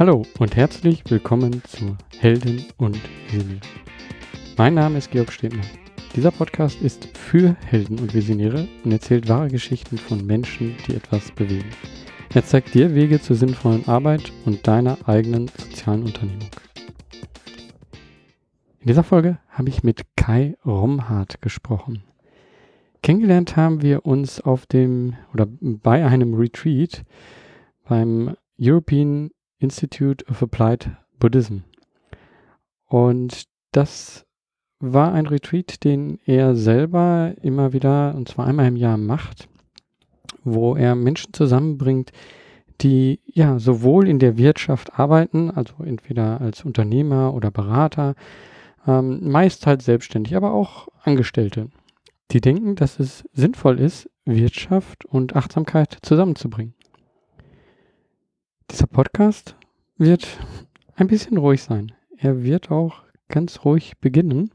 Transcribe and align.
Hallo 0.00 0.22
und 0.38 0.56
herzlich 0.56 1.02
willkommen 1.10 1.62
zu 1.64 1.94
Helden 2.18 2.64
und 2.78 2.98
Visionäre. 3.26 3.60
Mein 4.56 4.72
Name 4.72 4.96
ist 4.96 5.10
Georg 5.10 5.30
Stebner. 5.30 5.60
Dieser 6.16 6.30
Podcast 6.30 6.80
ist 6.80 7.04
für 7.18 7.54
Helden 7.66 7.98
und 7.98 8.14
Visionäre 8.14 8.66
und 8.82 8.92
erzählt 8.92 9.28
wahre 9.28 9.48
Geschichten 9.48 9.98
von 9.98 10.24
Menschen, 10.24 10.74
die 10.86 10.94
etwas 10.94 11.30
bewegen. 11.32 11.68
Er 12.32 12.42
zeigt 12.46 12.72
dir 12.72 12.94
Wege 12.94 13.20
zur 13.20 13.36
sinnvollen 13.36 13.86
Arbeit 13.88 14.32
und 14.46 14.66
deiner 14.66 14.96
eigenen 15.06 15.48
sozialen 15.48 16.04
Unternehmung. 16.04 16.48
In 18.80 18.86
dieser 18.86 19.04
Folge 19.04 19.38
habe 19.50 19.68
ich 19.68 19.82
mit 19.82 20.16
Kai 20.16 20.56
Romhardt 20.64 21.42
gesprochen. 21.42 22.04
Kennengelernt 23.02 23.54
haben 23.54 23.82
wir 23.82 24.06
uns 24.06 24.40
auf 24.40 24.64
dem 24.64 25.16
oder 25.34 25.46
bei 25.60 26.06
einem 26.06 26.32
Retreat 26.32 27.04
beim 27.86 28.34
European 28.58 29.30
Institute 29.60 30.24
of 30.28 30.42
Applied 30.42 30.90
Buddhism. 31.18 31.58
Und 32.86 33.44
das 33.72 34.26
war 34.80 35.12
ein 35.12 35.26
Retreat, 35.26 35.84
den 35.84 36.18
er 36.24 36.56
selber 36.56 37.34
immer 37.42 37.72
wieder, 37.72 38.14
und 38.16 38.28
zwar 38.28 38.46
einmal 38.46 38.66
im 38.66 38.76
Jahr 38.76 38.96
macht, 38.96 39.48
wo 40.42 40.74
er 40.74 40.94
Menschen 40.94 41.32
zusammenbringt, 41.32 42.10
die 42.80 43.20
ja 43.26 43.58
sowohl 43.58 44.08
in 44.08 44.18
der 44.18 44.38
Wirtschaft 44.38 44.98
arbeiten, 44.98 45.50
also 45.50 45.74
entweder 45.84 46.40
als 46.40 46.64
Unternehmer 46.64 47.34
oder 47.34 47.50
Berater, 47.50 48.14
ähm, 48.86 49.30
meist 49.30 49.66
halt 49.66 49.82
selbstständig, 49.82 50.34
aber 50.34 50.52
auch 50.52 50.88
Angestellte, 51.02 51.68
die 52.30 52.40
denken, 52.40 52.76
dass 52.76 52.98
es 52.98 53.24
sinnvoll 53.32 53.78
ist, 53.78 54.08
Wirtschaft 54.24 55.04
und 55.04 55.36
Achtsamkeit 55.36 55.98
zusammenzubringen. 56.02 56.74
Dieser 58.70 58.86
Podcast 58.86 59.56
wird 59.96 60.38
ein 60.94 61.08
bisschen 61.08 61.38
ruhig 61.38 61.60
sein. 61.60 61.92
Er 62.16 62.44
wird 62.44 62.70
auch 62.70 63.02
ganz 63.28 63.64
ruhig 63.64 63.98
beginnen. 63.98 64.52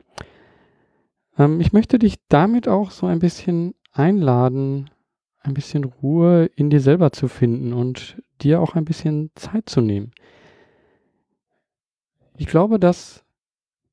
Ähm, 1.38 1.60
ich 1.60 1.74
möchte 1.74 2.00
dich 2.00 2.16
damit 2.30 2.70
auch 2.70 2.92
so 2.92 3.08
ein 3.08 3.20
bisschen 3.20 3.76
einladen, 3.92 4.90
ein 5.40 5.54
bisschen 5.54 5.84
Ruhe 5.84 6.46
in 6.56 6.70
dir 6.70 6.80
selber 6.80 7.12
zu 7.12 7.28
finden 7.28 7.74
und 7.74 8.22
dir 8.42 8.62
auch 8.62 8.76
ein 8.76 8.86
bisschen 8.86 9.32
Zeit 9.36 9.68
zu 9.68 9.82
nehmen. 9.82 10.12
Ich 12.38 12.48
glaube, 12.48 12.80
das 12.80 13.26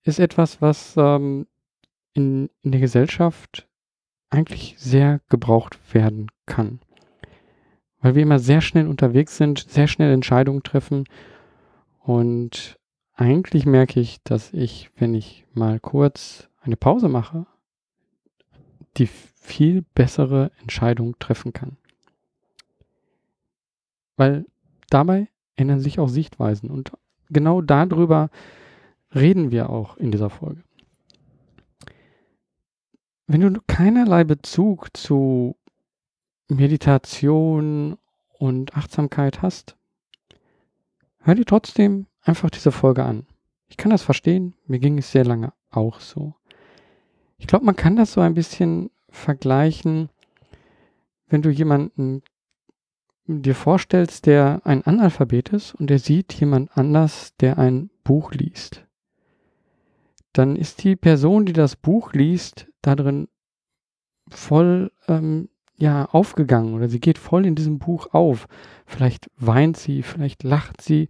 ist 0.05 0.21
etwas, 0.21 0.63
was 0.63 0.95
ähm, 0.97 1.49
in, 2.15 2.49
in 2.63 2.71
der 2.71 2.81
Gesellschaft 2.81 3.69
eigentlich 4.31 4.77
sehr 4.79 5.21
gebraucht 5.29 5.79
werden 5.93 6.29
kann. 6.47 6.79
Weil 8.03 8.17
wir 8.17 8.23
immer 8.23 8.41
sehr 8.41 8.61
schnell 8.61 8.89
unterwegs 8.89 9.37
sind, 9.37 9.61
sehr 9.61 9.87
schnell 9.87 10.13
Entscheidungen 10.13 10.63
treffen 10.63 11.05
und 12.01 12.79
eigentlich 13.15 13.65
merke 13.65 14.01
ich, 14.01 14.23
dass 14.25 14.53
ich, 14.53 14.91
wenn 14.97 15.15
ich 15.15 15.47
mal 15.55 15.79
kurz 15.79 16.49
eine 16.61 16.77
Pause 16.77 17.09
mache, 17.09 17.47
die 18.97 19.07
viel 19.07 19.83
bessere 19.95 20.51
Entscheidung 20.61 21.19
treffen 21.19 21.53
kann. 21.53 21.77
Weil 24.17 24.47
dabei 24.91 25.29
ändern 25.57 25.81
sich 25.81 25.99
auch 25.99 26.09
Sichtweisen 26.09 26.71
und 26.71 26.93
genau 27.31 27.61
darüber 27.61 28.31
reden 29.15 29.51
wir 29.51 29.71
auch 29.71 29.97
in 29.97 30.11
dieser 30.11 30.31
Folge. 30.31 30.63
Wenn 33.27 33.41
du 33.41 33.61
keinerlei 33.67 34.25
Bezug 34.25 34.97
zu 34.97 35.57
Meditation 36.49 37.97
und 38.39 38.77
Achtsamkeit 38.77 39.43
hast, 39.43 39.77
hör 41.21 41.35
dir 41.35 41.45
trotzdem 41.45 42.07
einfach 42.23 42.51
diese 42.51 42.73
Folge 42.73 43.05
an. 43.05 43.27
Ich 43.69 43.77
kann 43.77 43.91
das 43.91 44.03
verstehen, 44.03 44.55
mir 44.67 44.79
ging 44.79 44.99
es 44.99 45.13
sehr 45.13 45.25
lange 45.25 45.53
auch 45.71 46.01
so. 46.01 46.35
Ich 47.39 47.47
glaube, 47.47 47.65
man 47.65 47.77
kann 47.77 47.97
das 47.97 48.13
so 48.13 48.21
ein 48.21 48.35
bisschen 48.35 48.91
vergleichen, 49.09 50.11
wenn 51.29 51.43
du 51.43 51.51
jemanden 51.51 52.23
dir 53.27 53.55
vorstellst, 53.55 54.27
der 54.27 54.61
ein 54.65 54.83
Analphabet 54.83 55.51
ist 55.51 55.75
und 55.75 55.89
der 55.89 55.99
sieht 55.99 56.33
jemand 56.35 56.77
anders, 56.77 57.35
der 57.37 57.59
ein 57.59 57.91
Buch 58.05 58.33
liest. 58.33 58.85
Dann 60.33 60.57
ist 60.57 60.83
die 60.85 60.97
Person, 60.97 61.47
die 61.47 61.53
das 61.53 61.77
Buch 61.77 62.13
liest, 62.13 62.69
da 62.81 62.97
drin 62.97 63.29
voll 64.29 64.93
ähm, 65.09 65.49
ja 65.83 66.07
aufgegangen 66.07 66.75
oder 66.75 66.89
sie 66.89 67.01
geht 67.01 67.19
voll 67.19 67.45
in 67.45 67.57
diesem 67.57 67.81
Buch 67.81 68.15
auf. 68.15 68.47
Vielleicht 68.87 69.29
weint 69.37 69.77
sie, 69.77 70.03
vielleicht 70.03 70.45
lacht 70.45 70.81
sie 70.81 71.09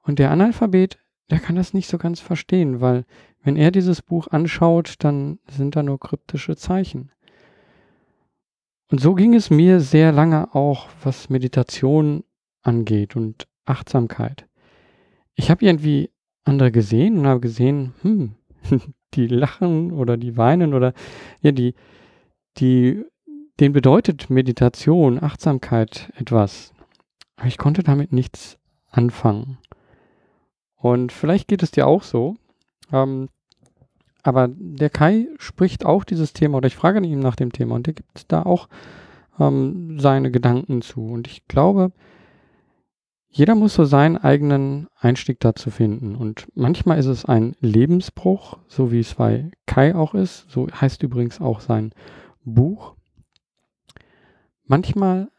und 0.00 0.18
der 0.18 0.30
Analphabet, 0.30 0.98
der 1.30 1.38
kann 1.38 1.56
das 1.56 1.74
nicht 1.74 1.88
so 1.88 1.98
ganz 1.98 2.18
verstehen, 2.18 2.80
weil 2.80 3.04
wenn 3.42 3.56
er 3.56 3.70
dieses 3.70 4.00
Buch 4.00 4.28
anschaut, 4.28 4.94
dann 5.00 5.38
sind 5.50 5.76
da 5.76 5.82
nur 5.82 6.00
kryptische 6.00 6.56
Zeichen. 6.56 7.12
Und 8.90 8.98
so 8.98 9.14
ging 9.14 9.34
es 9.34 9.50
mir 9.50 9.80
sehr 9.80 10.10
lange 10.10 10.54
auch, 10.54 10.88
was 11.04 11.28
Meditation 11.28 12.24
angeht 12.62 13.14
und 13.14 13.46
Achtsamkeit. 13.66 14.46
Ich 15.34 15.50
habe 15.50 15.66
irgendwie 15.66 16.10
andere 16.44 16.72
gesehen 16.72 17.18
und 17.18 17.26
habe 17.26 17.40
gesehen, 17.40 17.92
hm, 18.00 18.32
die 19.14 19.26
lachen 19.26 19.92
oder 19.92 20.16
die 20.16 20.38
weinen 20.38 20.72
oder 20.72 20.94
ja, 21.42 21.52
die, 21.52 21.74
die, 22.56 23.04
denen 23.60 23.72
bedeutet 23.72 24.30
Meditation, 24.30 25.22
Achtsamkeit 25.22 26.12
etwas. 26.16 26.72
Aber 27.36 27.48
ich 27.48 27.58
konnte 27.58 27.82
damit 27.82 28.12
nichts 28.12 28.58
anfangen. 28.90 29.58
Und 30.76 31.12
vielleicht 31.12 31.48
geht 31.48 31.62
es 31.62 31.70
dir 31.70 31.86
auch 31.86 32.02
so. 32.02 32.36
Ähm, 32.92 33.28
aber 34.22 34.48
der 34.48 34.90
Kai 34.90 35.28
spricht 35.38 35.86
auch 35.86 36.04
dieses 36.04 36.32
Thema 36.32 36.58
oder 36.58 36.66
ich 36.66 36.76
frage 36.76 37.00
ihn 37.04 37.20
nach 37.20 37.36
dem 37.36 37.52
Thema 37.52 37.76
und 37.76 37.86
der 37.86 37.94
gibt 37.94 38.30
da 38.30 38.42
auch 38.42 38.68
ähm, 39.38 39.98
seine 39.98 40.30
Gedanken 40.30 40.82
zu. 40.82 41.06
Und 41.06 41.26
ich 41.26 41.46
glaube, 41.46 41.92
jeder 43.30 43.54
muss 43.54 43.74
so 43.74 43.84
seinen 43.84 44.16
eigenen 44.16 44.88
Einstieg 44.98 45.40
dazu 45.40 45.70
finden. 45.70 46.16
Und 46.16 46.48
manchmal 46.54 46.98
ist 46.98 47.06
es 47.06 47.24
ein 47.24 47.54
Lebensbruch, 47.60 48.58
so 48.66 48.90
wie 48.90 49.00
es 49.00 49.14
bei 49.14 49.50
Kai 49.66 49.94
auch 49.94 50.14
ist. 50.14 50.50
So 50.50 50.66
heißt 50.68 51.02
übrigens 51.02 51.40
auch 51.40 51.60
sein 51.60 51.92
Buch. 52.44 52.94
Manchmal 54.68 55.30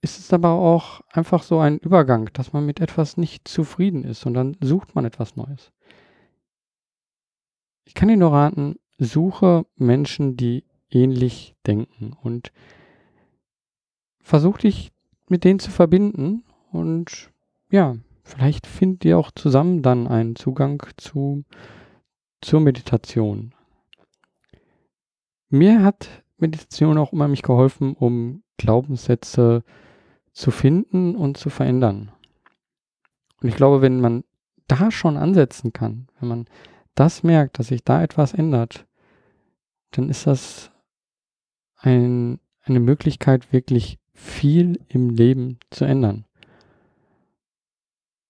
ist 0.00 0.18
es 0.18 0.32
aber 0.32 0.50
auch 0.50 1.00
einfach 1.12 1.44
so 1.44 1.60
ein 1.60 1.78
Übergang, 1.78 2.28
dass 2.32 2.52
man 2.52 2.66
mit 2.66 2.80
etwas 2.80 3.16
nicht 3.16 3.46
zufrieden 3.46 4.02
ist 4.04 4.26
und 4.26 4.34
dann 4.34 4.56
sucht 4.60 4.96
man 4.96 5.04
etwas 5.04 5.36
Neues. 5.36 5.72
Ich 7.84 7.94
kann 7.94 8.08
dir 8.08 8.16
nur 8.16 8.32
raten, 8.32 8.80
suche 8.98 9.64
Menschen, 9.76 10.36
die 10.36 10.64
ähnlich 10.90 11.54
denken 11.66 12.16
und 12.20 12.52
versuch 14.20 14.58
dich 14.58 14.92
mit 15.28 15.44
denen 15.44 15.60
zu 15.60 15.70
verbinden 15.70 16.42
und 16.72 17.30
ja, 17.70 17.94
vielleicht 18.24 18.66
findet 18.66 19.04
ihr 19.04 19.18
auch 19.18 19.30
zusammen 19.30 19.82
dann 19.82 20.08
einen 20.08 20.34
Zugang 20.34 20.82
zu, 20.96 21.44
zur 22.40 22.60
Meditation. 22.60 23.54
Mir 25.48 25.84
hat 25.84 26.21
Meditation 26.42 26.98
auch 26.98 27.12
unheimlich 27.12 27.42
geholfen, 27.42 27.94
um 27.94 28.42
Glaubenssätze 28.58 29.62
zu 30.32 30.50
finden 30.50 31.16
und 31.16 31.36
zu 31.36 31.50
verändern. 31.50 32.12
Und 33.40 33.48
ich 33.48 33.56
glaube, 33.56 33.80
wenn 33.80 34.00
man 34.00 34.24
da 34.68 34.90
schon 34.90 35.16
ansetzen 35.16 35.72
kann, 35.72 36.08
wenn 36.20 36.28
man 36.28 36.44
das 36.94 37.22
merkt, 37.22 37.58
dass 37.58 37.68
sich 37.68 37.82
da 37.84 38.02
etwas 38.02 38.34
ändert, 38.34 38.86
dann 39.92 40.08
ist 40.08 40.26
das 40.26 40.70
ein, 41.76 42.38
eine 42.62 42.80
Möglichkeit, 42.80 43.52
wirklich 43.52 43.98
viel 44.14 44.80
im 44.88 45.10
Leben 45.10 45.58
zu 45.70 45.84
ändern. 45.84 46.24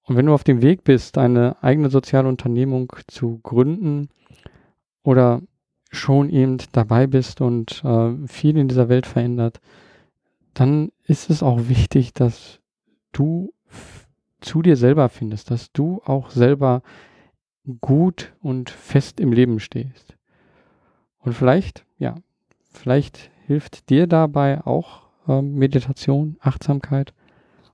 Und 0.05 0.17
wenn 0.17 0.27
du 0.27 0.35
auf 0.35 0.45
dem 0.45 0.63
Weg 0.63 0.85
bist, 0.85 1.19
eine 1.19 1.63
eigene 1.63 1.91
soziale 1.91 2.29
Unternehmung 2.29 2.93
zu 3.07 3.39
gründen 3.43 4.09
oder 5.03 5.43
schon 5.93 6.31
eben 6.31 6.57
dabei 6.73 7.07
bist 7.07 7.41
und 7.41 7.85
äh, 7.85 8.15
viel 8.27 8.57
in 8.57 8.69
dieser 8.69 8.89
Welt 8.89 9.07
verändert, 9.07 9.61
dann 10.55 10.91
ist 11.07 11.31
es 11.31 11.43
auch 11.43 11.69
wichtig, 11.69 12.13
dass 12.15 12.61
du 13.13 13.53
zu 14.41 14.63
dir 14.63 14.77
selber 14.77 15.09
findest, 15.09 15.51
dass 15.51 15.71
du 15.73 16.03
auch 16.05 16.31
selber 16.31 16.83
gut 17.81 18.33
und 18.41 18.71
fest 18.71 19.21
im 19.21 19.33
Leben 19.33 19.61
stehst. 19.61 20.17
Und 21.19 21.35
vielleicht, 21.35 21.85
ja, 21.99 22.17
vielleicht 22.73 23.31
hilft 23.47 23.91
dir 23.91 24.07
dabei 24.07 24.65
auch 24.67 25.03
äh, 25.29 25.43
Meditation, 25.43 26.37
Achtsamkeit. 26.41 27.13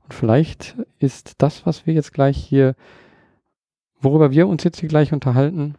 Und 0.02 0.12
vielleicht 0.12 0.76
ist 0.98 1.34
das, 1.38 1.64
was 1.64 1.86
wir 1.86 1.94
jetzt 1.94 2.12
gleich 2.12 2.36
hier, 2.36 2.74
worüber 4.00 4.30
wir 4.32 4.48
uns 4.48 4.64
jetzt 4.64 4.80
hier 4.80 4.88
gleich 4.88 5.12
unterhalten, 5.12 5.76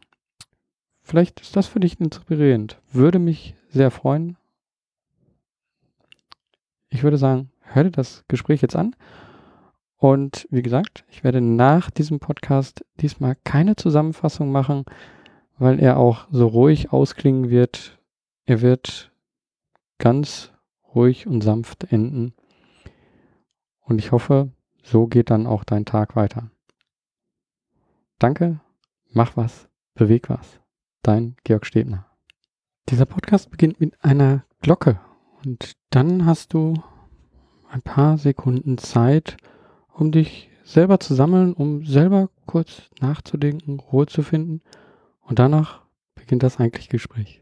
vielleicht 1.09 1.41
ist 1.41 1.55
das 1.55 1.67
für 1.67 1.79
dich 1.79 1.99
inspirierend. 1.99 2.79
Würde 2.91 3.19
mich 3.19 3.55
sehr 3.69 3.91
freuen. 3.91 4.37
Ich 6.89 7.03
würde 7.03 7.17
sagen, 7.17 7.51
hör 7.61 7.83
dir 7.83 7.91
das 7.91 8.23
Gespräch 8.27 8.61
jetzt 8.61 8.75
an 8.75 8.95
Und 9.97 10.47
wie 10.49 10.61
gesagt, 10.61 11.03
ich 11.09 11.23
werde 11.23 11.41
nach 11.41 11.89
diesem 11.89 12.19
Podcast 12.19 12.85
diesmal 13.01 13.35
keine 13.43 13.75
Zusammenfassung 13.75 14.51
machen, 14.51 14.85
weil 15.57 15.79
er 15.79 15.97
auch 15.97 16.27
so 16.31 16.47
ruhig 16.47 16.93
ausklingen 16.93 17.49
wird. 17.49 17.99
Er 18.45 18.61
wird 18.61 19.11
ganz 19.97 20.53
ruhig 20.95 21.27
und 21.27 21.41
sanft 21.41 21.91
enden. 21.91 22.33
Und 23.81 23.99
ich 23.99 24.11
hoffe, 24.11 24.51
so 24.83 25.07
geht 25.07 25.29
dann 25.29 25.47
auch 25.47 25.63
dein 25.63 25.85
Tag 25.85 26.15
weiter. 26.15 26.49
Danke, 28.19 28.59
mach 29.11 29.35
was, 29.35 29.67
beweg 29.95 30.29
was. 30.29 30.58
Dein 31.01 31.37
Georg 31.45 31.65
Stebner. 31.65 32.05
Dieser 32.89 33.05
Podcast 33.05 33.49
beginnt 33.51 33.79
mit 33.79 34.03
einer 34.03 34.43
Glocke 34.61 34.99
und 35.45 35.73
dann 35.91 36.25
hast 36.25 36.53
du 36.53 36.73
ein 37.69 37.81
paar 37.81 38.17
Sekunden 38.17 38.77
Zeit, 38.77 39.37
um 39.93 40.11
dich 40.11 40.49
selber 40.65 40.99
zu 40.99 41.15
sammeln, 41.15 41.53
um 41.53 41.85
selber 41.85 42.29
kurz 42.45 42.89
nachzudenken, 42.99 43.79
Ruhe 43.79 44.07
zu 44.07 44.23
finden 44.23 44.61
und 45.21 45.39
danach 45.39 45.83
beginnt 46.15 46.43
das 46.43 46.59
eigentliche 46.59 46.89
Gespräch. 46.89 47.41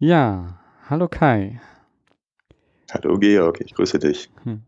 Ja, 0.00 0.60
hallo 0.88 1.08
Kai. 1.08 1.60
Hallo 2.92 3.18
Georg, 3.18 3.60
ich 3.60 3.74
grüße 3.74 3.98
dich. 3.98 4.30
Hm. 4.44 4.62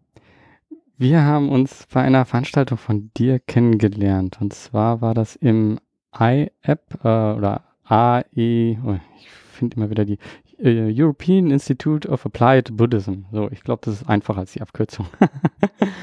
Wir 0.99 1.23
haben 1.23 1.51
uns 1.51 1.87
bei 1.93 2.03
einer 2.03 2.25
Veranstaltung 2.25 2.79
von 2.79 3.13
dir 3.17 3.39
kennengelernt. 3.39 4.39
Und 4.41 4.53
zwar 4.53 5.01
war 5.01 5.15
das 5.15 5.37
im 5.37 5.79
I-App 6.19 7.05
äh, 7.05 7.07
oder 7.07 7.63
AE, 7.85 8.77
oh, 8.85 8.99
ich 9.19 9.31
finde 9.31 9.77
immer 9.77 9.89
wieder 9.89 10.05
die 10.05 10.19
äh, 10.59 10.93
European 10.93 11.53
Institute 11.53 12.09
of 12.09 12.27
Applied 12.27 12.77
Buddhism. 12.77 13.27
So, 13.31 13.49
ich 13.53 13.63
glaube, 13.63 13.83
das 13.85 14.01
ist 14.01 14.09
einfacher 14.09 14.41
als 14.41 14.55
die 14.55 14.63
Abkürzung. 14.63 15.07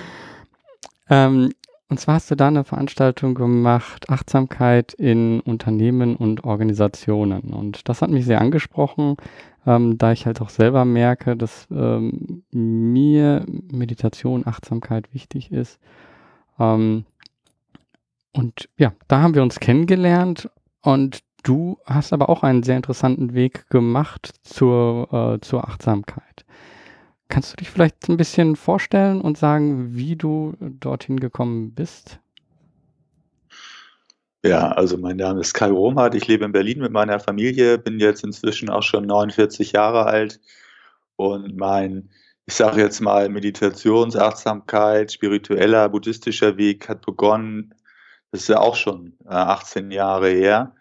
ähm, 1.10 1.52
und 1.90 2.00
zwar 2.00 2.16
hast 2.16 2.30
du 2.30 2.36
da 2.36 2.48
eine 2.48 2.66
Veranstaltung 2.66 3.34
gemacht, 3.34 4.10
Achtsamkeit 4.10 4.94
in 4.94 5.40
Unternehmen 5.40 6.18
und 6.18 6.44
Organisationen. 6.44 7.54
Und 7.54 7.88
das 7.88 8.02
hat 8.02 8.10
mich 8.10 8.26
sehr 8.26 8.42
angesprochen, 8.42 9.16
ähm, 9.66 9.98
da 9.98 10.12
ich 10.12 10.26
halt 10.26 10.42
auch 10.42 10.50
selber 10.50 10.84
merke, 10.84 11.38
dass 11.38 11.68
ähm, 11.72 12.44
mir 12.52 13.46
Meditation, 13.72 14.46
Achtsamkeit 14.46 15.14
wichtig 15.14 15.52
ist. 15.52 15.80
Ähm, 16.60 17.06
und 18.34 18.68
ja, 18.78 18.92
da 19.08 19.22
haben 19.22 19.34
wir 19.34 19.44
uns 19.44 19.62
kennengelernt 19.62 20.50
und 20.82 21.20
du 21.44 21.78
hast 21.86 22.12
aber 22.12 22.28
auch 22.28 22.44
einen 22.44 22.64
sehr 22.64 22.76
interessanten 22.76 23.34
Weg 23.34 23.70
gemacht 23.70 24.34
zur, 24.44 25.38
äh, 25.38 25.40
zur 25.40 25.66
Achtsamkeit. 25.68 26.46
Kannst 27.30 27.52
du 27.52 27.58
dich 27.58 27.70
vielleicht 27.70 28.08
ein 28.08 28.18
bisschen 28.18 28.56
vorstellen 28.56 29.22
und 29.22 29.38
sagen, 29.38 29.96
wie 29.96 30.16
du 30.16 30.56
dorthin 30.60 31.20
gekommen 31.20 31.72
bist? 31.72 32.20
Ja, 34.46 34.72
also 34.72 34.98
mein 34.98 35.18
Name 35.18 35.42
ist 35.42 35.54
Kai 35.54 35.70
Romhardt. 35.70 36.16
Ich 36.16 36.28
lebe 36.28 36.46
in 36.46 36.52
Berlin 36.54 36.80
mit 36.80 36.92
meiner 36.92 37.20
Familie, 37.20 37.78
bin 37.78 38.00
jetzt 38.00 38.24
inzwischen 38.24 38.70
auch 38.70 38.84
schon 38.84 39.06
49 39.06 39.74
Jahre 39.74 40.06
alt 40.06 40.40
und 41.18 41.58
mein, 41.58 42.10
ich 42.46 42.54
sage 42.56 42.82
jetzt 42.82 43.02
mal, 43.02 43.28
Meditationsachtsamkeit, 43.30 45.12
spiritueller, 45.12 45.90
buddhistischer 45.90 46.56
Weg 46.58 46.88
hat 46.88 47.06
begonnen. 47.06 47.74
Das 48.32 48.42
ist 48.42 48.50
ja 48.50 48.60
auch 48.60 48.76
schon 48.76 49.18
18 49.26 49.92
Jahre 49.92 50.30
her. 50.30 50.76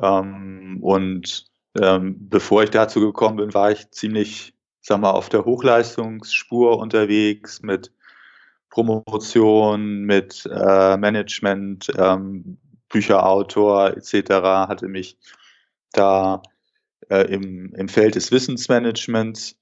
Ähm, 0.00 0.78
und 0.80 1.46
ähm, 1.80 2.16
bevor 2.28 2.62
ich 2.62 2.70
dazu 2.70 3.00
gekommen 3.00 3.36
bin, 3.36 3.54
war 3.54 3.70
ich 3.70 3.90
ziemlich 3.90 4.53
sag 4.86 5.00
mal, 5.00 5.12
auf 5.12 5.30
der 5.30 5.44
Hochleistungsspur 5.46 6.78
unterwegs 6.78 7.62
mit 7.62 7.90
Promotion, 8.68 10.02
mit 10.02 10.46
äh, 10.50 10.96
Management, 10.98 11.90
ähm, 11.96 12.58
Bücherautor 12.90 13.96
etc. 13.96 14.30
hatte 14.68 14.88
mich 14.88 15.16
da 15.92 16.42
äh, 17.08 17.22
im, 17.32 17.72
im 17.74 17.88
Feld 17.88 18.14
des 18.14 18.30
Wissensmanagements 18.30 19.56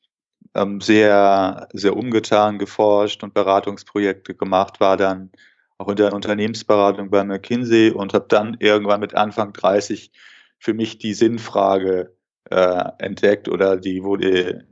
ähm, 0.54 0.80
sehr, 0.80 1.68
sehr 1.72 1.96
umgetan, 1.96 2.58
geforscht 2.58 3.22
und 3.22 3.32
Beratungsprojekte 3.32 4.34
gemacht, 4.34 4.80
war 4.80 4.96
dann 4.96 5.30
auch 5.78 5.88
in 5.88 5.96
der 5.96 6.12
Unternehmensberatung 6.12 7.10
bei 7.10 7.22
McKinsey 7.22 7.92
und 7.92 8.12
habe 8.12 8.26
dann 8.28 8.56
irgendwann 8.58 9.00
mit 9.00 9.14
Anfang 9.14 9.52
30 9.52 10.10
für 10.58 10.74
mich 10.74 10.98
die 10.98 11.14
Sinnfrage 11.14 12.12
äh, 12.50 12.84
entdeckt 12.98 13.48
oder 13.48 13.76
die 13.76 14.02
wurde 14.02 14.66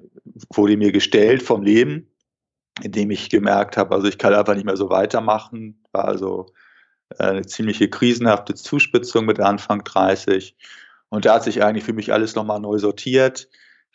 wurde 0.55 0.77
mir 0.77 0.93
gestellt 0.93 1.43
vom 1.43 1.63
Leben, 1.63 2.11
indem 2.83 3.11
ich 3.11 3.31
gemerkt 3.31 3.77
habe, 3.77 3.95
also 3.95 4.09
ich 4.09 4.19
kann 4.19 4.35
einfach 4.35 4.55
nicht 4.55 4.65
mehr 4.65 4.77
so 4.77 4.91
weitermachen. 4.91 5.83
War 5.93 6.07
also 6.07 6.47
äh, 7.19 7.25
eine 7.25 7.47
ziemliche 7.47 7.89
krisenhafte 7.89 8.55
Zuspitzung 8.55 9.27
mit 9.27 9.41
Anfang 9.41 9.85
30. 9.85 10.57
Und 11.09 11.25
da 11.25 11.35
hat 11.35 11.45
sich 11.45 11.63
eigentlich 11.63 11.85
für 11.85 11.93
mich 11.93 12.13
alles 12.13 12.35
nochmal 12.35 12.61
neu 12.61 12.79
sortiert, 12.79 13.49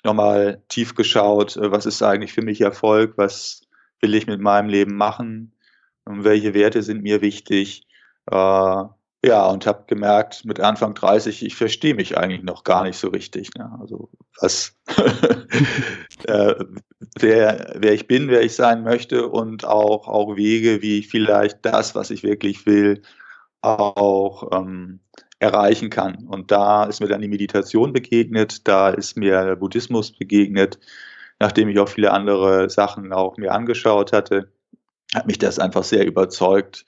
nochmal 0.04 0.64
tief 0.68 0.96
geschaut, 0.96 1.58
äh, 1.58 1.72
was 1.72 1.86
ist 1.86 2.02
eigentlich 2.04 2.34
für 2.34 2.44
mich 2.44 2.62
Erfolg, 2.62 3.18
was 3.18 3.62
will 4.02 4.14
ich 4.16 4.28
mit 4.28 4.42
meinem 4.42 4.70
Leben 4.70 4.96
machen, 4.96 5.54
welche 6.06 6.54
Werte 6.54 6.84
sind 6.84 7.02
mir 7.02 7.22
wichtig. 7.22 7.88
Äh, 8.30 8.84
ja, 9.25 9.48
und 9.48 9.66
habe 9.66 9.86
gemerkt 9.88 10.45
mit 10.45 10.60
Anfang 10.60 10.94
30, 10.94 11.44
ich 11.44 11.56
verstehe 11.56 11.95
mich 11.95 12.16
eigentlich 12.16 12.44
noch 12.44 12.63
gar 12.63 12.83
nicht 12.83 12.98
so 12.98 13.07
richtig. 13.07 13.50
Ne? 13.56 13.75
Also 13.80 14.10
was, 14.39 14.77
äh, 16.27 16.53
wer, 17.20 17.75
wer 17.75 17.94
ich 17.94 18.08
bin, 18.08 18.27
wer 18.27 18.44
ich 18.44 18.55
sein 18.55 18.84
möchte 18.84 19.27
und 19.27 19.65
auch, 19.65 20.08
auch 20.08 20.36
Wege, 20.36 20.84
wie 20.84 21.00
ich 21.00 21.08
vielleicht 21.08 21.65
das, 21.65 21.96
was 21.96 22.12
ich 22.12 22.22
wirklich 22.22 22.67
will, 22.67 23.01
auch 23.62 24.51
ähm, 24.53 25.00
erreichen 25.39 25.89
kann. 25.89 26.27
Und 26.27 26.51
da 26.51 26.84
ist 26.84 27.01
mir 27.01 27.08
dann 27.08 27.22
die 27.22 27.27
Meditation 27.27 27.94
begegnet, 27.94 28.67
da 28.67 28.89
ist 28.89 29.17
mir 29.17 29.44
der 29.44 29.55
Buddhismus 29.55 30.12
begegnet, 30.15 30.77
nachdem 31.39 31.70
ich 31.70 31.79
auch 31.79 31.89
viele 31.89 32.12
andere 32.12 32.70
Sachen 32.70 33.12
auch 33.12 33.38
mir 33.38 33.53
angeschaut 33.53 34.13
hatte, 34.13 34.51
hat 35.15 35.25
mich 35.25 35.39
das 35.39 35.58
einfach 35.58 35.84
sehr 35.84 36.05
überzeugt 36.05 36.86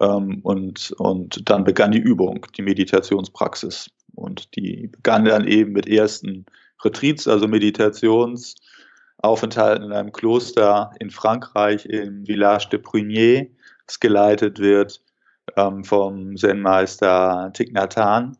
ähm, 0.00 0.40
und, 0.42 0.92
und 0.98 1.48
dann 1.48 1.64
begann 1.64 1.92
die 1.92 1.98
Übung, 1.98 2.46
die 2.56 2.62
Meditationspraxis. 2.62 3.90
Und 4.14 4.54
die 4.56 4.88
begann 4.88 5.24
dann 5.24 5.46
eben 5.46 5.72
mit 5.72 5.88
ersten 5.88 6.44
Retreats, 6.84 7.26
also 7.28 7.48
Meditationsaufenthalten 7.48 9.84
in 9.84 9.92
einem 9.92 10.12
Kloster 10.12 10.90
in 11.00 11.10
Frankreich, 11.10 11.86
im 11.86 12.26
Village 12.26 12.68
de 12.70 12.78
Prunier, 12.78 13.48
das 13.86 14.00
geleitet 14.00 14.58
wird 14.58 15.02
ähm, 15.56 15.84
vom 15.84 16.36
Zen-Meister 16.36 17.50
Thich 17.54 17.72
Nhat 17.72 17.96
Hanh. 17.96 18.36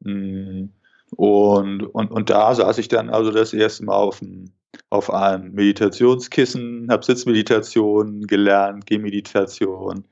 Mm, 0.00 0.70
und, 1.16 1.82
und, 1.82 2.10
und 2.10 2.30
da 2.30 2.54
saß 2.54 2.78
ich 2.78 2.88
dann 2.88 3.10
also 3.10 3.30
das 3.30 3.52
erste 3.52 3.84
Mal 3.84 3.96
auf, 3.96 4.18
dem, 4.18 4.50
auf 4.90 5.12
einem 5.12 5.52
Meditationskissen, 5.52 6.88
habe 6.90 7.04
Sitzmeditation 7.04 8.26
gelernt, 8.26 8.86
Gehmeditation, 8.86 10.04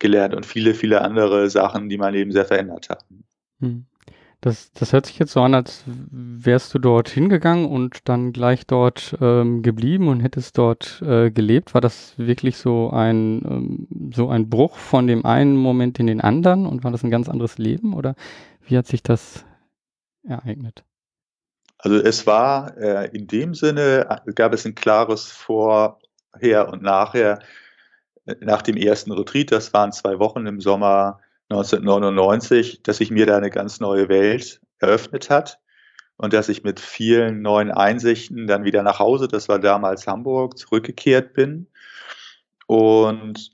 gelernt 0.00 0.34
und 0.34 0.46
viele, 0.46 0.74
viele 0.74 1.02
andere 1.02 1.48
Sachen, 1.48 1.88
die 1.88 1.98
mein 1.98 2.14
Leben 2.14 2.32
sehr 2.32 2.44
verändert 2.44 2.88
haben. 2.88 3.24
Hm. 3.60 3.86
Das, 4.40 4.72
das 4.72 4.94
hört 4.94 5.04
sich 5.04 5.18
jetzt 5.18 5.32
so 5.32 5.42
an, 5.42 5.52
als 5.52 5.84
wärst 5.86 6.72
du 6.72 6.78
dort 6.78 7.10
hingegangen 7.10 7.66
und 7.66 8.08
dann 8.08 8.32
gleich 8.32 8.66
dort 8.66 9.14
ähm, 9.20 9.62
geblieben 9.62 10.08
und 10.08 10.20
hättest 10.20 10.56
dort 10.56 11.02
äh, 11.02 11.30
gelebt. 11.30 11.74
War 11.74 11.82
das 11.82 12.14
wirklich 12.16 12.56
so 12.56 12.88
ein, 12.90 13.42
ähm, 13.44 14.12
so 14.14 14.30
ein 14.30 14.48
Bruch 14.48 14.78
von 14.78 15.06
dem 15.06 15.26
einen 15.26 15.56
Moment 15.56 15.98
in 15.98 16.06
den 16.06 16.22
anderen 16.22 16.64
und 16.64 16.84
war 16.84 16.90
das 16.90 17.04
ein 17.04 17.10
ganz 17.10 17.28
anderes 17.28 17.58
Leben 17.58 17.92
oder 17.92 18.14
wie 18.66 18.78
hat 18.78 18.86
sich 18.86 19.02
das 19.02 19.44
ereignet? 20.26 20.84
Also 21.76 21.98
es 21.98 22.26
war 22.26 22.76
äh, 22.78 23.10
in 23.14 23.26
dem 23.26 23.54
Sinne, 23.54 24.06
äh, 24.26 24.32
gab 24.32 24.54
es 24.54 24.64
ein 24.64 24.74
klares 24.74 25.30
Vorher 25.30 26.68
und 26.70 26.82
Nachher 26.82 27.40
nach 28.40 28.62
dem 28.62 28.76
ersten 28.76 29.12
Retreat, 29.12 29.52
das 29.52 29.72
waren 29.72 29.92
zwei 29.92 30.18
Wochen 30.18 30.46
im 30.46 30.60
Sommer 30.60 31.20
1999, 31.48 32.82
dass 32.82 32.98
sich 32.98 33.10
mir 33.10 33.26
da 33.26 33.36
eine 33.36 33.50
ganz 33.50 33.80
neue 33.80 34.08
Welt 34.08 34.60
eröffnet 34.78 35.30
hat 35.30 35.58
und 36.16 36.32
dass 36.32 36.48
ich 36.48 36.64
mit 36.64 36.80
vielen 36.80 37.42
neuen 37.42 37.70
Einsichten 37.70 38.46
dann 38.46 38.64
wieder 38.64 38.82
nach 38.82 38.98
Hause, 38.98 39.26
das 39.26 39.48
war 39.48 39.58
damals 39.58 40.06
Hamburg, 40.06 40.58
zurückgekehrt 40.58 41.32
bin 41.32 41.66
und 42.66 43.52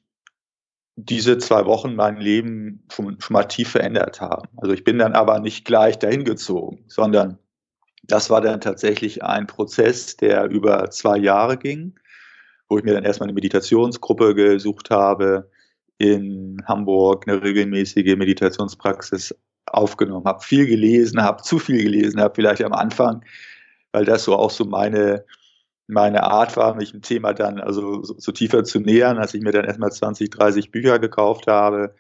diese 0.96 1.38
zwei 1.38 1.66
Wochen 1.66 1.94
mein 1.94 2.16
Leben 2.16 2.84
schon, 2.90 3.20
schon 3.20 3.34
mal 3.34 3.44
tief 3.44 3.70
verändert 3.70 4.20
haben. 4.20 4.48
Also 4.56 4.72
ich 4.72 4.82
bin 4.82 4.98
dann 4.98 5.12
aber 5.12 5.40
nicht 5.40 5.64
gleich 5.64 5.98
dahin 5.98 6.24
gezogen, 6.24 6.84
sondern 6.88 7.38
das 8.02 8.30
war 8.30 8.40
dann 8.40 8.60
tatsächlich 8.60 9.22
ein 9.22 9.46
Prozess, 9.46 10.16
der 10.16 10.44
über 10.44 10.90
zwei 10.90 11.18
Jahre 11.18 11.56
ging, 11.56 11.98
wo 12.68 12.78
ich 12.78 12.84
mir 12.84 12.94
dann 12.94 13.04
erstmal 13.04 13.28
eine 13.28 13.34
Meditationsgruppe 13.34 14.34
gesucht 14.34 14.90
habe, 14.90 15.50
in 15.98 16.62
Hamburg 16.66 17.26
eine 17.26 17.42
regelmäßige 17.42 18.16
Meditationspraxis 18.16 19.34
aufgenommen 19.66 20.26
habe, 20.26 20.42
viel 20.42 20.66
gelesen 20.66 21.22
habe, 21.22 21.42
zu 21.42 21.58
viel 21.58 21.82
gelesen 21.82 22.20
habe, 22.20 22.34
vielleicht 22.34 22.62
am 22.62 22.72
Anfang, 22.72 23.24
weil 23.92 24.04
das 24.04 24.24
so 24.24 24.36
auch 24.36 24.50
so 24.50 24.64
meine, 24.64 25.24
meine 25.86 26.22
Art 26.24 26.56
war, 26.56 26.74
mich 26.74 26.92
dem 26.92 27.02
Thema 27.02 27.32
dann 27.32 27.60
also 27.60 28.02
so, 28.02 28.14
so 28.18 28.32
tiefer 28.32 28.64
zu 28.64 28.80
nähern, 28.80 29.18
als 29.18 29.34
ich 29.34 29.42
mir 29.42 29.52
dann 29.52 29.64
erstmal 29.64 29.92
20, 29.92 30.30
30 30.30 30.70
Bücher 30.70 30.98
gekauft 30.98 31.46
habe. 31.46 31.94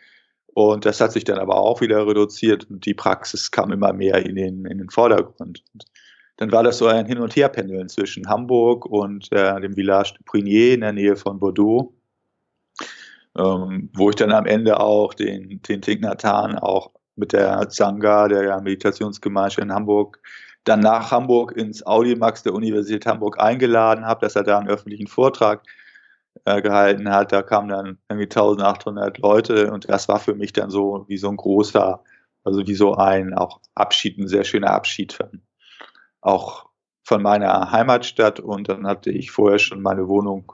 Und 0.46 0.86
das 0.86 1.00
hat 1.00 1.12
sich 1.12 1.24
dann 1.24 1.38
aber 1.38 1.56
auch 1.56 1.80
wieder 1.80 2.06
reduziert 2.06 2.70
und 2.70 2.86
die 2.86 2.94
Praxis 2.94 3.50
kam 3.50 3.72
immer 3.72 3.92
mehr 3.92 4.24
in 4.24 4.36
den, 4.36 4.64
in 4.64 4.78
den 4.78 4.90
Vordergrund. 4.90 5.62
Und 5.74 5.84
dann 6.36 6.52
war 6.52 6.62
das 6.62 6.78
so 6.78 6.86
ein 6.86 7.06
Hin- 7.06 7.18
und 7.18 7.34
Herpendeln 7.34 7.88
zwischen 7.88 8.28
Hamburg 8.28 8.86
und 8.86 9.32
äh, 9.32 9.60
dem 9.60 9.74
Village 9.74 10.14
de 10.18 10.24
Prunier 10.24 10.74
in 10.74 10.80
der 10.82 10.92
Nähe 10.92 11.16
von 11.16 11.38
Bordeaux, 11.38 11.94
ähm, 13.36 13.90
wo 13.94 14.10
ich 14.10 14.16
dann 14.16 14.32
am 14.32 14.46
Ende 14.46 14.78
auch 14.78 15.14
den, 15.14 15.60
den 15.62 15.82
Tignatan 15.82 16.58
auch 16.58 16.90
mit 17.16 17.32
der 17.32 17.68
Zanga, 17.70 18.28
der 18.28 18.60
Meditationsgemeinschaft 18.60 19.64
in 19.64 19.72
Hamburg, 19.72 20.20
dann 20.64 20.80
nach 20.80 21.10
Hamburg 21.10 21.56
ins 21.56 21.86
Audimax 21.86 22.42
der 22.42 22.52
Universität 22.52 23.06
Hamburg 23.06 23.40
eingeladen 23.40 24.04
habe, 24.04 24.20
dass 24.20 24.36
er 24.36 24.42
da 24.42 24.58
einen 24.58 24.68
öffentlichen 24.68 25.06
Vortrag 25.06 25.62
äh, 26.44 26.60
gehalten 26.60 27.10
hat. 27.10 27.32
Da 27.32 27.42
kamen 27.42 27.68
dann 27.68 27.98
irgendwie 28.10 28.26
1800 28.26 29.18
Leute 29.18 29.72
und 29.72 29.88
das 29.88 30.08
war 30.08 30.18
für 30.18 30.34
mich 30.34 30.52
dann 30.52 30.70
so 30.70 31.04
wie 31.08 31.16
so 31.16 31.28
ein 31.28 31.36
großer, 31.36 32.02
also 32.44 32.66
wie 32.66 32.74
so 32.74 32.94
ein 32.94 33.32
auch 33.32 33.60
Abschied, 33.74 34.18
ein 34.18 34.28
sehr 34.28 34.44
schöner 34.44 34.72
Abschied 34.72 35.12
von, 35.12 35.40
auch 36.26 36.66
von 37.02 37.22
meiner 37.22 37.70
Heimatstadt 37.70 38.40
und 38.40 38.68
dann 38.68 38.86
hatte 38.86 39.10
ich 39.10 39.30
vorher 39.30 39.58
schon 39.58 39.80
meine 39.80 40.08
Wohnung 40.08 40.52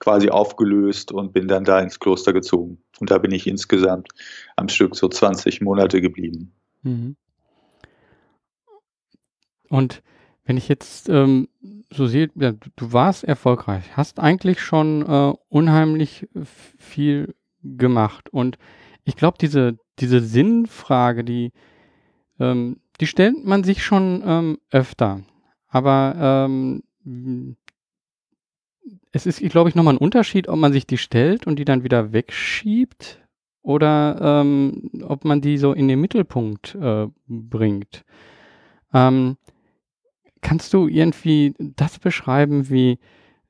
quasi 0.00 0.28
aufgelöst 0.28 1.12
und 1.12 1.32
bin 1.32 1.48
dann 1.48 1.64
da 1.64 1.80
ins 1.80 1.98
Kloster 1.98 2.32
gezogen. 2.32 2.82
Und 3.00 3.10
da 3.10 3.18
bin 3.18 3.30
ich 3.30 3.46
insgesamt 3.46 4.08
am 4.56 4.68
Stück 4.68 4.96
so 4.96 5.08
20 5.08 5.62
Monate 5.62 6.00
geblieben. 6.00 6.52
Mhm. 6.82 7.16
Und 9.70 10.02
wenn 10.44 10.58
ich 10.58 10.68
jetzt 10.68 11.08
ähm, 11.08 11.48
so 11.90 12.06
sehe, 12.06 12.30
ja, 12.34 12.52
du 12.52 12.92
warst 12.92 13.24
erfolgreich, 13.24 13.96
hast 13.96 14.20
eigentlich 14.20 14.60
schon 14.60 15.02
äh, 15.02 15.32
unheimlich 15.48 16.28
viel 16.44 17.34
gemacht. 17.62 18.28
Und 18.28 18.58
ich 19.04 19.16
glaube, 19.16 19.38
diese, 19.40 19.78
diese 20.00 20.20
Sinnfrage, 20.20 21.24
die, 21.24 21.52
ähm, 22.38 22.80
die 23.00 23.06
stellt 23.06 23.44
man 23.44 23.64
sich 23.64 23.84
schon 23.84 24.22
ähm, 24.24 24.58
öfter. 24.70 25.22
Aber 25.68 26.48
ähm, 26.48 27.56
es 29.12 29.26
ist, 29.26 29.40
glaube 29.50 29.68
ich, 29.68 29.74
nochmal 29.74 29.94
ein 29.94 29.98
Unterschied, 29.98 30.48
ob 30.48 30.58
man 30.58 30.72
sich 30.72 30.86
die 30.86 30.98
stellt 30.98 31.46
und 31.46 31.58
die 31.58 31.64
dann 31.64 31.84
wieder 31.84 32.12
wegschiebt 32.12 33.20
oder 33.62 34.42
ähm, 34.42 34.90
ob 35.02 35.24
man 35.24 35.40
die 35.40 35.58
so 35.58 35.72
in 35.72 35.88
den 35.88 36.00
Mittelpunkt 36.00 36.74
äh, 36.74 37.08
bringt. 37.26 38.04
Ähm, 38.92 39.36
kannst 40.42 40.74
du 40.74 40.86
irgendwie 40.86 41.54
das 41.58 41.98
beschreiben, 41.98 42.68
wie, 42.70 42.98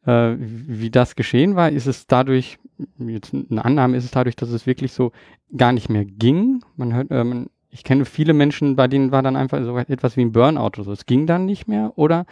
äh, 0.07 0.37
wie 0.39 0.91
das 0.91 1.17
geschehen 1.17 1.57
war? 1.57 1.71
Ist 1.71 1.87
es 1.87 2.07
dadurch, 2.07 2.59
jetzt 2.99 3.35
eine 3.35 3.65
Annahme 3.65 3.97
ist 3.97 4.05
es 4.05 4.13
dadurch, 4.13 4.37
dass 4.37 4.51
es 4.51 4.67
wirklich 4.67 4.93
so 4.93 5.13
gar 5.57 5.73
nicht 5.73 5.91
mehr 5.91 6.05
ging? 6.05 6.63
Man 6.77 6.95
hört, 6.95 7.09
ähm, 7.11 7.51
ich 7.75 7.83
kenne 7.83 8.05
viele 8.05 8.33
Menschen, 8.33 8.77
bei 8.77 8.87
denen 8.87 9.11
war 9.11 9.23
dann 9.23 9.35
einfach 9.35 9.63
so 9.65 9.77
etwas 9.77 10.17
wie 10.17 10.25
ein 10.25 10.31
Burnout 10.31 10.79
oder 10.79 10.85
so. 10.85 10.93
Es 10.93 11.07
ging 11.07 11.27
dann 11.27 11.45
nicht 11.45 11.67
mehr 11.67 11.93
oder 11.97 12.25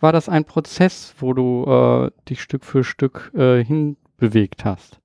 war 0.00 0.12
das 0.12 0.28
ein 0.28 0.44
Prozess, 0.44 1.14
wo 1.18 1.32
du 1.32 1.64
äh, 1.66 2.10
dich 2.28 2.42
Stück 2.42 2.64
für 2.64 2.82
Stück 2.82 3.32
äh, 3.34 3.64
hinbewegt 3.64 4.64
hast? 4.64 4.98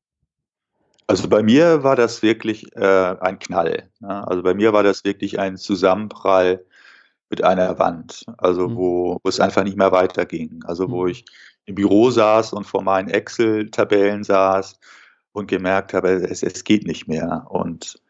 Also 1.06 1.30
bei 1.30 1.44
mir 1.44 1.84
war 1.84 1.96
das 1.96 2.24
wirklich 2.24 2.76
äh, 2.76 3.16
ein 3.20 3.38
Knall. 3.38 3.90
Ne? 4.00 4.28
Also 4.28 4.42
bei 4.42 4.56
mir 4.56 4.74
war 4.74 4.82
das 4.82 5.04
wirklich 5.04 5.40
ein 5.40 5.58
Zusammenprall 5.58 6.66
mit 7.30 7.44
einer 7.44 7.78
Wand, 7.78 8.26
also 8.38 8.70
mhm. 8.70 8.76
wo, 8.76 9.20
wo 9.24 9.30
es 9.30 9.40
einfach 9.40 9.64
nicht 9.64 9.78
mehr 9.78 9.92
weiterging. 9.92 10.64
Also 10.66 10.90
wo 10.90 11.04
mhm. 11.04 11.10
ich 11.10 11.26
im 11.66 11.76
Büro 11.76 12.10
saß 12.10 12.54
und 12.54 12.66
vor 12.66 12.82
meinen 12.82 13.10
Excel-Tabellen 13.10 14.24
saß 14.24 14.80
und 15.34 15.48
gemerkt 15.48 15.94
habe, 15.94 16.10
es, 16.10 16.42
es 16.42 16.64
geht 16.64 16.88
nicht 16.88 17.08
mehr. 17.08 17.46
Und 17.50 18.02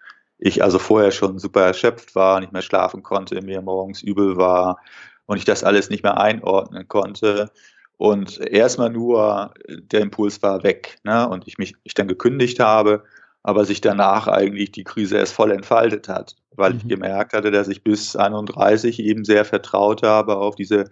ich 0.45 0.61
also 0.61 0.77
vorher 0.77 1.11
schon 1.11 1.39
super 1.39 1.61
erschöpft 1.61 2.15
war, 2.15 2.41
nicht 2.41 2.51
mehr 2.51 2.61
schlafen 2.61 3.01
konnte, 3.01 3.41
mir 3.41 3.61
morgens 3.61 4.01
übel 4.01 4.35
war, 4.35 4.77
und 5.25 5.37
ich 5.37 5.45
das 5.45 5.63
alles 5.63 5.89
nicht 5.89 6.03
mehr 6.03 6.19
einordnen 6.19 6.85
konnte. 6.89 7.49
Und 7.95 8.39
erstmal 8.39 8.89
nur 8.89 9.53
der 9.69 10.01
Impuls 10.01 10.43
war 10.43 10.63
weg. 10.63 10.97
Ne? 11.05 11.29
Und 11.29 11.47
ich 11.47 11.57
mich 11.57 11.75
ich 11.83 11.93
dann 11.93 12.09
gekündigt 12.09 12.59
habe, 12.59 13.05
aber 13.41 13.63
sich 13.63 13.79
danach 13.79 14.27
eigentlich 14.27 14.73
die 14.73 14.83
Krise 14.83 15.17
erst 15.17 15.33
voll 15.33 15.51
entfaltet 15.51 16.09
hat, 16.09 16.35
weil 16.51 16.73
mhm. 16.73 16.79
ich 16.79 16.87
gemerkt 16.89 17.31
hatte, 17.31 17.49
dass 17.49 17.69
ich 17.69 17.81
bis 17.81 18.17
31 18.17 18.99
eben 18.99 19.23
sehr 19.23 19.45
vertraut 19.45 20.03
habe 20.03 20.35
auf 20.35 20.55
diese 20.55 20.89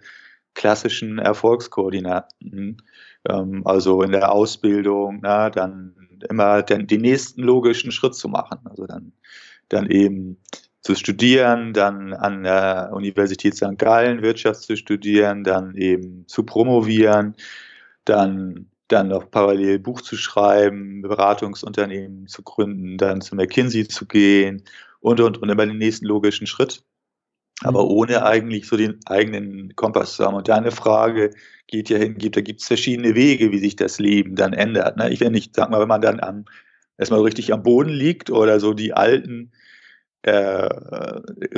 klassischen 0.54 1.18
Erfolgskoordinaten. 1.18 2.80
Ähm, 3.28 3.62
also 3.66 4.02
in 4.02 4.12
der 4.12 4.32
Ausbildung, 4.32 5.20
na, 5.22 5.50
dann 5.50 5.94
immer 6.28 6.62
den, 6.62 6.86
den 6.86 7.00
nächsten 7.00 7.42
logischen 7.42 7.92
Schritt 7.92 8.14
zu 8.14 8.28
machen. 8.28 8.60
Also 8.64 8.86
dann, 8.86 9.12
dann 9.68 9.90
eben 9.90 10.38
zu 10.80 10.94
studieren, 10.94 11.72
dann 11.72 12.12
an 12.12 12.42
der 12.42 12.90
Universität 12.92 13.56
St. 13.56 13.78
Gallen 13.78 14.22
Wirtschaft 14.22 14.62
zu 14.62 14.76
studieren, 14.76 15.44
dann 15.44 15.76
eben 15.76 16.26
zu 16.26 16.42
promovieren, 16.42 17.36
dann, 18.04 18.68
dann 18.88 19.08
noch 19.08 19.30
parallel 19.30 19.78
Buch 19.78 20.00
zu 20.00 20.16
schreiben, 20.16 21.02
Beratungsunternehmen 21.02 22.26
zu 22.26 22.42
gründen, 22.42 22.98
dann 22.98 23.20
zu 23.20 23.36
McKinsey 23.36 23.86
zu 23.86 24.06
gehen 24.06 24.64
und, 25.00 25.20
und, 25.20 25.38
und 25.38 25.48
immer 25.48 25.66
den 25.66 25.78
nächsten 25.78 26.06
logischen 26.06 26.48
Schritt. 26.48 26.82
Aber 27.64 27.84
mhm. 27.84 27.90
ohne 27.90 28.24
eigentlich 28.24 28.66
so 28.66 28.76
den 28.76 29.00
eigenen 29.06 29.74
Kompass 29.76 30.14
zu 30.14 30.24
haben. 30.24 30.34
Und 30.34 30.48
deine 30.48 30.70
Frage 30.70 31.30
geht 31.66 31.88
ja 31.88 31.98
hin, 31.98 32.16
da 32.18 32.40
gibt 32.40 32.60
es 32.60 32.66
verschiedene 32.66 33.14
Wege, 33.14 33.50
wie 33.52 33.58
sich 33.58 33.76
das 33.76 33.98
Leben 33.98 34.34
dann 34.34 34.52
ändert. 34.52 34.96
Ne? 34.96 35.10
Ich 35.10 35.20
will 35.20 35.30
nicht, 35.30 35.54
sag 35.54 35.70
mal, 35.70 35.80
wenn 35.80 35.88
man 35.88 36.02
dann 36.02 36.20
am, 36.20 36.44
erstmal 36.98 37.20
richtig 37.20 37.52
am 37.52 37.62
Boden 37.62 37.90
liegt 37.90 38.30
oder 38.30 38.60
so 38.60 38.74
die 38.74 38.92
alten 38.92 39.52
äh, 40.22 40.68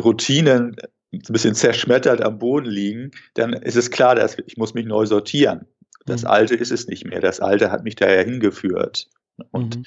Routinen 0.00 0.76
ein 1.12 1.32
bisschen 1.32 1.54
zerschmettert 1.54 2.22
am 2.22 2.38
Boden 2.38 2.66
liegen, 2.66 3.10
dann 3.34 3.52
ist 3.52 3.76
es 3.76 3.90
klar, 3.90 4.14
dass 4.14 4.36
ich 4.46 4.56
muss 4.56 4.74
mich 4.74 4.86
neu 4.86 5.06
sortieren. 5.06 5.66
Das 6.06 6.22
mhm. 6.22 6.28
Alte 6.28 6.54
ist 6.54 6.72
es 6.72 6.86
nicht 6.86 7.04
mehr. 7.04 7.20
Das 7.20 7.40
Alte 7.40 7.70
hat 7.70 7.84
mich 7.84 7.96
daher 7.96 8.24
hingeführt. 8.24 9.08
Und 9.50 9.78
mhm. 9.78 9.84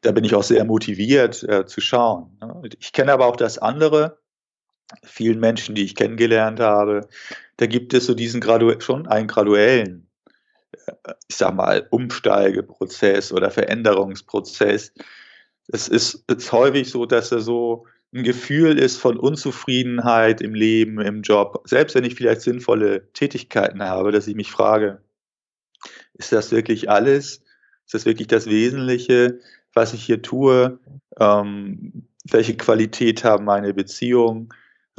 da 0.00 0.12
bin 0.12 0.24
ich 0.24 0.34
auch 0.34 0.42
sehr 0.42 0.64
motiviert 0.64 1.42
äh, 1.44 1.66
zu 1.66 1.80
schauen. 1.80 2.36
Ne? 2.40 2.62
Ich 2.80 2.92
kenne 2.92 3.12
aber 3.12 3.26
auch 3.26 3.36
das 3.36 3.58
andere. 3.58 4.18
Vielen 5.02 5.40
Menschen, 5.40 5.74
die 5.74 5.84
ich 5.84 5.94
kennengelernt 5.94 6.60
habe, 6.60 7.08
da 7.58 7.66
gibt 7.66 7.92
es 7.92 8.06
so 8.06 8.14
diesen 8.14 8.40
Gradu 8.40 8.72
schon 8.80 9.06
einen 9.06 9.28
graduellen, 9.28 10.08
äh, 10.72 10.92
ich 11.28 11.36
sag 11.36 11.54
mal, 11.54 11.86
Umsteigeprozess 11.90 13.32
oder 13.32 13.50
Veränderungsprozess. 13.50 14.92
Es 15.68 15.88
ist, 15.88 16.24
ist 16.30 16.52
häufig 16.52 16.88
so, 16.88 17.04
dass 17.04 17.32
er 17.32 17.40
so 17.40 17.86
ein 18.14 18.22
Gefühl 18.22 18.78
ist 18.78 18.96
von 18.96 19.18
Unzufriedenheit 19.18 20.40
im 20.40 20.54
Leben, 20.54 21.00
im 21.00 21.20
Job, 21.22 21.62
selbst 21.66 21.94
wenn 21.94 22.04
ich 22.04 22.14
vielleicht 22.14 22.40
sinnvolle 22.40 23.12
Tätigkeiten 23.12 23.82
habe, 23.82 24.12
dass 24.12 24.26
ich 24.26 24.34
mich 24.34 24.50
frage, 24.50 25.02
ist 26.14 26.32
das 26.32 26.50
wirklich 26.50 26.90
alles? 26.90 27.42
Ist 27.84 27.94
das 27.94 28.06
wirklich 28.06 28.28
das 28.28 28.46
Wesentliche, 28.46 29.40
was 29.74 29.92
ich 29.92 30.04
hier 30.04 30.22
tue? 30.22 30.78
Ähm, 31.18 32.08
welche 32.24 32.56
Qualität 32.56 33.24
haben 33.24 33.44
meine 33.44 33.74
Beziehungen? 33.74 34.48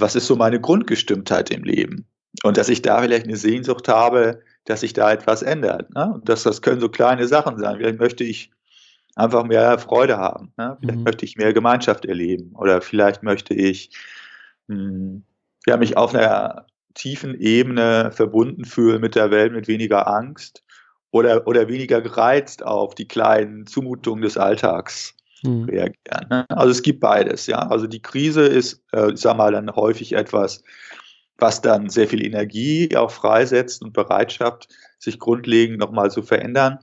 Was 0.02 0.16
ist 0.16 0.28
so 0.28 0.36
meine 0.36 0.60
Grundgestimmtheit 0.60 1.52
im 1.52 1.64
Leben? 1.64 2.08
Und 2.44 2.58
dass 2.58 2.70
ich 2.70 2.82
da 2.82 3.02
vielleicht 3.02 3.26
eine 3.26 3.38
Sehnsucht 3.38 3.88
habe, 3.88 4.42
dass 4.66 4.82
sich 4.82 4.94
da 4.94 5.12
etwas 5.12 5.42
ändert. 5.42 5.94
Ne? 5.96 6.14
Und 6.14 6.30
das, 6.30 6.44
das 6.44 6.62
können 6.62 6.80
so 6.80 6.90
kleine 6.90 7.28
Sachen 7.28 7.58
sein. 7.58 7.78
Vielleicht 7.78 8.00
möchte 8.00 8.24
ich 8.24 8.52
einfach 9.16 9.44
mehr 9.44 9.80
Freude 9.80 10.18
haben. 10.18 10.54
Ne? 10.58 10.78
Vielleicht 10.80 11.00
mhm. 11.00 11.04
möchte 11.04 11.26
ich 11.26 11.38
mehr 11.38 11.54
Gemeinschaft 11.54 12.06
erleben 12.06 12.52
oder 12.56 12.82
vielleicht 12.82 13.24
möchte 13.24 13.54
ich 13.54 13.92
mh, 14.68 14.76
hm, 14.78 15.24
ja, 15.66 15.78
mich 15.78 15.98
auf 15.98 16.14
einer 16.16 16.68
tiefen 16.94 17.40
Ebene 17.40 18.12
verbunden 18.12 18.66
fühlen 18.66 19.02
mit 19.02 19.16
der 19.16 19.32
Welt, 19.32 19.54
mit 19.54 19.68
weniger 19.68 20.08
Angst 20.08 20.64
oder, 21.12 21.48
oder 21.48 21.68
weniger 21.68 22.02
gereizt 22.02 22.64
auf 22.64 22.96
die 22.96 23.08
kleinen 23.08 23.66
Zumutungen 23.66 24.22
des 24.22 24.38
Alltags 24.38 25.16
mhm. 25.44 25.66
reagieren. 25.66 26.28
Ne? 26.30 26.46
Also 26.50 26.72
es 26.72 26.82
gibt 26.82 27.00
beides, 27.00 27.48
ja. 27.48 27.60
Also 27.60 27.88
die 27.88 28.02
Krise 28.02 28.44
ist, 28.44 28.84
äh, 28.94 29.12
ich 29.12 29.22
sag 29.22 29.38
mal, 29.38 29.52
dann 29.52 29.70
häufig 29.76 30.14
etwas, 30.14 30.64
was 31.38 31.62
dann 31.62 31.90
sehr 31.90 32.08
viel 32.08 32.26
Energie 32.26 32.96
auch 32.96 33.12
freisetzt 33.12 33.82
und 33.82 33.94
Bereitschaft, 33.94 34.68
sich 35.00 35.20
grundlegend 35.20 35.80
nochmal 35.80 36.12
zu 36.12 36.22
verändern. 36.22 36.80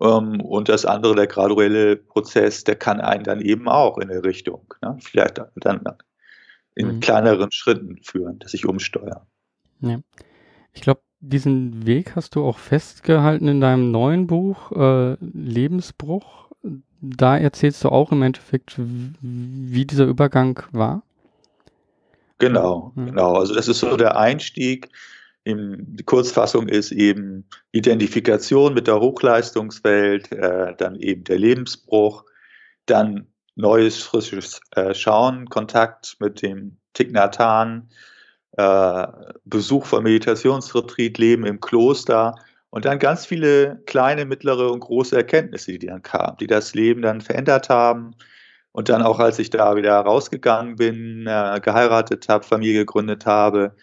Ähm, 0.00 0.40
und 0.40 0.68
das 0.68 0.84
andere, 0.84 1.14
der 1.14 1.26
graduelle 1.26 1.96
Prozess, 1.96 2.64
der 2.64 2.76
kann 2.76 3.00
einen 3.00 3.24
dann 3.24 3.40
eben 3.40 3.68
auch 3.68 3.98
in 3.98 4.10
eine 4.10 4.24
Richtung, 4.24 4.74
ne? 4.82 4.96
vielleicht 5.00 5.40
dann 5.56 5.82
in 6.74 6.96
mhm. 6.96 7.00
kleineren 7.00 7.52
Schritten 7.52 7.98
führen, 8.02 8.38
dass 8.38 8.54
ich 8.54 8.66
umsteuere. 8.66 9.26
Ja. 9.80 10.00
Ich 10.72 10.82
glaube, 10.82 11.02
diesen 11.20 11.86
Weg 11.86 12.16
hast 12.16 12.34
du 12.34 12.44
auch 12.44 12.58
festgehalten 12.58 13.48
in 13.48 13.60
deinem 13.60 13.90
neuen 13.90 14.26
Buch 14.26 14.72
äh, 14.72 15.16
Lebensbruch. 15.20 16.49
Da 17.00 17.36
erzählst 17.36 17.82
du 17.84 17.88
auch 17.88 18.12
im 18.12 18.22
Endeffekt, 18.22 18.74
wie 18.78 19.84
dieser 19.84 20.04
Übergang 20.04 20.62
war. 20.72 21.02
Genau, 22.38 22.92
ja. 22.96 23.04
genau. 23.04 23.34
Also 23.34 23.54
das 23.54 23.68
ist 23.68 23.80
so 23.80 23.96
der 23.96 24.16
Einstieg. 24.18 24.88
Im, 25.44 25.96
die 25.96 26.04
Kurzfassung 26.04 26.68
ist 26.68 26.92
eben 26.92 27.46
Identifikation 27.72 28.74
mit 28.74 28.86
der 28.86 29.00
Hochleistungswelt, 29.00 30.30
äh, 30.32 30.74
dann 30.76 30.96
eben 30.96 31.24
der 31.24 31.38
Lebensbruch, 31.38 32.24
dann 32.84 33.26
neues, 33.56 34.02
frisches 34.02 34.60
äh, 34.72 34.92
Schauen, 34.94 35.48
Kontakt 35.48 36.16
mit 36.20 36.42
dem 36.42 36.76
Tignatan, 36.92 37.88
äh, 38.52 39.06
Besuch 39.44 39.86
von 39.86 40.02
Meditationsretreat, 40.02 41.16
Leben 41.18 41.46
im 41.46 41.60
Kloster 41.60 42.34
und 42.70 42.84
dann 42.84 42.98
ganz 42.98 43.26
viele 43.26 43.82
kleine, 43.86 44.24
mittlere 44.24 44.70
und 44.70 44.80
große 44.80 45.16
Erkenntnisse, 45.16 45.78
die 45.78 45.86
dann 45.86 46.02
kamen, 46.02 46.36
die 46.38 46.46
das 46.46 46.74
Leben 46.74 47.02
dann 47.02 47.20
verändert 47.20 47.68
haben. 47.68 48.14
Und 48.72 48.88
dann 48.88 49.02
auch, 49.02 49.18
als 49.18 49.40
ich 49.40 49.50
da 49.50 49.74
wieder 49.74 49.98
rausgegangen 49.98 50.76
bin, 50.76 51.26
äh, 51.26 51.60
geheiratet 51.60 52.28
habe, 52.28 52.44
Familie 52.44 52.80
gegründet 52.80 53.26
habe, 53.26 53.74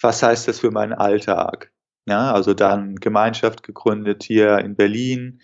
was 0.00 0.22
heißt 0.22 0.48
das 0.48 0.58
für 0.58 0.72
meinen 0.72 0.92
Alltag? 0.92 1.70
Ja, 2.06 2.32
also 2.32 2.52
dann 2.52 2.96
Gemeinschaft 2.96 3.62
gegründet 3.62 4.24
hier 4.24 4.58
in 4.58 4.74
Berlin, 4.74 5.40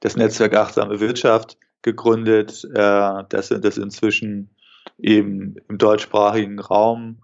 das 0.00 0.16
Netzwerk 0.16 0.54
Achtsame 0.56 1.00
Wirtschaft 1.00 1.58
gegründet, 1.82 2.64
äh, 2.72 3.24
das, 3.28 3.48
das 3.48 3.76
inzwischen 3.76 4.50
eben 4.96 5.56
im 5.68 5.76
deutschsprachigen 5.76 6.58
Raum 6.58 7.22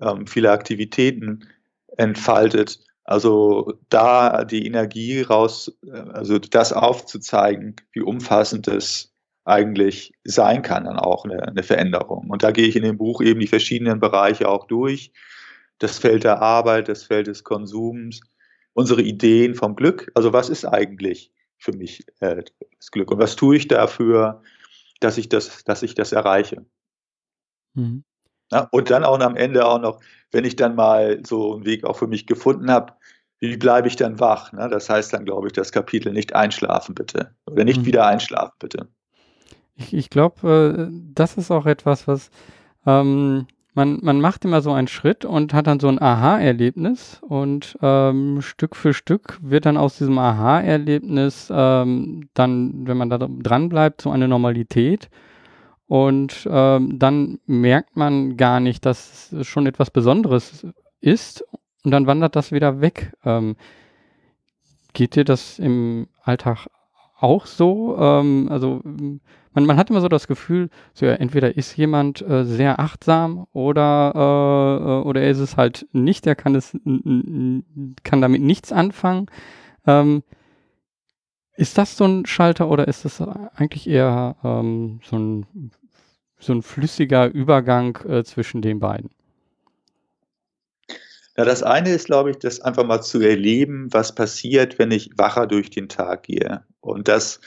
ähm, 0.00 0.26
viele 0.26 0.50
Aktivitäten 0.50 1.48
entfaltet. 1.96 2.80
Also 3.06 3.78
da 3.88 4.44
die 4.44 4.66
Energie 4.66 5.22
raus, 5.22 5.72
äh, 5.86 5.92
also 5.92 6.38
das 6.38 6.72
aufzuzeigen, 6.72 7.76
wie 7.92 8.02
umfassend 8.02 8.66
es 8.66 9.14
eigentlich 9.44 10.12
sein 10.24 10.62
kann, 10.62 10.84
dann 10.84 10.98
auch 10.98 11.24
eine, 11.24 11.40
eine, 11.46 11.62
Veränderung. 11.62 12.30
Und 12.30 12.42
da 12.42 12.50
gehe 12.50 12.66
ich 12.66 12.74
in 12.74 12.82
dem 12.82 12.98
Buch 12.98 13.22
eben 13.22 13.38
die 13.38 13.46
verschiedenen 13.46 14.00
Bereiche 14.00 14.48
auch 14.48 14.66
durch. 14.66 15.12
Das 15.78 15.98
Feld 15.98 16.24
der 16.24 16.42
Arbeit, 16.42 16.88
das 16.88 17.04
Feld 17.04 17.28
des 17.28 17.44
Konsums, 17.44 18.20
unsere 18.72 19.02
Ideen 19.02 19.54
vom 19.54 19.76
Glück. 19.76 20.10
Also 20.14 20.32
was 20.32 20.48
ist 20.48 20.64
eigentlich 20.64 21.32
für 21.58 21.72
mich 21.72 22.04
äh, 22.18 22.42
das 22.76 22.90
Glück 22.90 23.12
und 23.12 23.20
was 23.20 23.36
tue 23.36 23.56
ich 23.56 23.68
dafür, 23.68 24.42
dass 24.98 25.16
ich 25.16 25.28
das, 25.28 25.62
dass 25.62 25.84
ich 25.84 25.94
das 25.94 26.10
erreiche? 26.10 26.66
Mhm. 27.74 28.02
Ja, 28.52 28.68
und 28.70 28.90
dann 28.90 29.04
auch 29.04 29.18
am 29.20 29.36
Ende 29.36 29.66
auch 29.66 29.80
noch, 29.80 30.00
wenn 30.30 30.44
ich 30.44 30.56
dann 30.56 30.74
mal 30.74 31.20
so 31.26 31.54
einen 31.54 31.64
Weg 31.64 31.84
auch 31.84 31.96
für 31.96 32.06
mich 32.06 32.26
gefunden 32.26 32.70
habe, 32.70 32.92
wie 33.40 33.56
bleibe 33.56 33.88
ich 33.88 33.96
dann 33.96 34.18
wach? 34.20 34.52
Ne? 34.52 34.68
Das 34.68 34.88
heißt 34.88 35.12
dann, 35.12 35.24
glaube 35.24 35.48
ich, 35.48 35.52
das 35.52 35.72
Kapitel 35.72 36.12
nicht 36.12 36.34
einschlafen 36.34 36.94
bitte. 36.94 37.34
Oder 37.46 37.64
nicht 37.64 37.82
mhm. 37.82 37.86
wieder 37.86 38.06
einschlafen 38.06 38.54
bitte. 38.58 38.88
Ich, 39.74 39.92
ich 39.92 40.10
glaube, 40.10 40.88
äh, 40.88 40.92
das 41.14 41.36
ist 41.36 41.50
auch 41.50 41.66
etwas, 41.66 42.08
was 42.08 42.30
ähm, 42.86 43.46
man, 43.74 43.98
man 44.02 44.20
macht 44.20 44.44
immer 44.46 44.62
so 44.62 44.72
einen 44.72 44.88
Schritt 44.88 45.26
und 45.26 45.52
hat 45.52 45.66
dann 45.66 45.80
so 45.80 45.88
ein 45.88 46.00
Aha-Erlebnis 46.00 47.20
und 47.20 47.76
ähm, 47.82 48.40
Stück 48.40 48.74
für 48.74 48.94
Stück 48.94 49.38
wird 49.42 49.66
dann 49.66 49.76
aus 49.76 49.98
diesem 49.98 50.18
Aha-Erlebnis 50.18 51.52
ähm, 51.54 52.30
dann, 52.32 52.86
wenn 52.86 52.96
man 52.96 53.10
da 53.10 53.18
dran 53.18 53.68
bleibt, 53.68 54.00
so 54.00 54.10
eine 54.10 54.28
Normalität. 54.28 55.10
Und 55.88 56.48
ähm, 56.50 56.98
dann 56.98 57.38
merkt 57.46 57.96
man 57.96 58.36
gar 58.36 58.60
nicht, 58.60 58.84
dass 58.84 59.32
es 59.32 59.46
schon 59.46 59.66
etwas 59.66 59.90
Besonderes 59.90 60.66
ist 61.00 61.44
und 61.84 61.92
dann 61.92 62.06
wandert 62.06 62.34
das 62.34 62.50
wieder 62.50 62.80
weg. 62.80 63.12
Ähm, 63.24 63.56
geht 64.92 65.14
dir 65.14 65.24
das 65.24 65.58
im 65.60 66.08
Alltag 66.22 66.66
auch 67.18 67.46
so? 67.46 67.96
Ähm, 67.98 68.48
also 68.50 68.80
man, 68.84 69.66
man 69.66 69.76
hat 69.76 69.90
immer 69.90 70.00
so 70.00 70.08
das 70.08 70.26
Gefühl, 70.26 70.70
so 70.92 71.06
ja, 71.06 71.12
entweder 71.12 71.56
ist 71.56 71.76
jemand 71.76 72.20
äh, 72.22 72.44
sehr 72.44 72.80
achtsam 72.80 73.46
oder, 73.52 74.12
äh, 75.04 75.08
oder 75.08 75.26
ist 75.28 75.38
es 75.38 75.56
halt 75.56 75.86
nicht, 75.92 76.26
der 76.26 76.34
kann 76.34 76.54
es 76.54 76.76
kann 78.02 78.20
damit 78.20 78.42
nichts 78.42 78.72
anfangen. 78.72 79.26
Ist 81.56 81.78
das 81.78 81.96
so 81.96 82.04
ein 82.04 82.26
Schalter 82.26 82.68
oder 82.68 82.86
ist 82.86 83.04
das 83.04 83.20
eigentlich 83.20 83.88
eher 83.88 84.36
ähm, 84.44 85.00
so, 85.02 85.16
ein, 85.16 85.70
so 86.38 86.52
ein 86.52 86.62
flüssiger 86.62 87.26
Übergang 87.26 87.98
äh, 88.06 88.24
zwischen 88.24 88.60
den 88.60 88.78
beiden? 88.78 89.10
Ja, 91.36 91.44
das 91.44 91.62
eine 91.62 91.90
ist, 91.90 92.06
glaube 92.06 92.30
ich, 92.30 92.38
das 92.38 92.60
einfach 92.60 92.84
mal 92.84 93.02
zu 93.02 93.20
erleben, 93.20 93.88
was 93.92 94.14
passiert, 94.14 94.78
wenn 94.78 94.90
ich 94.90 95.10
wacher 95.16 95.46
durch 95.46 95.70
den 95.70 95.88
Tag 95.88 96.24
gehe. 96.24 96.64
Und 96.80 97.08
das 97.08 97.40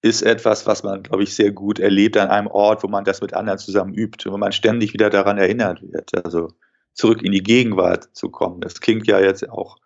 ist 0.00 0.22
etwas, 0.22 0.66
was 0.66 0.82
man, 0.82 1.02
glaube 1.02 1.22
ich, 1.22 1.34
sehr 1.34 1.50
gut 1.50 1.78
erlebt 1.78 2.16
an 2.16 2.28
einem 2.28 2.46
Ort, 2.46 2.82
wo 2.82 2.88
man 2.88 3.04
das 3.04 3.20
mit 3.20 3.34
anderen 3.34 3.58
zusammen 3.58 3.94
übt, 3.94 4.30
wo 4.30 4.36
man 4.36 4.52
ständig 4.52 4.92
wieder 4.92 5.10
daran 5.10 5.38
erinnert 5.38 5.82
wird. 5.82 6.14
Also 6.24 6.48
zurück 6.92 7.22
in 7.22 7.32
die 7.32 7.42
Gegenwart 7.42 8.08
zu 8.14 8.30
kommen. 8.30 8.60
Das 8.60 8.80
klingt 8.80 9.06
ja 9.06 9.20
jetzt 9.20 9.48
auch, 9.48 9.78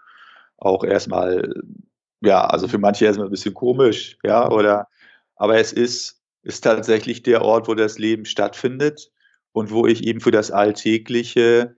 auch 0.56 0.84
erstmal 0.84 1.54
ja, 2.20 2.44
also 2.46 2.68
für 2.68 2.78
manche 2.78 3.04
erstmal 3.04 3.28
ein 3.28 3.30
bisschen 3.30 3.54
komisch, 3.54 4.18
ja, 4.24 4.50
oder, 4.50 4.88
aber 5.36 5.58
es 5.58 5.72
ist, 5.72 6.20
ist 6.42 6.62
tatsächlich 6.62 7.22
der 7.22 7.42
Ort, 7.42 7.68
wo 7.68 7.74
das 7.74 7.98
Leben 7.98 8.24
stattfindet 8.24 9.10
und 9.52 9.70
wo 9.70 9.86
ich 9.86 10.04
eben 10.04 10.20
für 10.20 10.30
das 10.30 10.50
Alltägliche 10.50 11.76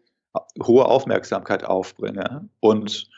hohe 0.62 0.84
Aufmerksamkeit 0.84 1.64
aufbringe. 1.64 2.48
Und, 2.60 3.08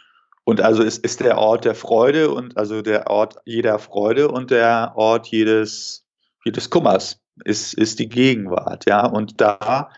und 0.44 0.61
also 0.61 0.82
es 0.82 0.98
ist 0.98 1.20
der 1.20 1.38
Ort 1.38 1.64
der 1.64 1.74
Freude 1.74 2.30
und 2.30 2.56
also 2.56 2.82
der 2.82 3.08
Ort 3.08 3.37
jeder 3.44 3.78
Freude 3.78 4.28
und 4.28 4.50
der 4.50 4.92
Ort 4.96 5.28
jedes, 5.28 6.06
jedes 6.44 6.70
Kummers 6.70 7.20
ist, 7.44 7.74
ist 7.74 7.98
die 7.98 8.08
Gegenwart, 8.08 8.87
ja, 8.88 9.06
und 9.06 9.40
da 9.40 9.90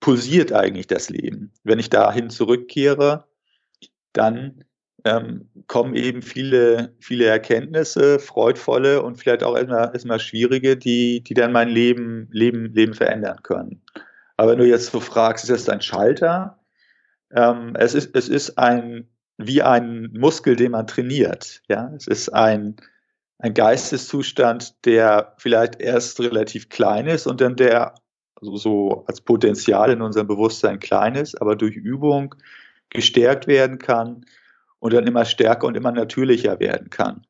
pulsiert 0.00 0.52
eigentlich 0.52 0.86
das 0.86 1.08
Leben. 1.08 1.52
Wenn 1.62 1.78
ich 1.78 1.90
dahin 1.90 2.28
zurückkehre, 2.30 3.26
dann 4.12 4.64
ähm, 5.04 5.48
kommen 5.66 5.94
eben 5.94 6.22
viele, 6.22 6.94
viele 6.98 7.26
Erkenntnisse, 7.26 8.18
freudvolle 8.18 9.02
und 9.02 9.16
vielleicht 9.16 9.42
auch 9.42 9.56
erstmal, 9.56 9.90
erstmal 9.92 10.18
schwierige, 10.18 10.76
die, 10.76 11.22
die 11.22 11.34
dann 11.34 11.52
mein 11.52 11.68
Leben, 11.68 12.28
Leben, 12.32 12.72
Leben 12.72 12.94
verändern 12.94 13.42
können. 13.42 13.82
Aber 14.36 14.52
wenn 14.52 14.58
du 14.58 14.66
jetzt 14.66 14.90
so 14.90 15.00
fragst, 15.00 15.44
ist 15.44 15.50
das 15.50 15.68
ein 15.68 15.82
Schalter? 15.82 16.58
Ähm, 17.32 17.74
es, 17.76 17.94
ist, 17.94 18.16
es 18.16 18.28
ist 18.28 18.58
ein, 18.58 19.08
wie 19.36 19.62
ein 19.62 20.10
Muskel, 20.14 20.56
den 20.56 20.72
man 20.72 20.86
trainiert. 20.86 21.62
Ja? 21.68 21.92
Es 21.94 22.06
ist 22.06 22.30
ein, 22.30 22.76
ein 23.38 23.52
Geisteszustand, 23.52 24.86
der 24.86 25.34
vielleicht 25.36 25.80
erst 25.80 26.18
relativ 26.20 26.70
klein 26.70 27.06
ist 27.06 27.26
und 27.26 27.40
dann 27.40 27.56
der 27.56 27.94
also 28.36 28.56
so 28.56 29.04
als 29.06 29.20
Potenzial 29.20 29.90
in 29.90 30.02
unserem 30.02 30.26
Bewusstsein 30.26 30.80
klein 30.80 31.14
ist, 31.14 31.40
aber 31.40 31.56
durch 31.56 31.76
Übung 31.76 32.34
gestärkt 32.90 33.46
werden 33.46 33.78
kann 33.78 34.24
und 34.84 34.92
dann 34.92 35.06
immer 35.06 35.24
stärker 35.24 35.66
und 35.66 35.78
immer 35.78 35.92
natürlicher 35.92 36.60
werden 36.60 36.90
kann. 36.90 37.26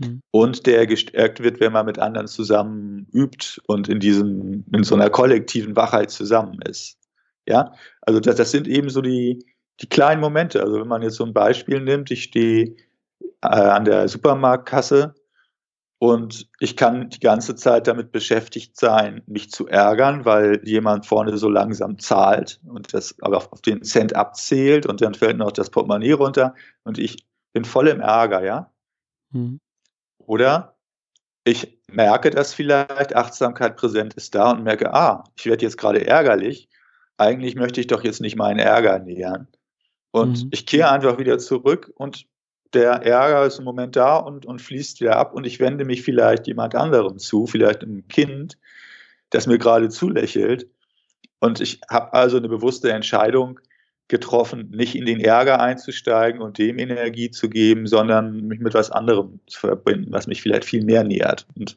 Mhm. 0.00 0.22
Und 0.32 0.66
der 0.66 0.88
gestärkt 0.88 1.40
wird, 1.40 1.60
wenn 1.60 1.72
man 1.72 1.86
mit 1.86 2.00
anderen 2.00 2.26
zusammen 2.26 3.06
übt 3.12 3.60
und 3.68 3.88
in 3.88 4.00
diesem, 4.00 4.64
in 4.72 4.82
so 4.82 4.96
einer 4.96 5.08
kollektiven 5.08 5.76
Wachheit 5.76 6.10
zusammen 6.10 6.60
ist. 6.62 6.98
Ja, 7.46 7.74
also 8.00 8.18
das, 8.18 8.34
das 8.34 8.50
sind 8.50 8.66
eben 8.66 8.90
so 8.90 9.02
die, 9.02 9.46
die 9.82 9.86
kleinen 9.86 10.20
Momente. 10.20 10.64
Also 10.64 10.80
wenn 10.80 10.88
man 10.88 11.02
jetzt 11.02 11.14
so 11.14 11.24
ein 11.24 11.32
Beispiel 11.32 11.80
nimmt, 11.80 12.10
ich 12.10 12.24
stehe 12.24 12.74
äh, 13.42 13.46
an 13.46 13.84
der 13.84 14.08
Supermarktkasse 14.08 15.14
und 16.04 16.50
ich 16.60 16.76
kann 16.76 17.08
die 17.08 17.18
ganze 17.18 17.56
Zeit 17.56 17.86
damit 17.86 18.12
beschäftigt 18.12 18.76
sein, 18.76 19.22
mich 19.24 19.50
zu 19.50 19.68
ärgern, 19.68 20.26
weil 20.26 20.60
jemand 20.62 21.06
vorne 21.06 21.38
so 21.38 21.48
langsam 21.48 21.98
zahlt 21.98 22.60
und 22.66 22.92
das 22.92 23.18
aber 23.22 23.38
auf 23.38 23.62
den 23.62 23.82
Cent 23.82 24.14
abzählt 24.14 24.84
und 24.84 25.00
dann 25.00 25.14
fällt 25.14 25.38
noch 25.38 25.50
das 25.50 25.70
Portemonnaie 25.70 26.12
runter 26.12 26.54
und 26.82 26.98
ich 26.98 27.24
bin 27.54 27.64
voll 27.64 27.88
im 27.88 28.00
Ärger, 28.00 28.44
ja? 28.44 28.70
Mhm. 29.30 29.60
Oder 30.18 30.76
ich 31.44 31.80
merke, 31.90 32.28
dass 32.28 32.52
vielleicht 32.52 33.16
Achtsamkeit 33.16 33.74
präsent 33.78 34.12
ist 34.12 34.34
da 34.34 34.50
und 34.50 34.62
merke, 34.62 34.92
ah, 34.92 35.24
ich 35.38 35.46
werde 35.46 35.64
jetzt 35.64 35.78
gerade 35.78 36.06
ärgerlich. 36.06 36.68
Eigentlich 37.16 37.54
möchte 37.54 37.80
ich 37.80 37.86
doch 37.86 38.04
jetzt 38.04 38.20
nicht 38.20 38.36
meinen 38.36 38.58
Ärger 38.58 38.98
nähern. 38.98 39.48
Und 40.10 40.44
mhm. 40.44 40.50
ich 40.52 40.66
kehre 40.66 40.90
einfach 40.90 41.16
wieder 41.16 41.38
zurück 41.38 41.90
und 41.94 42.26
der 42.74 42.90
Ärger 43.02 43.46
ist 43.46 43.58
im 43.58 43.64
Moment 43.64 43.96
da 43.96 44.16
und, 44.16 44.46
und 44.46 44.60
fließt 44.60 45.00
wieder 45.00 45.16
ab 45.16 45.34
und 45.34 45.46
ich 45.46 45.60
wende 45.60 45.84
mich 45.84 46.02
vielleicht 46.02 46.46
jemand 46.46 46.74
anderem 46.74 47.18
zu, 47.18 47.46
vielleicht 47.46 47.82
einem 47.82 48.06
Kind, 48.08 48.58
das 49.30 49.46
mir 49.46 49.58
gerade 49.58 49.88
zulächelt. 49.88 50.68
Und 51.40 51.60
ich 51.60 51.80
habe 51.90 52.12
also 52.12 52.36
eine 52.36 52.48
bewusste 52.48 52.92
Entscheidung, 52.92 53.60
getroffen, 54.08 54.70
nicht 54.70 54.94
in 54.94 55.06
den 55.06 55.20
Ärger 55.20 55.60
einzusteigen 55.60 56.42
und 56.42 56.58
dem 56.58 56.78
Energie 56.78 57.30
zu 57.30 57.48
geben, 57.48 57.86
sondern 57.86 58.46
mich 58.46 58.60
mit 58.60 58.74
was 58.74 58.90
anderem 58.90 59.40
zu 59.46 59.60
verbinden, 59.60 60.12
was 60.12 60.26
mich 60.26 60.42
vielleicht 60.42 60.66
viel 60.66 60.84
mehr 60.84 61.04
nähert 61.04 61.46
und 61.56 61.76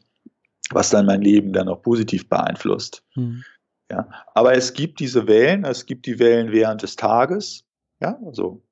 was 0.70 0.90
dann 0.90 1.06
mein 1.06 1.22
Leben 1.22 1.54
dann 1.54 1.68
auch 1.68 1.80
positiv 1.80 2.28
beeinflusst. 2.28 3.02
Mhm. 3.14 3.44
Ja, 3.90 4.06
aber 4.34 4.52
es 4.52 4.74
gibt 4.74 5.00
diese 5.00 5.26
Wellen, 5.26 5.64
es 5.64 5.86
gibt 5.86 6.04
die 6.04 6.18
Wellen 6.18 6.52
während 6.52 6.82
des 6.82 6.96
Tages. 6.96 7.64
Ja, 8.00 8.18
also 8.26 8.62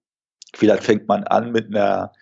vielleicht 0.57 0.85
fängt 0.85 1.09
man 1.09 1.25
an 1.25 1.53
mit 1.53 1.67
einer 1.67 2.13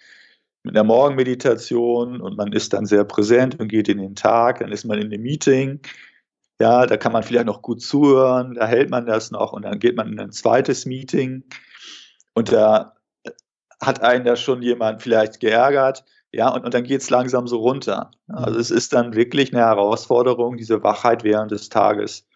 mit 0.65 0.75
einer 0.75 0.85
Morgenmeditation 0.85 2.23
und 2.23 2.39
man 2.39 2.53
ist 2.53 2.73
dann 2.73 2.87
sehr 2.87 3.05
präsent 3.05 3.61
und 3.61 3.69
geht 3.69 3.87
in 3.89 3.99
den 3.99 4.17
Tag, 4.17 4.61
dann 4.61 4.73
ist 4.73 4.85
man 4.85 4.99
in 4.99 5.13
einem 5.13 5.23
Meeting, 5.23 5.81
ja, 6.59 6.87
da 6.87 6.97
kann 6.97 7.13
man 7.13 7.23
vielleicht 7.23 7.45
noch 7.45 7.61
gut 7.61 7.83
zuhören, 7.83 8.55
da 8.55 8.67
hält 8.67 8.89
man 8.89 9.05
das 9.05 9.31
noch 9.31 9.53
und 9.53 9.63
dann 9.63 9.79
geht 9.79 9.95
man 9.97 10.11
in 10.11 10.19
ein 10.19 10.33
zweites 10.33 10.87
Meeting 10.87 11.45
und 12.33 12.51
da 12.51 12.95
hat 13.83 14.01
einen 14.01 14.25
da 14.25 14.37
schon 14.37 14.63
jemand 14.63 15.03
vielleicht 15.03 15.41
geärgert, 15.41 16.05
ja, 16.33 16.49
und, 16.49 16.65
und 16.65 16.75
dann 16.75 16.85
geht 16.85 17.03
es 17.03 17.11
langsam 17.11 17.47
so 17.47 17.59
runter. 17.59 18.11
Also 18.27 18.59
es 18.59 18.71
ist 18.71 18.93
dann 18.93 19.15
wirklich 19.15 19.53
eine 19.53 19.63
Herausforderung, 19.63 20.57
diese 20.57 20.83
Wachheit 20.83 21.23
während 21.23 21.53
des 21.53 21.69
Tages 21.69 22.27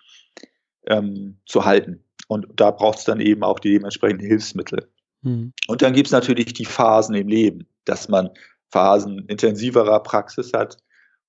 ähm, 0.86 1.38
zu 1.46 1.64
halten. 1.64 2.04
Und 2.28 2.46
da 2.54 2.70
braucht 2.70 2.98
es 2.98 3.04
dann 3.04 3.20
eben 3.20 3.42
auch 3.42 3.58
die 3.58 3.72
dementsprechenden 3.72 4.26
Hilfsmittel. 4.26 4.88
Mhm. 5.22 5.52
Und 5.66 5.82
dann 5.82 5.92
gibt 5.92 6.08
es 6.08 6.12
natürlich 6.12 6.52
die 6.52 6.64
Phasen 6.64 7.14
im 7.14 7.28
Leben, 7.28 7.66
dass 7.84 8.08
man 8.08 8.30
Phasen 8.70 9.26
intensiverer 9.26 10.00
Praxis 10.00 10.52
hat, 10.52 10.76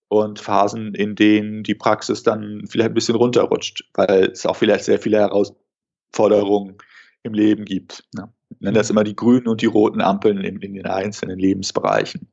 und 0.09 0.39
Phasen, 0.39 0.93
in 0.95 1.15
denen 1.15 1.63
die 1.63 1.75
Praxis 1.75 2.23
dann 2.23 2.65
vielleicht 2.67 2.89
ein 2.89 2.95
bisschen 2.95 3.15
runterrutscht, 3.15 3.87
weil 3.93 4.31
es 4.31 4.45
auch 4.45 4.55
vielleicht 4.55 4.83
sehr 4.83 4.99
viele 4.99 5.19
Herausforderungen 5.19 6.77
im 7.23 7.33
Leben 7.33 7.63
gibt. 7.63 8.03
Ne? 8.13 8.31
Ich 8.49 8.59
nenne 8.59 8.77
das 8.77 8.89
immer 8.89 9.03
die 9.03 9.15
grünen 9.15 9.47
und 9.47 9.61
die 9.61 9.67
roten 9.67 10.01
Ampeln 10.01 10.39
in, 10.39 10.59
in 10.61 10.73
den 10.73 10.87
einzelnen 10.87 11.37
Lebensbereichen. 11.37 12.27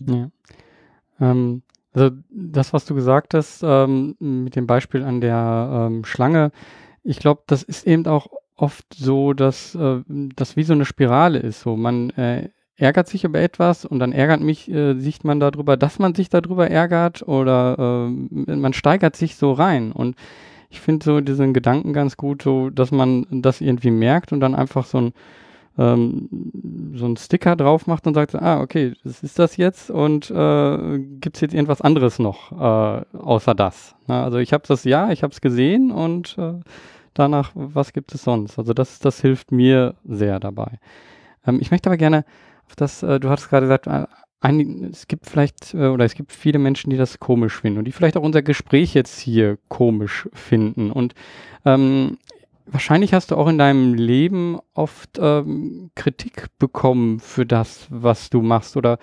Ja. 0.00 0.30
Ähm, 1.20 1.62
also 1.92 2.10
das, 2.30 2.72
was 2.72 2.84
du 2.84 2.94
gesagt 2.94 3.34
hast 3.34 3.62
ähm, 3.64 4.14
mit 4.18 4.54
dem 4.54 4.68
Beispiel 4.68 5.02
an 5.02 5.20
der 5.20 5.88
ähm, 5.90 6.04
Schlange, 6.04 6.52
ich 7.02 7.18
glaube, 7.18 7.42
das 7.46 7.64
ist 7.64 7.86
eben 7.86 8.06
auch 8.06 8.28
oft 8.56 8.86
so, 8.94 9.32
dass 9.32 9.74
äh, 9.74 10.00
das 10.06 10.56
wie 10.56 10.62
so 10.62 10.72
eine 10.72 10.84
Spirale 10.84 11.38
ist. 11.38 11.60
So 11.60 11.76
man 11.76 12.10
äh, 12.10 12.48
ärgert 12.76 13.08
sich 13.08 13.24
über 13.24 13.40
etwas 13.40 13.84
und 13.84 13.98
dann 13.98 14.12
ärgert 14.12 14.40
mich, 14.40 14.70
äh, 14.70 14.98
sieht 14.98 15.24
man 15.24 15.40
darüber, 15.40 15.76
dass 15.76 15.98
man 15.98 16.14
sich 16.14 16.28
darüber 16.28 16.70
ärgert 16.70 17.26
oder 17.26 18.08
äh, 18.08 18.56
man 18.56 18.72
steigert 18.72 19.16
sich 19.16 19.36
so 19.36 19.52
rein. 19.52 19.92
Und 19.92 20.16
ich 20.70 20.80
finde 20.80 21.04
so 21.04 21.20
diesen 21.20 21.54
Gedanken 21.54 21.92
ganz 21.92 22.16
gut, 22.16 22.42
so 22.42 22.70
dass 22.70 22.90
man 22.90 23.26
das 23.30 23.60
irgendwie 23.60 23.90
merkt 23.90 24.32
und 24.32 24.40
dann 24.40 24.54
einfach 24.54 24.84
so 24.84 24.98
ein 24.98 25.12
ähm, 25.78 26.28
so 26.94 27.06
ein 27.06 27.16
Sticker 27.18 27.54
drauf 27.54 27.86
macht 27.86 28.06
und 28.06 28.14
sagt, 28.14 28.34
ah, 28.34 28.60
okay, 28.60 28.94
das 29.04 29.22
ist 29.22 29.38
das 29.38 29.58
jetzt 29.58 29.90
und 29.90 30.30
äh, 30.30 30.98
gibt 31.20 31.36
es 31.36 31.42
jetzt 31.42 31.54
irgendwas 31.54 31.82
anderes 31.82 32.18
noch 32.18 32.52
äh, 32.52 33.16
außer 33.16 33.54
das? 33.54 33.94
Na, 34.06 34.24
also 34.24 34.38
ich 34.38 34.52
habe 34.54 34.64
das 34.66 34.84
ja, 34.84 35.10
ich 35.10 35.22
habe 35.22 35.32
es 35.32 35.40
gesehen 35.42 35.90
und 35.90 36.36
äh, 36.38 36.54
danach, 37.18 37.52
was 37.54 37.92
gibt 37.92 38.14
es 38.14 38.22
sonst? 38.24 38.58
Also 38.58 38.72
das, 38.72 38.98
das 38.98 39.20
hilft 39.20 39.52
mir 39.52 39.94
sehr 40.04 40.40
dabei. 40.40 40.78
Ähm, 41.46 41.58
ich 41.60 41.70
möchte 41.70 41.88
aber 41.88 41.96
gerne 41.96 42.24
das, 42.76 43.02
äh, 43.02 43.20
du 43.20 43.30
hattest 43.30 43.48
gerade 43.48 43.66
gesagt, 43.66 43.86
äh, 43.86 44.06
ein, 44.40 44.84
es 44.92 45.08
gibt 45.08 45.26
vielleicht 45.26 45.74
äh, 45.74 45.88
oder 45.88 46.04
es 46.04 46.14
gibt 46.14 46.32
viele 46.32 46.58
Menschen, 46.58 46.90
die 46.90 46.96
das 46.96 47.18
komisch 47.18 47.60
finden 47.60 47.78
und 47.78 47.84
die 47.84 47.92
vielleicht 47.92 48.16
auch 48.16 48.22
unser 48.22 48.42
Gespräch 48.42 48.94
jetzt 48.94 49.18
hier 49.18 49.58
komisch 49.68 50.28
finden. 50.32 50.90
Und 50.90 51.14
ähm, 51.64 52.18
wahrscheinlich 52.66 53.14
hast 53.14 53.30
du 53.30 53.36
auch 53.36 53.48
in 53.48 53.58
deinem 53.58 53.94
Leben 53.94 54.58
oft 54.74 55.18
ähm, 55.18 55.90
Kritik 55.94 56.46
bekommen 56.58 57.20
für 57.20 57.46
das, 57.46 57.86
was 57.90 58.30
du 58.30 58.42
machst 58.42 58.76
oder 58.76 58.98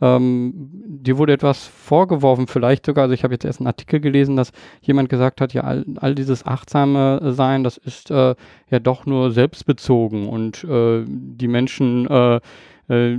ähm, 0.00 0.52
dir 0.86 1.18
wurde 1.18 1.32
etwas 1.32 1.66
vorgeworfen, 1.66 2.46
vielleicht 2.46 2.86
sogar, 2.86 3.04
also 3.04 3.14
ich 3.14 3.24
habe 3.24 3.34
jetzt 3.34 3.44
erst 3.44 3.60
einen 3.60 3.66
Artikel 3.66 4.00
gelesen, 4.00 4.36
dass 4.36 4.52
jemand 4.80 5.08
gesagt 5.08 5.40
hat, 5.40 5.52
ja, 5.54 5.62
all, 5.62 5.84
all 5.96 6.14
dieses 6.14 6.46
achtsame 6.46 7.32
Sein, 7.32 7.64
das 7.64 7.76
ist 7.76 8.10
äh, 8.10 8.34
ja 8.70 8.78
doch 8.78 9.06
nur 9.06 9.32
selbstbezogen 9.32 10.28
und 10.28 10.64
äh, 10.64 11.04
die 11.06 11.48
Menschen 11.48 12.06
äh, 12.08 12.40
äh, 12.88 13.18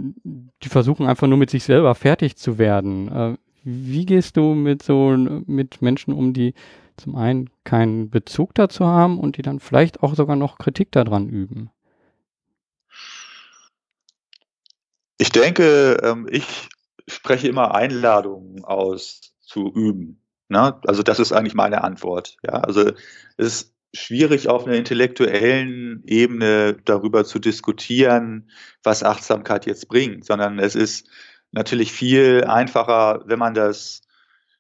die 0.64 0.70
versuchen 0.70 1.06
einfach 1.06 1.28
nur 1.28 1.38
mit 1.38 1.50
sich 1.50 1.64
selber 1.64 1.96
fertig 1.96 2.36
zu 2.36 2.58
werden. 2.58 3.12
Äh, 3.12 3.38
wie 3.64 4.06
gehst 4.06 4.38
du 4.38 4.56
mit 4.56 4.84
so 4.84 5.16
mit 5.18 5.82
Menschen 5.82 6.14
um, 6.14 6.34
die 6.34 6.54
zum 6.98 7.16
einen 7.16 7.50
keinen 7.64 8.10
Bezug 8.10 8.56
dazu 8.56 8.86
haben 8.86 9.20
und 9.20 9.38
die 9.38 9.42
dann 9.42 9.60
vielleicht 9.60 10.02
auch 10.04 10.16
sogar 10.16 10.36
noch 10.36 10.58
Kritik 10.58 10.92
daran 10.92 11.30
üben? 11.30 11.70
Ich 15.20 15.32
denke, 15.32 15.98
ähm, 16.02 16.28
ich 16.32 16.70
spreche 17.08 17.50
immer 17.50 17.76
Einladungen 17.76 18.64
aus 18.64 19.34
zu 19.42 19.72
üben. 19.74 20.24
Ne? 20.48 20.80
Also 20.88 21.04
das 21.04 21.20
ist 21.20 21.34
eigentlich 21.34 21.54
meine 21.54 21.84
Antwort. 21.84 22.38
Ja, 22.44 22.54
also 22.54 22.92
es 23.38 23.48
ist 23.48 23.76
schwierig 23.94 24.48
auf 24.48 24.66
einer 24.66 24.78
intellektuellen 24.78 26.04
Ebene 26.08 26.78
darüber 26.86 27.26
zu 27.26 27.40
diskutieren, 27.40 28.50
was 28.82 29.04
Achtsamkeit 29.04 29.66
jetzt 29.66 29.90
bringt, 29.90 30.26
sondern 30.26 30.58
es 30.58 30.76
ist 30.76 31.10
natürlich 31.52 31.92
viel 31.92 32.46
einfacher, 32.46 33.24
wenn 33.26 33.40
man 33.40 33.54
das, 33.54 34.02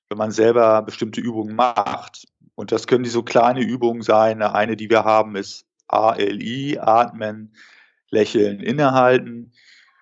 wenn 0.09 0.17
man 0.17 0.31
selber 0.31 0.81
bestimmte 0.81 1.21
Übungen 1.21 1.55
macht. 1.55 2.27
Und 2.55 2.73
das 2.73 2.85
können 2.85 3.05
die 3.05 3.09
so 3.09 3.23
kleine 3.23 3.61
Übungen 3.61 4.01
sein. 4.01 4.41
Eine, 4.41 4.75
die 4.75 4.89
wir 4.89 5.05
haben, 5.05 5.37
ist 5.37 5.65
ALI, 5.87 6.79
atmen, 6.79 7.55
lächeln, 8.09 8.59
innehalten, 8.59 9.53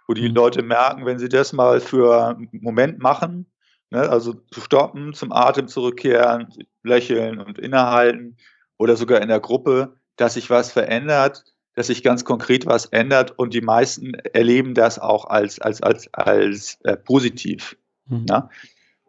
wo 0.07 0.13
die 0.13 0.29
mhm. 0.29 0.35
Leute 0.35 0.63
merken, 0.63 1.05
wenn 1.05 1.19
sie 1.19 1.29
das 1.29 1.53
mal 1.53 1.79
für 1.79 2.29
einen 2.29 2.49
Moment 2.51 2.99
machen, 2.99 3.45
ne, 3.89 4.09
also 4.09 4.33
zu 4.33 4.61
stoppen, 4.61 5.13
zum 5.13 5.31
Atem 5.31 5.67
zurückkehren, 5.67 6.47
lächeln 6.83 7.39
und 7.39 7.59
innehalten, 7.59 8.37
oder 8.77 8.95
sogar 8.95 9.21
in 9.21 9.27
der 9.27 9.39
Gruppe, 9.39 9.95
dass 10.15 10.35
sich 10.35 10.49
was 10.49 10.71
verändert, 10.71 11.43
dass 11.73 11.87
sich 11.87 12.03
ganz 12.03 12.25
konkret 12.25 12.65
was 12.65 12.85
ändert 12.85 13.37
und 13.37 13.53
die 13.53 13.61
meisten 13.61 14.13
erleben 14.13 14.73
das 14.73 14.99
auch 14.99 15.25
als, 15.25 15.59
als, 15.59 15.81
als, 15.81 16.11
als 16.13 16.79
äh, 16.83 16.97
positiv. 16.97 17.77
Mhm. 18.05 18.25
Ja? 18.29 18.49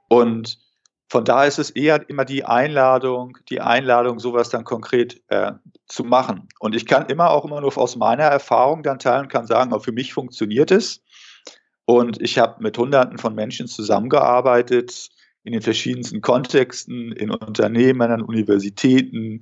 Und 0.08 0.58
von 1.08 1.24
daher 1.24 1.48
ist 1.48 1.58
es 1.58 1.70
eher 1.70 2.08
immer 2.10 2.24
die 2.24 2.44
Einladung, 2.44 3.38
die 3.48 3.60
Einladung, 3.60 4.18
sowas 4.18 4.50
dann 4.50 4.64
konkret 4.64 5.22
äh, 5.28 5.52
zu 5.86 6.04
machen. 6.04 6.48
Und 6.60 6.74
ich 6.74 6.84
kann 6.84 7.06
immer 7.06 7.30
auch 7.30 7.46
immer 7.46 7.60
nur 7.60 7.76
aus 7.78 7.96
meiner 7.96 8.24
Erfahrung 8.24 8.82
dann 8.82 8.98
teilen, 8.98 9.28
kann 9.28 9.46
sagen, 9.46 9.72
auch 9.72 9.82
für 9.82 9.92
mich 9.92 10.12
funktioniert 10.12 10.70
es. 10.70 11.02
Und 11.86 12.20
ich 12.20 12.38
habe 12.38 12.62
mit 12.62 12.76
Hunderten 12.76 13.16
von 13.16 13.34
Menschen 13.34 13.66
zusammengearbeitet, 13.66 15.08
in 15.44 15.52
den 15.52 15.62
verschiedensten 15.62 16.20
Kontexten, 16.20 17.12
in 17.12 17.30
Unternehmen, 17.30 18.10
an 18.10 18.20
Universitäten, 18.20 19.40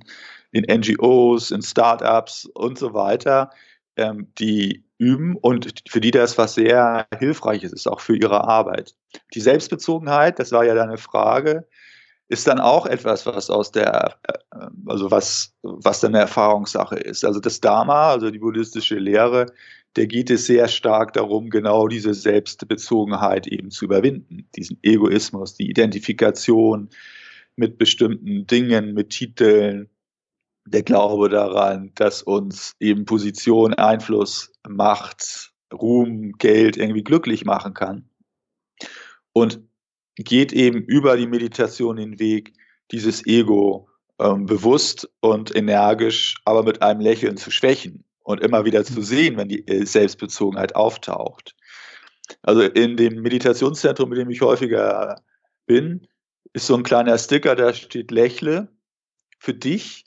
in 0.51 0.63
NGOs, 0.63 1.51
in 1.51 1.61
Startups 1.61 2.45
und 2.45 2.77
so 2.77 2.93
weiter, 2.93 3.49
ähm, 3.97 4.27
die 4.39 4.83
üben 4.97 5.35
und 5.35 5.83
für 5.87 6.01
die 6.01 6.11
das 6.11 6.37
was 6.37 6.55
sehr 6.55 7.07
Hilfreiches 7.19 7.71
ist, 7.73 7.87
auch 7.87 7.99
für 7.99 8.15
ihre 8.15 8.45
Arbeit. 8.45 8.95
Die 9.33 9.41
Selbstbezogenheit, 9.41 10.39
das 10.39 10.51
war 10.51 10.65
ja 10.65 10.73
deine 10.73 10.97
Frage, 10.97 11.67
ist 12.29 12.47
dann 12.47 12.59
auch 12.59 12.85
etwas, 12.85 13.25
was 13.25 13.49
aus 13.49 13.71
der, 13.71 14.17
äh, 14.23 14.67
also 14.87 15.11
was, 15.11 15.53
was 15.61 15.99
dann 15.99 16.13
eine 16.13 16.21
Erfahrungssache 16.21 16.95
ist. 16.95 17.23
Also 17.23 17.39
das 17.39 17.61
Dharma, 17.61 18.11
also 18.11 18.31
die 18.31 18.39
buddhistische 18.39 18.95
Lehre, 18.95 19.47
der 19.95 20.07
geht 20.07 20.29
es 20.29 20.45
sehr 20.45 20.67
stark 20.67 21.13
darum, 21.13 21.49
genau 21.49 21.87
diese 21.87 22.13
Selbstbezogenheit 22.13 23.47
eben 23.47 23.71
zu 23.71 23.85
überwinden, 23.85 24.47
diesen 24.55 24.77
Egoismus, 24.83 25.55
die 25.55 25.69
Identifikation 25.69 26.89
mit 27.55 27.77
bestimmten 27.77 28.45
Dingen, 28.45 28.93
mit 28.93 29.09
Titeln, 29.09 29.89
der 30.69 30.83
Glaube 30.83 31.29
daran, 31.29 31.91
dass 31.95 32.21
uns 32.21 32.75
eben 32.79 33.05
Position, 33.05 33.73
Einfluss, 33.73 34.51
Macht, 34.67 35.51
Ruhm, 35.73 36.33
Geld 36.37 36.77
irgendwie 36.77 37.03
glücklich 37.03 37.45
machen 37.45 37.73
kann. 37.73 38.09
Und 39.33 39.61
geht 40.15 40.51
eben 40.51 40.81
über 40.81 41.15
die 41.17 41.27
Meditation 41.27 41.97
den 41.97 42.19
Weg, 42.19 42.53
dieses 42.91 43.25
Ego 43.25 43.87
ähm, 44.19 44.45
bewusst 44.45 45.09
und 45.19 45.55
energisch, 45.55 46.35
aber 46.45 46.63
mit 46.63 46.81
einem 46.81 47.01
Lächeln 47.01 47.37
zu 47.37 47.51
schwächen 47.51 48.03
und 48.23 48.41
immer 48.41 48.65
wieder 48.65 48.83
zu 48.83 48.99
mhm. 48.99 49.03
sehen, 49.03 49.37
wenn 49.37 49.49
die 49.49 49.67
äh, 49.67 49.85
Selbstbezogenheit 49.85 50.75
auftaucht. 50.75 51.55
Also 52.41 52.61
in 52.61 52.97
dem 52.97 53.21
Meditationszentrum, 53.21 54.11
in 54.13 54.19
dem 54.19 54.29
ich 54.29 54.41
häufiger 54.41 55.21
bin, 55.65 56.07
ist 56.53 56.67
so 56.67 56.75
ein 56.75 56.83
kleiner 56.83 57.17
Sticker, 57.17 57.55
da 57.55 57.73
steht 57.73 58.11
Lächle 58.11 58.69
für 59.39 59.53
dich 59.53 60.06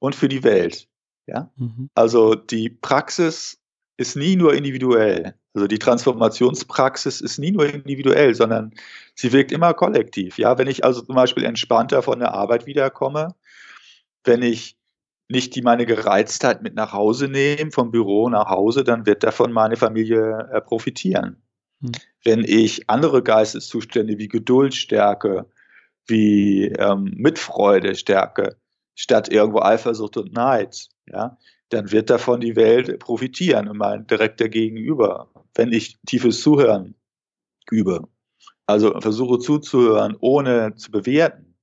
und 0.00 0.16
für 0.16 0.28
die 0.28 0.42
Welt. 0.42 0.88
Ja? 1.26 1.52
Mhm. 1.56 1.88
Also 1.94 2.34
die 2.34 2.68
Praxis 2.68 3.60
ist 3.96 4.16
nie 4.16 4.34
nur 4.34 4.54
individuell. 4.54 5.34
Also 5.54 5.66
die 5.66 5.78
Transformationspraxis 5.78 7.20
ist 7.20 7.38
nie 7.38 7.52
nur 7.52 7.72
individuell, 7.72 8.34
sondern 8.34 8.72
sie 9.14 9.32
wirkt 9.32 9.52
immer 9.52 9.74
kollektiv. 9.74 10.38
Ja, 10.38 10.58
wenn 10.58 10.68
ich 10.68 10.84
also 10.84 11.02
zum 11.02 11.14
Beispiel 11.14 11.44
entspannter 11.44 12.02
von 12.02 12.18
der 12.18 12.32
Arbeit 12.34 12.66
wiederkomme, 12.66 13.34
wenn 14.24 14.42
ich 14.42 14.76
nicht 15.28 15.54
die 15.54 15.62
meine 15.62 15.86
Gereiztheit 15.86 16.62
mit 16.62 16.74
nach 16.74 16.92
Hause 16.92 17.28
nehmen, 17.28 17.70
vom 17.70 17.90
Büro 17.90 18.28
nach 18.28 18.48
Hause, 18.48 18.84
dann 18.84 19.06
wird 19.06 19.22
davon 19.22 19.52
meine 19.52 19.76
Familie 19.76 20.48
äh, 20.52 20.60
profitieren. 20.60 21.42
Hm. 21.80 21.92
Wenn 22.24 22.44
ich 22.44 22.88
andere 22.88 23.22
Geisteszustände 23.22 24.18
wie 24.18 24.28
Geduld 24.28 24.74
stärke, 24.74 25.46
wie 26.06 26.66
ähm, 26.66 27.12
Mitfreude 27.16 27.94
stärke, 27.94 28.56
statt 28.94 29.30
irgendwo 29.30 29.60
Eifersucht 29.60 30.16
und 30.16 30.32
Neid, 30.32 30.88
ja, 31.06 31.38
dann 31.70 31.92
wird 31.92 32.10
davon 32.10 32.40
die 32.40 32.56
Welt 32.56 32.98
profitieren 32.98 33.68
und 33.68 33.78
mein 33.78 34.06
direkter 34.06 34.48
Gegenüber. 34.48 35.30
Wenn 35.54 35.72
ich 35.72 35.98
tiefes 36.06 36.40
Zuhören 36.40 36.94
übe, 37.70 38.08
also 38.66 39.00
versuche 39.00 39.38
zuzuhören, 39.38 40.16
ohne 40.20 40.74
zu 40.76 40.90
bewerten, 40.90 41.56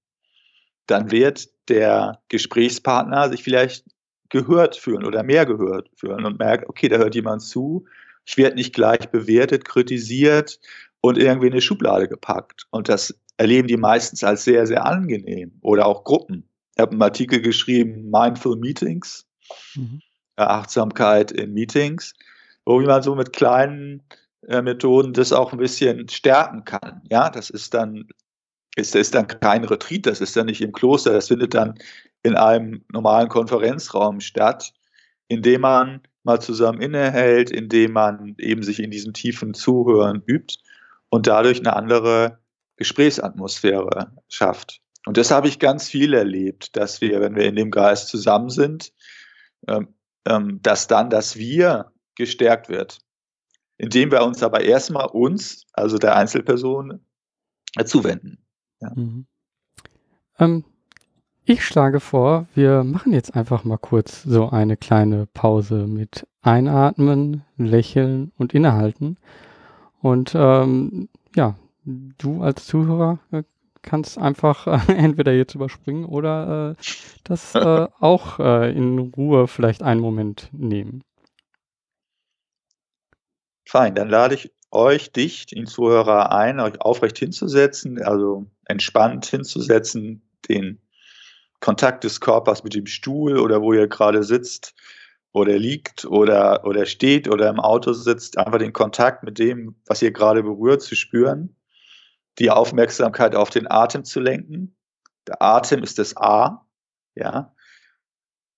dann 0.88 1.12
wird 1.12 1.50
der 1.70 2.22
Gesprächspartner 2.30 3.30
sich 3.30 3.44
vielleicht 3.44 3.86
gehört 4.30 4.76
fühlen 4.76 5.06
oder 5.06 5.24
mehr 5.24 5.46
gehört 5.46 5.90
fühlen 5.96 6.26
und 6.26 6.40
merkt, 6.40 6.68
okay, 6.70 6.88
da 6.88 6.98
hört 6.98 7.16
jemand 7.16 7.42
zu, 7.42 7.86
ich 8.26 8.38
werde 8.38 8.56
nicht 8.56 8.74
gleich 8.74 9.10
bewertet, 9.10 9.66
kritisiert 9.66 10.60
und 11.02 11.18
irgendwie 11.18 11.48
in 11.48 11.54
eine 11.54 11.62
Schublade 11.62 12.08
gepackt. 12.08 12.68
Und 12.72 12.90
das 12.90 13.18
erleben 13.38 13.68
die 13.68 13.78
meistens 13.78 14.24
als 14.24 14.44
sehr, 14.44 14.68
sehr 14.68 14.86
angenehm 14.86 15.58
oder 15.62 15.86
auch 15.86 16.04
Gruppen. 16.04 16.50
Ich 16.78 16.82
habe 16.82 16.92
einen 16.92 17.02
Artikel 17.02 17.42
geschrieben, 17.42 18.12
Mindful 18.12 18.56
Meetings, 18.56 19.26
mhm. 19.74 20.00
Achtsamkeit 20.36 21.32
in 21.32 21.54
Meetings, 21.54 22.14
wo 22.66 22.80
man 22.80 23.02
so 23.02 23.16
mit 23.16 23.34
kleinen 23.34 24.04
äh, 24.48 24.62
Methoden 24.62 25.14
das 25.14 25.34
auch 25.34 25.52
ein 25.52 25.58
bisschen 25.58 26.08
stärken 26.08 26.66
kann. 26.66 27.02
Ja, 27.10 27.32
das 27.32 27.50
ist 27.50 27.74
dann 27.74 28.08
ist, 28.76 28.96
ist 28.96 29.16
dann 29.16 29.26
kein 29.26 29.64
Retreat, 29.64 30.06
das 30.06 30.22
ist 30.22 30.36
dann 30.36 30.46
nicht 30.46 30.62
im 30.62 30.72
Kloster, 30.72 31.14
das 31.14 31.30
findet 31.30 31.56
dann 31.56 31.80
in 32.22 32.36
einem 32.36 32.86
normalen 32.92 33.28
Konferenzraum 33.28 34.20
statt, 34.20 34.72
indem 35.30 35.62
man 35.62 36.02
mal 36.22 36.40
zusammen 36.40 36.82
innehält, 36.82 37.50
indem 37.50 37.94
man 37.94 38.36
eben 38.38 38.62
sich 38.62 38.80
in 38.80 38.92
diesem 38.92 39.14
tiefen 39.14 39.56
Zuhören 39.56 40.22
übt 40.28 40.58
und 41.10 41.26
dadurch 41.26 41.60
eine 41.60 41.76
andere 41.76 42.38
Gesprächsatmosphäre 42.76 44.12
schafft. 44.28 44.80
Und 45.08 45.16
das 45.16 45.32
habe 45.32 45.48
ich 45.48 45.58
ganz 45.58 45.88
viel 45.88 46.14
erlebt, 46.14 46.76
dass 46.76 47.00
wir, 47.00 47.22
wenn 47.22 47.34
wir 47.34 47.46
in 47.46 47.56
dem 47.56 47.72
Geist 47.72 48.10
zusammen 48.10 48.50
sind, 48.50 48.92
ähm, 49.66 49.96
ähm, 50.28 50.60
dass 50.62 50.88
dann 50.88 51.10
das 51.10 51.38
Wir 51.38 51.94
gestärkt 52.16 52.68
wird, 52.68 53.00
indem 53.78 54.12
wir 54.12 54.26
uns 54.26 54.44
aber 54.44 54.66
erstmal 54.66 55.06
uns, 55.08 55.66
also 55.72 55.98
der 55.98 56.18
Einzelperson, 56.18 57.00
zuwenden. 57.86 58.40
Ja. 58.82 58.92
Mhm. 58.96 59.28
Ähm, 60.40 60.66
ich 61.46 61.64
schlage 61.64 62.02
vor, 62.02 62.48
wir 62.54 62.84
machen 62.84 63.14
jetzt 63.14 63.34
einfach 63.34 63.64
mal 63.64 63.78
kurz 63.78 64.24
so 64.24 64.50
eine 64.50 64.76
kleine 64.76 65.26
Pause 65.28 65.88
mit 65.88 66.28
Einatmen, 66.42 67.46
Lächeln 67.56 68.34
und 68.38 68.54
Innehalten. 68.54 69.16
Und 70.02 70.34
ähm, 70.36 71.08
ja, 71.34 71.56
du 71.86 72.42
als 72.42 72.66
Zuhörer 72.66 73.20
äh, 73.32 73.44
kannst 73.88 74.18
einfach 74.18 74.68
äh, 74.68 74.94
entweder 74.94 75.34
jetzt 75.34 75.56
überspringen 75.56 76.06
oder 76.06 76.76
äh, 76.78 76.84
das 77.24 77.56
äh, 77.56 77.88
auch 78.00 78.40
äh, 78.40 78.72
in 78.72 79.00
Ruhe 79.00 79.48
vielleicht 79.48 79.82
einen 79.82 80.02
Moment 80.02 80.50
nehmen. 80.52 81.04
Fein, 83.66 83.96
dann 83.96 84.10
lade 84.10 84.36
ich 84.36 84.52
euch, 84.72 85.12
dich, 85.12 85.46
den 85.46 85.66
Zuhörer 85.66 86.32
ein, 86.32 86.60
euch 86.60 86.80
aufrecht 86.82 87.18
hinzusetzen, 87.18 88.02
also 88.02 88.46
entspannt 88.66 89.26
hinzusetzen, 89.26 90.22
den 90.48 90.80
Kontakt 91.60 92.04
des 92.04 92.22
Körpers 92.22 92.64
mit 92.64 92.76
dem 92.76 92.86
Stuhl 92.86 93.40
oder 93.40 93.62
wo 93.62 93.74
ihr 93.74 93.88
gerade 93.88 94.24
sitzt 94.24 94.76
oder 95.34 95.58
liegt 95.58 96.06
oder, 96.06 96.66
oder 96.66 96.86
steht 96.86 97.28
oder 97.28 97.50
im 97.50 97.60
Auto 97.60 97.94
sitzt, 97.94 98.38
einfach 98.38 98.60
den 98.60 98.74
Kontakt 98.74 99.24
mit 99.24 99.40
dem, 99.40 99.76
was 99.86 100.02
ihr 100.02 100.12
gerade 100.12 100.44
berührt, 100.44 100.82
zu 100.82 100.96
spüren, 100.96 101.57
die 102.40 102.52
Aufmerksamkeit 102.52 103.36
auf 103.36 103.50
den 103.50 103.70
Atem 103.70 104.04
zu 104.04 104.20
lenken. 104.20 104.76
Der 105.28 105.42
Atem 105.42 105.84
ist 105.84 106.00
das 106.00 106.16
A, 106.18 106.66
ja. 107.16 107.54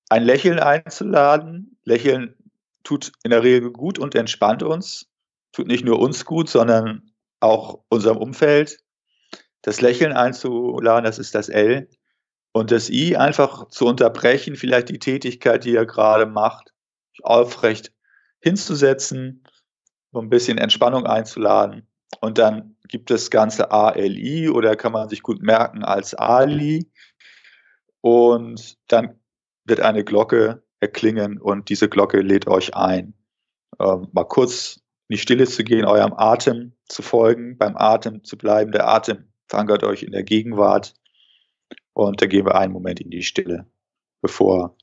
Ein 0.09 0.23
Lächeln 0.23 0.59
einzuladen. 0.59 1.79
Lächeln 1.83 2.35
tut 2.83 3.11
in 3.23 3.31
der 3.31 3.43
Regel 3.43 3.71
gut 3.71 3.99
und 3.99 4.15
entspannt 4.15 4.63
uns 4.63 5.09
tut 5.51 5.67
nicht 5.67 5.85
nur 5.85 5.99
uns 5.99 6.25
gut, 6.25 6.49
sondern 6.49 7.11
auch 7.39 7.83
unserem 7.89 8.17
Umfeld. 8.17 8.79
Das 9.61 9.81
Lächeln 9.81 10.13
einzuladen, 10.13 11.03
das 11.03 11.19
ist 11.19 11.35
das 11.35 11.49
L. 11.49 11.89
Und 12.51 12.71
das 12.71 12.89
I 12.89 13.15
einfach 13.15 13.67
zu 13.67 13.85
unterbrechen, 13.85 14.55
vielleicht 14.55 14.89
die 14.89 14.99
Tätigkeit, 14.99 15.63
die 15.63 15.71
ihr 15.71 15.85
gerade 15.85 16.25
macht, 16.25 16.73
aufrecht 17.21 17.91
hinzusetzen, 18.39 19.43
so 20.11 20.19
ein 20.19 20.29
bisschen 20.29 20.57
Entspannung 20.57 21.05
einzuladen. 21.05 21.87
Und 22.21 22.37
dann 22.37 22.75
gibt 22.89 23.09
das 23.09 23.29
ganze 23.29 23.71
ALI 23.71 24.49
oder 24.49 24.75
kann 24.75 24.91
man 24.91 25.07
sich 25.07 25.23
gut 25.23 25.41
merken 25.41 25.83
als 25.83 26.13
Ali. 26.13 26.91
Und 28.01 28.77
dann 28.87 29.19
wird 29.65 29.79
eine 29.79 30.03
Glocke 30.03 30.63
erklingen 30.79 31.39
und 31.39 31.69
diese 31.69 31.89
Glocke 31.89 32.21
lädt 32.21 32.47
euch 32.47 32.75
ein, 32.75 33.13
ähm, 33.79 34.07
mal 34.11 34.25
kurz 34.25 34.81
in 35.07 35.15
die 35.15 35.21
Stille 35.21 35.45
zu 35.45 35.63
gehen, 35.63 35.85
eurem 35.85 36.13
Atem 36.13 36.73
zu 36.87 37.01
folgen, 37.01 37.57
beim 37.57 37.77
Atem 37.77 38.23
zu 38.23 38.37
bleiben. 38.37 38.71
Der 38.71 38.87
Atem 38.87 39.31
verankert 39.47 39.83
euch 39.83 40.03
in 40.03 40.11
der 40.11 40.23
Gegenwart. 40.23 40.93
Und 41.93 42.21
da 42.21 42.27
gehen 42.27 42.45
wir 42.45 42.55
einen 42.55 42.71
Moment 42.73 43.01
in 43.01 43.09
die 43.09 43.23
Stille, 43.23 43.67
bevor 44.21 44.77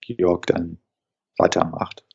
Georg 0.00 0.46
dann 0.46 0.78
weitermacht. 1.38 2.07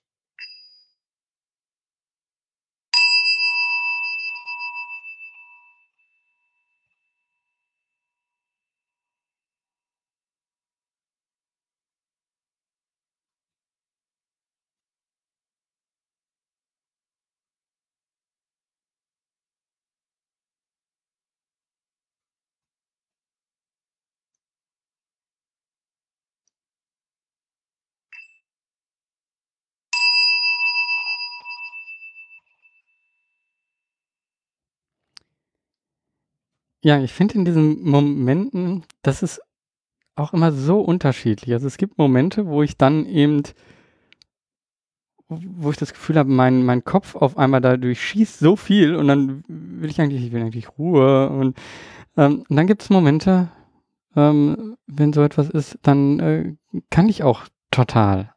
Ja, 36.83 36.99
ich 36.99 37.13
finde 37.13 37.35
in 37.35 37.45
diesen 37.45 37.81
Momenten, 37.81 38.83
das 39.03 39.23
ist 39.23 39.41
auch 40.15 40.33
immer 40.33 40.51
so 40.51 40.81
unterschiedlich. 40.81 41.53
Also 41.53 41.65
es 41.65 41.77
gibt 41.77 41.97
Momente, 41.97 42.45
wo 42.45 42.61
ich 42.61 42.77
dann 42.77 43.05
eben, 43.05 43.41
wo 45.29 45.71
ich 45.71 45.77
das 45.77 45.93
Gefühl 45.93 46.17
habe, 46.17 46.29
mein, 46.29 46.65
mein 46.65 46.83
Kopf 46.83 47.15
auf 47.15 47.37
einmal 47.37 47.61
dadurch 47.61 48.01
schießt 48.01 48.37
so 48.37 48.57
viel 48.57 48.95
und 48.95 49.07
dann 49.07 49.45
will 49.47 49.89
ich 49.89 50.01
eigentlich, 50.01 50.25
ich 50.25 50.33
will 50.33 50.41
eigentlich 50.41 50.77
Ruhe 50.77 51.29
und, 51.29 51.57
ähm, 52.17 52.43
und 52.49 52.55
dann 52.55 52.67
gibt 52.67 52.81
es 52.81 52.89
Momente, 52.89 53.47
ähm, 54.17 54.75
wenn 54.85 55.13
so 55.13 55.23
etwas 55.23 55.49
ist, 55.49 55.79
dann 55.83 56.19
äh, 56.19 56.53
kann 56.89 57.07
ich 57.07 57.23
auch 57.23 57.43
total 57.71 58.33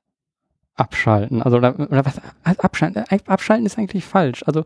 abschalten. 0.77 1.43
Also 1.43 1.57
oder, 1.57 1.75
oder 1.81 2.07
was 2.07 2.21
abschalten? 2.45 3.03
Äh, 3.09 3.19
abschalten 3.27 3.67
ist 3.67 3.77
eigentlich 3.77 4.05
falsch. 4.05 4.45
Also 4.47 4.65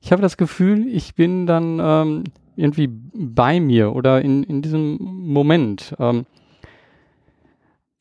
ich 0.00 0.10
habe 0.10 0.20
das 0.20 0.36
Gefühl, 0.36 0.88
ich 0.88 1.14
bin 1.14 1.46
dann 1.46 1.78
ähm, 1.80 2.24
irgendwie 2.56 2.88
bei 2.88 3.60
mir 3.60 3.94
oder 3.94 4.22
in, 4.22 4.42
in 4.42 4.62
diesem 4.62 4.98
Moment. 5.00 5.94
Ähm, 5.98 6.26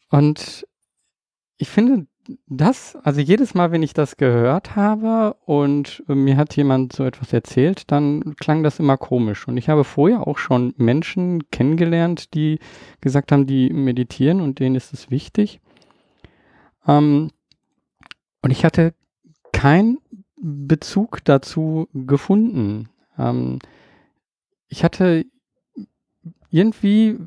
und 0.10 0.68
ich 1.58 1.70
finde 1.70 2.08
das, 2.48 2.96
also 3.04 3.20
jedes 3.20 3.54
Mal, 3.54 3.72
wenn 3.72 3.84
ich 3.84 3.94
das 3.94 4.18
gehört 4.18 4.76
habe 4.76 5.36
und 5.46 6.04
mir 6.08 6.38
hat 6.38 6.56
jemand 6.56 6.94
so 6.94 7.04
etwas 7.04 7.34
erzählt, 7.34 7.92
dann 7.92 8.36
klang 8.38 8.64
das 8.64 8.80
immer 8.80 8.98
komisch. 8.98 9.48
Und 9.48 9.58
ich 9.58 9.70
habe 9.70 9.84
vorher 9.84 10.28
auch 10.28 10.38
schon 10.38 10.74
Menschen 10.78 11.50
kennengelernt, 11.52 12.34
die 12.34 12.60
gesagt 13.02 13.32
haben, 13.32 13.46
die 13.46 13.72
meditieren 13.72 14.42
und 14.42 14.60
denen 14.60 14.76
ist 14.76 14.94
es 14.94 15.10
wichtig. 15.10 15.60
Ähm, 16.88 17.32
und 18.42 18.52
ich 18.52 18.66
hatte 18.66 18.94
keinen 19.52 20.00
Bezug 20.38 21.24
dazu 21.24 21.88
gefunden. 21.94 22.90
Ähm, 23.18 23.60
ich 24.74 24.84
hatte 24.84 25.28
irgendwie, 26.50 27.20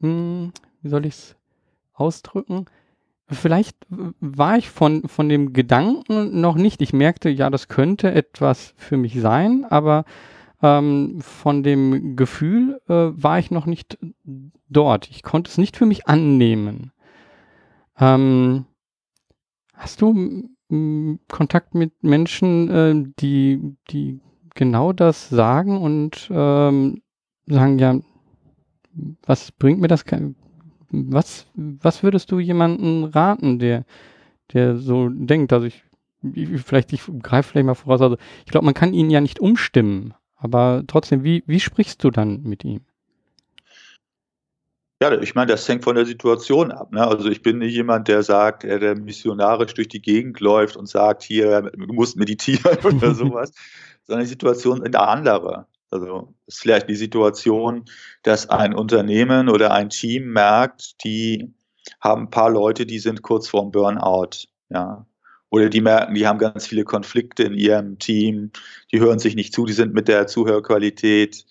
hm, 0.00 0.52
wie 0.80 0.88
soll 0.88 1.06
ich 1.06 1.14
es 1.14 1.36
ausdrücken? 1.92 2.66
Vielleicht 3.28 3.76
war 3.88 4.58
ich 4.58 4.68
von, 4.68 5.08
von 5.08 5.28
dem 5.28 5.52
Gedanken 5.52 6.40
noch 6.40 6.56
nicht. 6.56 6.82
Ich 6.82 6.92
merkte, 6.92 7.30
ja, 7.30 7.50
das 7.50 7.68
könnte 7.68 8.12
etwas 8.12 8.74
für 8.76 8.96
mich 8.96 9.20
sein, 9.20 9.64
aber 9.64 10.04
ähm, 10.60 11.20
von 11.20 11.62
dem 11.62 12.16
Gefühl 12.16 12.80
äh, 12.88 13.10
war 13.12 13.38
ich 13.38 13.52
noch 13.52 13.66
nicht 13.66 13.96
dort. 14.68 15.08
Ich 15.08 15.22
konnte 15.22 15.50
es 15.52 15.58
nicht 15.58 15.76
für 15.76 15.86
mich 15.86 16.08
annehmen. 16.08 16.90
Ähm, 17.96 18.64
hast 19.74 20.02
du 20.02 20.50
Kontakt 21.28 21.76
mit 21.76 22.02
Menschen, 22.02 22.70
äh, 22.70 23.12
die, 23.20 23.76
die 23.90 24.20
genau 24.54 24.92
das 24.92 25.28
sagen 25.28 25.80
und 25.80 26.28
ähm, 26.32 27.02
sagen, 27.46 27.78
ja, 27.78 27.98
was 29.22 29.52
bringt 29.52 29.80
mir 29.80 29.88
das? 29.88 30.04
Was, 30.90 31.46
was 31.54 32.02
würdest 32.02 32.30
du 32.30 32.38
jemanden 32.38 33.04
raten, 33.04 33.58
der, 33.58 33.84
der 34.52 34.76
so 34.76 35.08
denkt? 35.08 35.52
Also 35.52 35.66
ich, 35.66 35.82
ich 36.34 36.48
vielleicht, 36.62 36.92
ich 36.92 37.02
greife 37.22 37.50
vielleicht 37.50 37.66
mal 37.66 37.74
voraus. 37.74 38.02
Also 38.02 38.16
ich 38.44 38.52
glaube, 38.52 38.66
man 38.66 38.74
kann 38.74 38.92
ihn 38.92 39.10
ja 39.10 39.20
nicht 39.20 39.40
umstimmen, 39.40 40.14
aber 40.36 40.84
trotzdem, 40.86 41.24
wie, 41.24 41.42
wie 41.46 41.60
sprichst 41.60 42.02
du 42.04 42.10
dann 42.10 42.42
mit 42.42 42.64
ihm? 42.64 42.82
Ja, 45.02 45.20
ich 45.20 45.34
meine, 45.34 45.50
das 45.50 45.68
hängt 45.68 45.82
von 45.82 45.96
der 45.96 46.06
Situation 46.06 46.70
ab. 46.70 46.92
Ne? 46.92 47.04
Also 47.04 47.28
ich 47.28 47.42
bin 47.42 47.58
nicht 47.58 47.74
jemand, 47.74 48.06
der 48.06 48.22
sagt, 48.22 48.62
der, 48.62 48.78
der 48.78 48.94
missionarisch 48.94 49.74
durch 49.74 49.88
die 49.88 50.00
Gegend 50.00 50.38
läuft 50.38 50.76
und 50.76 50.88
sagt, 50.88 51.24
hier, 51.24 51.62
du 51.62 51.92
musst 51.92 52.16
meditieren 52.16 52.78
oder 52.84 53.12
sowas, 53.12 53.50
sondern 54.06 54.22
die 54.22 54.30
Situation 54.30 54.80
ist 54.80 54.94
eine 54.94 55.00
andere. 55.00 55.66
Also 55.90 56.32
ist 56.46 56.60
vielleicht 56.60 56.88
die 56.88 56.94
Situation, 56.94 57.84
dass 58.22 58.48
ein 58.48 58.76
Unternehmen 58.76 59.48
oder 59.48 59.72
ein 59.72 59.90
Team 59.90 60.32
merkt, 60.32 61.02
die 61.02 61.52
haben 62.00 62.26
ein 62.26 62.30
paar 62.30 62.50
Leute, 62.50 62.86
die 62.86 63.00
sind 63.00 63.22
kurz 63.22 63.48
vorm 63.48 63.72
Burnout. 63.72 64.46
Ja. 64.68 65.04
Oder 65.50 65.68
die 65.68 65.80
merken, 65.80 66.14
die 66.14 66.28
haben 66.28 66.38
ganz 66.38 66.64
viele 66.64 66.84
Konflikte 66.84 67.42
in 67.42 67.54
ihrem 67.54 67.98
Team, 67.98 68.52
die 68.92 69.00
hören 69.00 69.18
sich 69.18 69.34
nicht 69.34 69.52
zu, 69.52 69.66
die 69.66 69.72
sind 69.72 69.94
mit 69.94 70.06
der 70.06 70.28
Zuhörqualität 70.28 71.44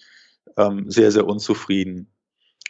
ähm, 0.55 0.89
sehr, 0.89 1.11
sehr 1.11 1.27
unzufrieden 1.27 2.07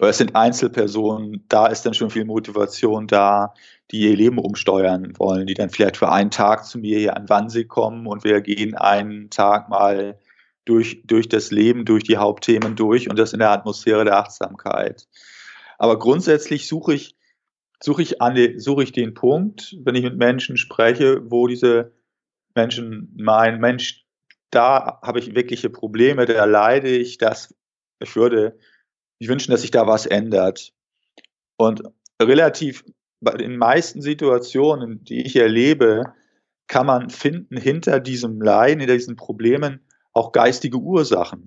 oder 0.01 0.09
es 0.09 0.17
sind 0.17 0.35
Einzelpersonen, 0.35 1.45
da 1.47 1.67
ist 1.67 1.85
dann 1.85 1.93
schon 1.93 2.09
viel 2.09 2.25
Motivation 2.25 3.05
da, 3.05 3.53
die 3.91 3.99
ihr 3.99 4.15
Leben 4.15 4.39
umsteuern 4.39 5.13
wollen, 5.19 5.45
die 5.45 5.53
dann 5.53 5.69
vielleicht 5.69 5.97
für 5.97 6.11
einen 6.11 6.31
Tag 6.31 6.65
zu 6.65 6.79
mir 6.79 6.97
hier 6.97 7.15
an 7.15 7.29
Wannsee 7.29 7.65
kommen 7.65 8.07
und 8.07 8.23
wir 8.23 8.41
gehen 8.41 8.75
einen 8.75 9.29
Tag 9.29 9.69
mal 9.69 10.19
durch, 10.65 11.03
durch 11.05 11.29
das 11.29 11.51
Leben, 11.51 11.85
durch 11.85 12.03
die 12.03 12.17
Hauptthemen 12.17 12.75
durch 12.75 13.11
und 13.11 13.19
das 13.19 13.33
in 13.33 13.39
der 13.39 13.51
Atmosphäre 13.51 14.03
der 14.03 14.17
Achtsamkeit. 14.17 15.07
Aber 15.77 15.99
grundsätzlich 15.99 16.67
suche 16.67 16.95
ich, 16.95 17.15
suche 17.79 18.01
ich, 18.01 18.23
an 18.23 18.35
suche 18.57 18.81
ich 18.81 18.91
den 18.93 19.13
Punkt, 19.13 19.77
wenn 19.83 19.93
ich 19.93 20.03
mit 20.03 20.17
Menschen 20.17 20.57
spreche, 20.57 21.21
wo 21.29 21.45
diese 21.45 21.91
Menschen 22.55 23.13
meinen, 23.19 23.61
Mensch, 23.61 24.03
da 24.49 24.99
habe 25.03 25.19
ich 25.19 25.35
wirkliche 25.35 25.69
Probleme, 25.69 26.25
da 26.25 26.45
leide 26.45 26.89
ich, 26.89 27.19
das, 27.19 27.53
ich 27.99 28.15
würde 28.15 28.57
ich 29.21 29.27
wünschen, 29.27 29.51
dass 29.51 29.61
sich 29.61 29.69
da 29.69 29.85
was 29.85 30.07
ändert. 30.07 30.73
Und 31.55 31.83
relativ 32.19 32.83
bei 33.19 33.33
den 33.33 33.55
meisten 33.55 34.01
Situationen, 34.01 35.03
die 35.03 35.21
ich 35.21 35.35
erlebe, 35.35 36.13
kann 36.67 36.87
man 36.87 37.11
finden 37.11 37.55
hinter 37.55 37.99
diesem 37.99 38.41
Leiden, 38.41 38.79
hinter 38.79 38.95
diesen 38.95 39.15
Problemen 39.15 39.81
auch 40.13 40.31
geistige 40.31 40.77
Ursachen. 40.77 41.45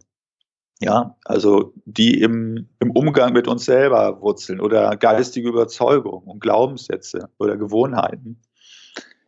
Ja, 0.80 1.16
also 1.24 1.72
die 1.84 2.20
im, 2.20 2.68
im 2.78 2.92
Umgang 2.92 3.32
mit 3.32 3.48
uns 3.48 3.64
selber 3.64 4.20
wurzeln 4.20 4.60
oder 4.60 4.96
geistige 4.96 5.48
Überzeugung 5.48 6.22
und 6.22 6.40
Glaubenssätze 6.40 7.28
oder 7.38 7.56
Gewohnheiten. 7.56 8.40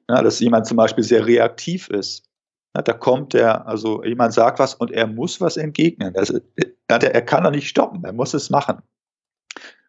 Ja, 0.08 0.22
dass 0.22 0.38
jemand 0.38 0.66
zum 0.66 0.76
Beispiel 0.76 1.02
sehr 1.02 1.26
reaktiv 1.26 1.88
ist 1.88 2.22
da 2.82 2.92
kommt 2.92 3.34
er, 3.34 3.66
also 3.66 4.04
jemand 4.04 4.34
sagt 4.34 4.58
was 4.58 4.74
und 4.74 4.90
er 4.90 5.06
muss 5.06 5.40
was 5.40 5.56
entgegnen. 5.56 6.12
Das, 6.14 6.32
er 6.88 7.22
kann 7.22 7.44
doch 7.44 7.50
nicht 7.50 7.68
stoppen, 7.68 8.04
er 8.04 8.12
muss 8.12 8.34
es 8.34 8.50
machen. 8.50 8.82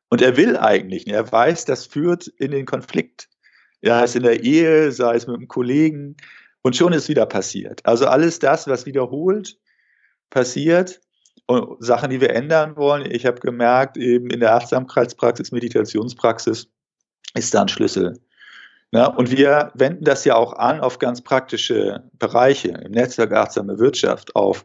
Und 0.09 0.21
er 0.21 0.37
will 0.37 0.57
eigentlich, 0.57 1.07
er 1.07 1.29
weiß, 1.31 1.65
das 1.65 1.85
führt 1.85 2.27
in 2.27 2.51
den 2.51 2.65
Konflikt. 2.65 3.29
Sei 3.81 4.03
es 4.03 4.15
in 4.15 4.23
der 4.23 4.43
Ehe, 4.43 4.91
sei 4.91 5.15
es 5.15 5.27
mit 5.27 5.35
einem 5.35 5.47
Kollegen 5.47 6.17
und 6.61 6.75
schon 6.75 6.93
ist 6.93 7.09
wieder 7.09 7.25
passiert. 7.25 7.85
Also 7.85 8.07
alles 8.07 8.39
das, 8.39 8.67
was 8.67 8.85
wiederholt 8.85 9.57
passiert 10.29 10.99
und 11.45 11.83
Sachen, 11.83 12.09
die 12.09 12.21
wir 12.21 12.31
ändern 12.31 12.75
wollen. 12.75 13.09
Ich 13.09 13.25
habe 13.25 13.39
gemerkt, 13.39 13.97
eben 13.97 14.29
in 14.29 14.39
der 14.39 14.55
Achtsamkeitspraxis, 14.55 15.51
Meditationspraxis 15.51 16.67
ist 17.35 17.53
da 17.53 17.61
ein 17.61 17.69
Schlüssel. 17.69 18.19
Ja, 18.91 19.07
und 19.07 19.31
wir 19.31 19.71
wenden 19.73 20.05
das 20.05 20.23
ja 20.23 20.35
auch 20.35 20.53
an 20.53 20.79
auf 20.79 20.97
ganz 20.99 21.21
praktische 21.21 22.09
Bereiche, 22.13 22.69
im 22.69 22.91
Netzwerk 22.91 23.33
Achtsame 23.33 23.79
Wirtschaft, 23.79 24.35
auf 24.35 24.63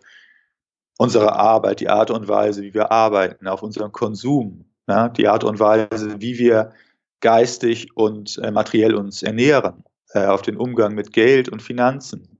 unsere 0.97 1.35
Arbeit, 1.35 1.81
die 1.81 1.89
Art 1.89 2.11
und 2.11 2.29
Weise, 2.29 2.63
wie 2.63 2.75
wir 2.75 2.93
arbeiten, 2.93 3.49
auf 3.49 3.63
unseren 3.63 3.91
Konsum, 3.91 4.65
ja, 4.89 5.09
die 5.09 5.27
Art 5.27 5.43
und 5.43 5.59
Weise, 5.59 6.21
wie 6.21 6.39
wir 6.39 6.73
geistig 7.21 7.97
und 7.97 8.39
äh, 8.39 8.53
materiell 8.53 8.95
uns 8.95 9.25
ernähren, 9.25 9.85
äh, 10.13 10.27
auf 10.27 10.43
den 10.43 10.57
Umgang 10.57 10.95
mit 10.95 11.13
Geld 11.13 11.49
und 11.49 11.61
Finanzen, 11.61 12.39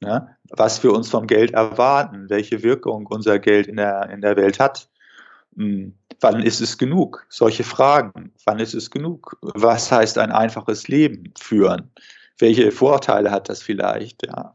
ja, 0.00 0.28
was 0.50 0.82
wir 0.84 0.92
uns 0.92 1.10
vom 1.10 1.26
Geld 1.26 1.50
erwarten, 1.50 2.30
welche 2.30 2.62
Wirkung 2.62 3.06
unser 3.06 3.40
Geld 3.40 3.66
in 3.66 3.76
der, 3.76 4.08
in 4.10 4.20
der 4.20 4.36
Welt 4.36 4.60
hat. 4.60 4.88
Hm, 5.56 5.97
wann 6.20 6.42
ist 6.42 6.60
es 6.60 6.78
genug? 6.78 7.26
Solche 7.28 7.64
Fragen. 7.64 8.32
Wann 8.44 8.58
ist 8.58 8.74
es 8.74 8.90
genug? 8.90 9.36
Was 9.40 9.90
heißt 9.90 10.18
ein 10.18 10.32
einfaches 10.32 10.88
Leben 10.88 11.32
führen? 11.38 11.90
Welche 12.38 12.70
Vorteile 12.70 13.30
hat 13.30 13.48
das 13.48 13.62
vielleicht? 13.62 14.26
Ja. 14.26 14.52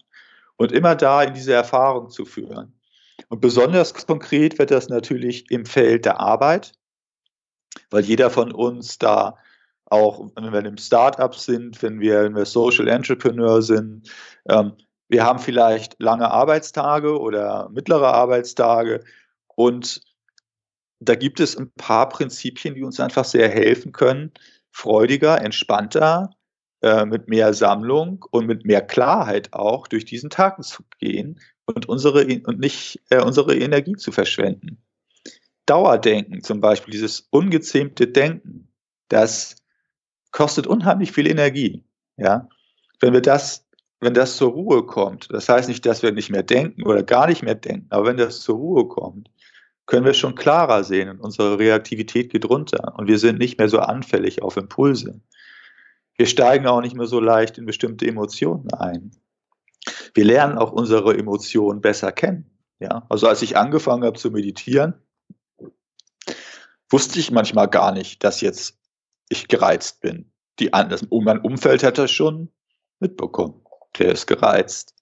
Und 0.57 0.71
immer 0.71 0.95
da 0.95 1.23
in 1.23 1.33
diese 1.33 1.53
Erfahrung 1.53 2.09
zu 2.09 2.25
führen. 2.25 2.73
Und 3.29 3.41
besonders 3.41 3.93
konkret 3.93 4.59
wird 4.59 4.71
das 4.71 4.89
natürlich 4.89 5.49
im 5.51 5.65
Feld 5.65 6.05
der 6.05 6.19
Arbeit, 6.19 6.73
weil 7.89 8.03
jeder 8.03 8.29
von 8.29 8.51
uns 8.51 8.97
da 8.97 9.37
auch, 9.85 10.31
wenn 10.35 10.51
wir 10.51 10.65
im 10.65 10.77
Startup 10.77 11.35
sind, 11.35 11.81
wenn 11.83 11.99
wir, 11.99 12.23
wenn 12.23 12.35
wir 12.35 12.45
Social 12.45 12.87
Entrepreneur 12.87 13.61
sind, 13.61 14.09
ähm, 14.49 14.73
wir 15.09 15.23
haben 15.23 15.39
vielleicht 15.39 15.99
lange 15.99 16.31
Arbeitstage 16.31 17.19
oder 17.19 17.69
mittlere 17.69 18.13
Arbeitstage 18.13 19.03
und 19.55 20.01
da 21.09 21.15
gibt 21.15 21.39
es 21.39 21.57
ein 21.57 21.71
paar 21.71 22.09
Prinzipien, 22.09 22.75
die 22.75 22.83
uns 22.83 22.99
einfach 22.99 23.25
sehr 23.25 23.49
helfen 23.49 23.91
können, 23.91 24.31
freudiger, 24.71 25.41
entspannter, 25.41 26.31
äh, 26.81 27.05
mit 27.05 27.29
mehr 27.29 27.53
Sammlung 27.53 28.25
und 28.31 28.45
mit 28.45 28.65
mehr 28.65 28.81
Klarheit 28.81 29.53
auch 29.53 29.87
durch 29.87 30.05
diesen 30.05 30.29
Tag 30.29 30.61
zu 30.63 30.83
gehen 30.99 31.39
und 31.65 31.87
unsere 31.87 32.25
und 32.45 32.59
nicht 32.59 33.01
äh, 33.09 33.21
unsere 33.21 33.55
Energie 33.55 33.95
zu 33.95 34.11
verschwenden. 34.11 34.83
Dauerdenken 35.65 36.43
zum 36.43 36.59
Beispiel, 36.59 36.91
dieses 36.91 37.27
ungezähmte 37.29 38.07
Denken, 38.07 38.67
das 39.07 39.55
kostet 40.31 40.67
unheimlich 40.67 41.13
viel 41.13 41.27
Energie. 41.27 41.83
Ja, 42.17 42.49
wenn 42.99 43.13
wir 43.13 43.21
das, 43.21 43.65
wenn 44.01 44.13
das 44.13 44.35
zur 44.35 44.51
Ruhe 44.51 44.85
kommt, 44.85 45.29
das 45.31 45.47
heißt 45.47 45.69
nicht, 45.69 45.85
dass 45.85 46.03
wir 46.03 46.11
nicht 46.11 46.29
mehr 46.29 46.43
denken 46.43 46.83
oder 46.83 47.03
gar 47.03 47.27
nicht 47.27 47.43
mehr 47.43 47.55
denken, 47.55 47.87
aber 47.91 48.07
wenn 48.07 48.17
das 48.17 48.41
zur 48.41 48.57
Ruhe 48.57 48.87
kommt, 48.87 49.29
können 49.85 50.05
wir 50.05 50.13
schon 50.13 50.35
klarer 50.35 50.83
sehen 50.83 51.09
und 51.09 51.19
unsere 51.19 51.59
Reaktivität 51.59 52.31
geht 52.31 52.49
runter 52.49 52.93
und 52.97 53.07
wir 53.07 53.19
sind 53.19 53.39
nicht 53.39 53.57
mehr 53.57 53.69
so 53.69 53.79
anfällig 53.79 54.41
auf 54.41 54.57
Impulse. 54.57 55.21
Wir 56.15 56.25
steigen 56.25 56.67
auch 56.67 56.81
nicht 56.81 56.95
mehr 56.95 57.07
so 57.07 57.19
leicht 57.19 57.57
in 57.57 57.65
bestimmte 57.65 58.07
Emotionen 58.07 58.71
ein. 58.73 59.11
Wir 60.13 60.25
lernen 60.25 60.57
auch 60.57 60.71
unsere 60.71 61.17
Emotionen 61.17 61.81
besser 61.81 62.11
kennen. 62.11 62.49
Ja, 62.79 63.05
also 63.09 63.27
als 63.27 63.41
ich 63.41 63.57
angefangen 63.57 64.03
habe 64.03 64.17
zu 64.17 64.31
meditieren, 64.31 64.93
wusste 66.89 67.19
ich 67.19 67.31
manchmal 67.31 67.67
gar 67.67 67.91
nicht, 67.91 68.23
dass 68.23 68.41
jetzt 68.41 68.79
ich 69.29 69.47
gereizt 69.47 70.01
bin. 70.01 70.31
Die, 70.59 70.69
das, 70.69 71.05
mein 71.09 71.39
Umfeld 71.39 71.83
hat 71.83 71.97
das 71.97 72.11
schon 72.11 72.49
mitbekommen. 72.99 73.65
Der 73.97 74.11
ist 74.11 74.27
gereizt. 74.27 74.93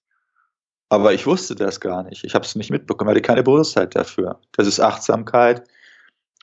Aber 0.92 1.14
ich 1.14 1.26
wusste 1.26 1.54
das 1.54 1.80
gar 1.80 2.02
nicht. 2.02 2.22
Ich 2.22 2.34
habe 2.34 2.44
es 2.44 2.54
nicht 2.54 2.70
mitbekommen, 2.70 3.08
hatte 3.08 3.22
keine 3.22 3.42
Bewusstheit 3.42 3.96
dafür. 3.96 4.38
Das 4.52 4.66
ist 4.66 4.78
Achtsamkeit 4.78 5.66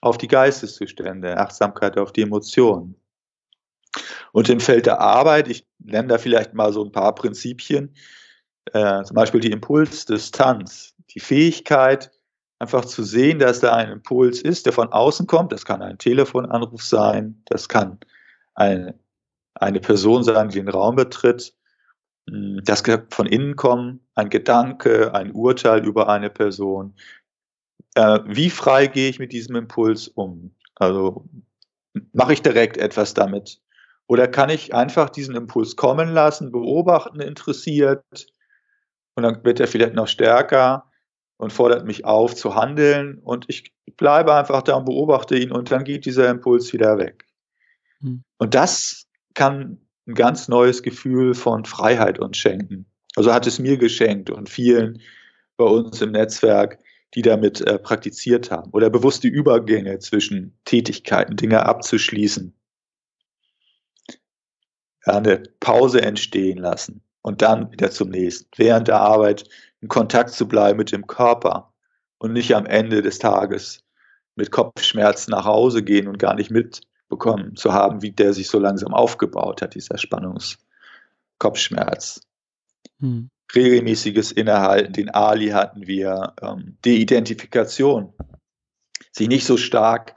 auf 0.02 0.18
die 0.18 0.28
Geisteszustände, 0.28 1.38
Achtsamkeit 1.38 2.00
auf 2.00 2.12
die 2.14 2.24
Emotionen. 2.24 2.96
Und 4.32 4.50
im 4.50 4.60
Feld 4.60 4.88
der 4.88 5.02
Arbeit, 5.02 5.50
ich 5.50 5.68
nenne 5.78 6.08
da 6.08 6.18
vielleicht 6.18 6.56
mal 6.56 6.74
so 6.74 6.84
ein 6.84 6.92
paar 6.92 7.14
Prinzipien, 7.14 7.94
äh, 8.74 9.04
zum 9.04 9.14
Beispiel 9.14 9.40
die 9.40 9.52
Impulsdistanz, 9.52 10.96
die 11.12 11.20
Fähigkeit, 11.20 12.10
einfach 12.58 12.86
zu 12.86 13.04
sehen, 13.04 13.38
dass 13.38 13.60
da 13.60 13.76
ein 13.76 13.92
Impuls 13.92 14.42
ist, 14.42 14.66
der 14.66 14.74
von 14.74 14.92
außen 14.92 15.28
kommt. 15.28 15.52
Das 15.52 15.64
kann 15.64 15.84
ein 15.84 16.00
Telefonanruf 16.00 16.84
sein, 16.84 17.44
das 17.46 17.70
kann 17.70 18.00
eine, 18.56 18.98
eine 19.54 19.80
Person 19.80 20.24
sein, 20.24 20.50
die 20.50 20.58
den 20.58 20.70
Raum 20.70 20.96
betritt. 20.96 21.54
Hm, 22.30 22.62
das 22.64 22.84
kann 22.84 23.08
von 23.10 23.26
innen 23.26 23.56
kommen, 23.56 24.00
ein 24.16 24.30
Gedanke, 24.30 25.14
ein 25.14 25.32
Urteil 25.32 25.86
über 25.86 26.10
eine 26.10 26.30
Person. 26.30 26.94
Äh, 27.96 28.20
wie 28.26 28.50
frei 28.50 28.88
gehe 28.88 29.10
ich 29.10 29.20
mit 29.20 29.32
diesem 29.32 29.56
Impuls 29.56 30.08
um? 30.08 30.56
Also 30.76 31.26
mache 32.14 32.34
ich 32.34 32.42
direkt 32.42 32.78
etwas 32.78 33.14
damit? 33.14 33.62
Oder 34.08 34.28
kann 34.28 34.50
ich 34.50 34.74
einfach 34.74 35.10
diesen 35.10 35.36
Impuls 35.36 35.76
kommen 35.76 36.10
lassen, 36.10 36.52
beobachten, 36.52 37.20
interessiert? 37.20 38.04
Und 39.16 39.24
dann 39.24 39.44
wird 39.44 39.60
er 39.60 39.68
vielleicht 39.68 39.94
noch 39.94 40.08
stärker 40.08 40.90
und 41.38 41.54
fordert 41.54 41.86
mich 41.86 42.06
auf 42.06 42.36
zu 42.36 42.56
handeln. 42.56 43.20
Und 43.20 43.46
ich 43.48 43.74
bleibe 43.98 44.34
einfach 44.34 44.62
da 44.62 44.76
und 44.76 44.86
beobachte 44.86 45.38
ihn 45.38 45.52
und 45.52 45.72
dann 45.72 45.84
geht 45.84 46.06
dieser 46.06 46.30
Impuls 46.30 46.72
wieder 46.74 46.98
weg. 46.98 47.26
Hm. 48.02 48.24
Und 48.38 48.56
das 48.56 49.08
kann 49.34 49.89
ein 50.10 50.16
ganz 50.16 50.48
neues 50.48 50.84
Gefühl 50.84 51.36
von 51.36 51.66
Freiheit 51.66 52.20
uns 52.20 52.38
schenken. 52.38 52.86
Also 53.16 53.34
hat 53.34 53.48
es 53.48 53.60
mir 53.60 53.78
geschenkt 53.78 54.30
und 54.30 54.50
vielen 54.50 55.02
bei 55.56 55.66
uns 55.66 56.02
im 56.02 56.12
Netzwerk, 56.12 56.80
die 57.14 57.22
damit 57.22 57.62
äh, 57.62 57.78
praktiziert 57.80 58.52
haben. 58.52 58.72
Oder 58.72 58.90
bewusste 58.90 59.28
Übergänge 59.28 60.00
zwischen 60.00 60.58
Tätigkeiten, 60.66 61.36
Dinge 61.36 61.66
abzuschließen. 61.66 62.56
Ja, 65.06 65.14
eine 65.14 65.44
Pause 65.60 66.02
entstehen 66.02 66.58
lassen 66.58 67.02
und 67.22 67.42
dann 67.42 67.72
wieder 67.72 67.92
zum 67.92 68.10
nächsten. 68.10 68.50
Während 68.58 68.88
der 68.88 69.00
Arbeit 69.00 69.48
in 69.82 69.88
Kontakt 69.88 70.32
zu 70.32 70.48
bleiben 70.48 70.78
mit 70.78 70.92
dem 70.92 71.08
Körper 71.08 71.74
und 72.18 72.34
nicht 72.34 72.56
am 72.56 72.66
Ende 72.66 73.02
des 73.02 73.20
Tages 73.20 73.84
mit 74.36 74.52
Kopfschmerzen 74.52 75.32
nach 75.32 75.46
Hause 75.46 75.84
gehen 75.84 76.08
und 76.08 76.20
gar 76.20 76.36
nicht 76.36 76.52
mitbekommen 77.10 77.56
zu 77.56 77.74
haben, 77.74 78.04
wie 78.04 78.12
der 78.12 78.34
sich 78.34 78.48
so 78.48 78.60
langsam 78.60 78.94
aufgebaut 78.94 79.62
hat, 79.62 79.76
dieser 79.76 79.98
Spannungskopfschmerz. 79.98 82.22
Hm. 83.00 83.30
Regelmäßiges 83.56 84.32
Innehalten, 84.32 84.94
den 84.94 85.10
Ali 85.10 85.50
hatten 85.50 85.88
wir, 85.88 86.34
ähm, 86.42 86.78
die 86.86 87.02
Identifikation. 87.02 88.14
Sich 89.12 89.28
nicht 89.28 89.46
so 89.46 89.58
stark 89.58 90.14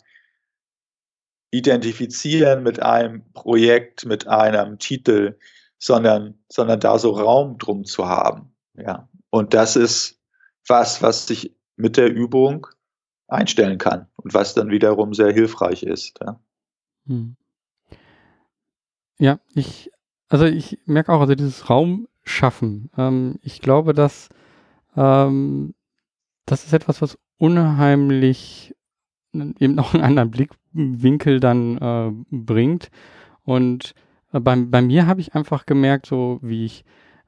identifizieren 1.51 2.62
mit 2.62 2.82
einem 2.82 3.24
Projekt, 3.32 4.05
mit 4.05 4.26
einem 4.26 4.78
Titel, 4.78 5.38
sondern, 5.78 6.38
sondern 6.51 6.78
da 6.78 6.99
so 6.99 7.12
Raum 7.12 7.57
drum 7.59 7.84
zu 7.84 8.07
haben. 8.07 8.55
Ja. 8.74 9.09
Und 9.30 9.55
das 9.55 9.76
ist 9.76 10.20
was, 10.68 11.01
was 11.03 11.26
sich 11.26 11.57
mit 11.76 11.97
der 11.97 12.12
Übung 12.12 12.66
einstellen 13.28 13.78
kann 13.78 14.09
und 14.16 14.34
was 14.34 14.53
dann 14.53 14.68
wiederum 14.70 15.14
sehr 15.14 15.32
hilfreich 15.32 15.84
ist. 15.84 16.18
Ja, 16.22 16.38
hm. 17.07 17.36
ja 19.18 19.40
ich, 19.55 19.90
also 20.28 20.44
ich 20.44 20.78
merke 20.86 21.12
auch, 21.12 21.20
also 21.20 21.34
dieses 21.34 21.68
Raum 21.70 22.09
schaffen. 22.24 22.90
Ähm, 22.96 23.38
ich 23.42 23.61
glaube, 23.61 23.94
dass 23.94 24.28
ähm, 24.96 25.74
das 26.46 26.64
ist 26.64 26.72
etwas, 26.72 27.03
was 27.03 27.18
unheimlich 27.38 28.74
eben 29.32 29.74
noch 29.74 29.94
einen 29.94 30.05
anderen 30.05 30.30
Blickwinkel 30.30 31.40
dann 31.40 31.78
äh, 31.78 32.12
bringt. 32.30 32.90
Und 33.44 33.94
äh, 34.32 34.40
bei, 34.40 34.57
bei 34.57 34.82
mir 34.82 35.07
habe 35.07 35.20
ich 35.20 35.34
einfach 35.34 35.66
gemerkt, 35.66 36.07
so 36.07 36.38
wie 36.42 36.64
ich 36.64 36.84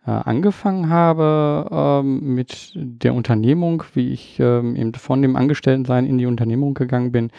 äh, 0.07 0.11
angefangen 0.11 0.91
habe 0.91 1.69
ähm, 1.71 2.35
mit 2.35 2.73
der 2.75 3.15
Unternehmung, 3.15 3.85
wie 3.95 4.13
ich 4.13 4.39
ähm, 4.39 4.77
eben 4.77 4.95
von 4.95 5.23
dem 5.23 5.37
Angestelltensein 5.37 6.07
in 6.07 6.19
die 6.19 6.27
Unternehmung 6.27 6.75
gegangen 6.75 7.11
bin, 7.11 7.31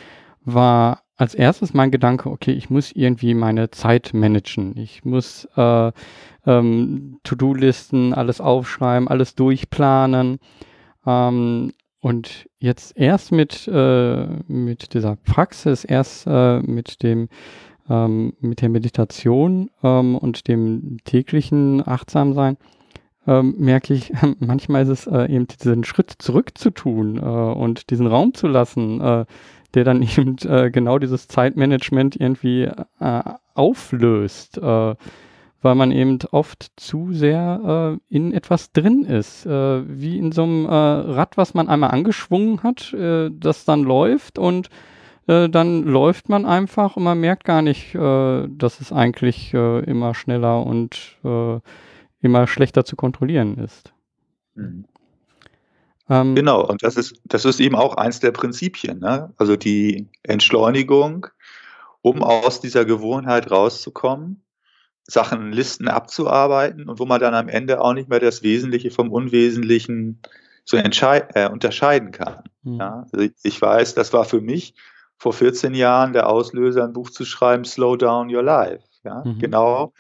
war 0.45 1.01
als 1.17 1.33
erstes 1.33 1.73
mein 1.73 1.91
Gedanke, 1.91 2.29
okay, 2.29 2.51
ich 2.51 2.69
muss 2.69 2.91
irgendwie 2.91 3.33
meine 3.33 3.71
Zeit 3.71 4.11
managen. 4.13 4.77
Ich 4.77 5.05
muss 5.05 5.47
äh, 5.55 5.91
ähm, 6.45 7.19
To-Do-Listen, 7.23 8.13
alles 8.13 8.41
aufschreiben, 8.41 9.07
alles 9.07 9.35
durchplanen. 9.35 10.39
Ähm, 11.05 11.71
und 12.01 12.47
jetzt 12.59 12.97
erst 12.97 13.31
mit, 13.31 13.67
äh, 13.67 14.27
mit 14.47 14.93
dieser 14.93 15.15
Praxis, 15.15 15.85
erst 15.85 16.27
äh, 16.27 16.59
mit 16.59 17.01
dem 17.01 17.29
ähm, 17.89 18.33
mit 18.39 18.61
der 18.61 18.69
Meditation 18.69 19.69
ähm, 19.83 20.17
und 20.17 20.47
dem 20.47 20.97
täglichen 21.03 21.87
Achtsamsein 21.87 22.57
ähm, 23.27 23.55
merke 23.57 23.93
ich, 23.93 24.11
manchmal 24.39 24.83
ist 24.83 24.89
es 24.89 25.07
äh, 25.07 25.31
eben 25.31 25.47
diesen 25.47 25.83
Schritt 25.83 26.13
zurück 26.17 26.57
zu 26.57 26.71
tun 26.71 27.17
äh, 27.17 27.21
und 27.21 27.89
diesen 27.89 28.07
Raum 28.07 28.33
zu 28.33 28.47
lassen, 28.47 29.01
äh, 29.01 29.25
der 29.76 29.84
dann 29.84 30.01
eben 30.17 30.38
äh, 30.45 30.71
genau 30.71 30.97
dieses 30.99 31.28
Zeitmanagement 31.28 32.15
irgendwie 32.15 32.69
äh, 32.99 33.21
auflöst, 33.53 34.57
äh, 34.57 34.95
weil 35.61 35.76
man 35.76 35.91
eben 35.91 36.19
oft 36.32 36.71
zu 36.76 37.11
sehr 37.11 37.97
in 38.07 38.34
etwas 38.34 38.71
drin 38.71 39.03
ist, 39.03 39.47
wie 39.47 40.19
in 40.19 40.32
so 40.32 40.43
einem 40.43 40.67
Rad, 40.67 41.38
was 41.38 41.55
man 41.55 41.69
einmal 41.69 41.89
angeschwungen 41.89 42.61
hat, 42.61 42.95
das 42.95 43.65
dann 43.65 43.82
läuft 43.82 44.38
und 44.38 44.69
äh, 45.28 45.49
dann 45.49 45.84
läuft 45.84 46.30
man 46.30 46.45
einfach 46.45 46.97
und 46.97 47.03
man 47.03 47.19
merkt 47.19 47.45
gar 47.45 47.61
nicht, 47.61 47.95
äh, 47.95 48.47
dass 48.47 48.80
es 48.80 48.91
eigentlich 48.91 49.53
äh, 49.53 49.80
immer 49.84 50.13
schneller 50.13 50.65
und 50.65 51.17
äh, 51.23 51.59
immer 52.21 52.47
schlechter 52.47 52.86
zu 52.86 52.95
kontrollieren 52.95 53.57
ist. 53.57 53.93
Mhm. 54.55 54.86
Ähm, 56.09 56.35
genau, 56.35 56.65
und 56.65 56.83
das 56.83 56.97
ist, 56.97 57.19
das 57.25 57.45
ist 57.45 57.59
eben 57.59 57.75
auch 57.75 57.95
eins 57.95 58.19
der 58.19 58.31
Prinzipien, 58.31 58.99
ne? 58.99 59.33
also 59.37 59.55
die 59.55 60.07
Entschleunigung, 60.23 61.27
um 62.01 62.21
aus 62.21 62.61
dieser 62.61 62.85
Gewohnheit 62.85 63.49
rauszukommen, 63.49 64.43
Sachen, 65.07 65.51
Listen 65.51 65.87
abzuarbeiten 65.87 66.89
und 66.89 66.99
wo 66.99 67.05
man 67.05 67.19
dann 67.19 67.33
am 67.33 67.47
Ende 67.47 67.81
auch 67.81 67.93
nicht 67.93 68.09
mehr 68.09 68.19
das 68.19 68.43
Wesentliche 68.43 68.91
vom 68.91 69.11
Unwesentlichen 69.11 70.21
so 70.63 70.77
äh, 70.77 71.49
unterscheiden 71.49 72.11
kann. 72.11 72.43
Mhm. 72.63 72.79
Ja? 72.79 73.07
Also 73.11 73.25
ich, 73.25 73.33
ich 73.43 73.61
weiß, 73.61 73.93
das 73.95 74.13
war 74.13 74.25
für 74.25 74.41
mich 74.41 74.73
vor 75.17 75.33
14 75.33 75.73
Jahren 75.73 76.13
der 76.13 76.27
Auslöser, 76.27 76.83
ein 76.83 76.93
Buch 76.93 77.09
zu 77.09 77.23
schreiben, 77.23 77.65
Slow 77.65 77.97
Down 77.97 78.33
Your 78.33 78.43
Life. 78.43 78.83
Ja? 79.03 79.23
Mhm. 79.23 79.39
Genau 79.39 79.93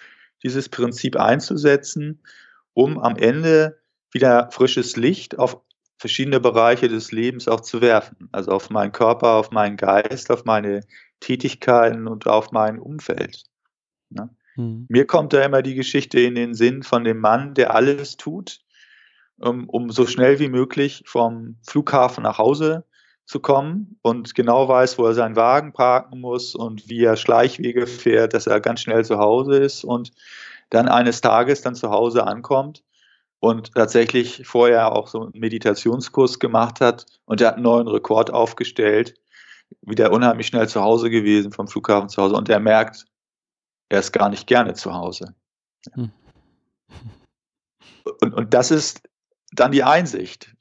dieses 0.43 0.69
Prinzip 0.69 1.17
einzusetzen, 1.17 2.21
um 2.73 2.99
am 2.99 3.15
Ende 3.15 3.79
wieder 4.11 4.49
frisches 4.51 4.95
Licht 4.95 5.39
auf 5.39 5.61
verschiedene 5.97 6.39
Bereiche 6.39 6.87
des 6.87 7.11
Lebens 7.11 7.47
auch 7.47 7.61
zu 7.61 7.81
werfen. 7.81 8.29
Also 8.31 8.51
auf 8.51 8.69
meinen 8.69 8.91
Körper, 8.91 9.33
auf 9.33 9.51
meinen 9.51 9.77
Geist, 9.77 10.31
auf 10.31 10.45
meine 10.45 10.81
Tätigkeiten 11.19 12.07
und 12.07 12.27
auf 12.27 12.51
mein 12.51 12.79
Umfeld. 12.79 13.43
Ja? 14.09 14.29
Mhm. 14.55 14.85
Mir 14.89 15.07
kommt 15.07 15.33
da 15.33 15.43
immer 15.43 15.61
die 15.61 15.75
Geschichte 15.75 16.19
in 16.19 16.35
den 16.35 16.53
Sinn 16.53 16.83
von 16.83 17.03
dem 17.03 17.19
Mann, 17.19 17.53
der 17.53 17.73
alles 17.73 18.17
tut, 18.17 18.59
um, 19.37 19.69
um 19.69 19.89
so 19.89 20.05
schnell 20.05 20.39
wie 20.39 20.49
möglich 20.49 21.03
vom 21.05 21.57
Flughafen 21.65 22.23
nach 22.23 22.37
Hause 22.37 22.85
zu 23.25 23.39
kommen 23.39 23.97
und 24.01 24.35
genau 24.35 24.67
weiß, 24.67 24.99
wo 24.99 25.05
er 25.05 25.13
seinen 25.13 25.35
Wagen 25.35 25.73
parken 25.73 26.21
muss 26.21 26.53
und 26.53 26.89
wie 26.89 27.03
er 27.03 27.15
Schleichwege 27.15 27.87
fährt, 27.87 28.33
dass 28.33 28.45
er 28.45 28.61
ganz 28.61 28.81
schnell 28.81 29.03
zu 29.03 29.17
Hause 29.17 29.57
ist 29.57 29.83
und 29.83 30.11
dann 30.69 30.87
eines 30.87 31.21
Tages 31.21 31.61
dann 31.61 31.75
zu 31.75 31.89
Hause 31.89 32.27
ankommt 32.27 32.84
und 33.45 33.73
tatsächlich 33.73 34.45
vorher 34.45 34.91
auch 34.93 35.07
so 35.07 35.23
einen 35.23 35.39
Meditationskurs 35.39 36.39
gemacht 36.39 36.81
hat 36.81 37.05
und 37.25 37.41
er 37.41 37.49
hat 37.49 37.55
einen 37.55 37.63
neuen 37.63 37.87
Rekord 37.87 38.31
aufgestellt, 38.31 39.15
wieder 39.81 40.11
unheimlich 40.11 40.47
schnell 40.47 40.67
zu 40.67 40.81
Hause 40.81 41.09
gewesen, 41.09 41.51
vom 41.51 41.67
Flughafen 41.67 42.09
zu 42.09 42.21
Hause 42.21 42.35
und 42.35 42.49
er 42.49 42.59
merkt, 42.59 43.05
er 43.89 43.99
ist 43.99 44.11
gar 44.11 44.29
nicht 44.29 44.47
gerne 44.47 44.73
zu 44.73 44.93
Hause. 44.93 45.33
Hm. 45.93 46.11
Und, 48.21 48.33
und 48.33 48.53
das 48.53 48.71
ist 48.71 49.01
dann 49.51 49.71
die 49.71 49.83
Einsicht 49.83 50.55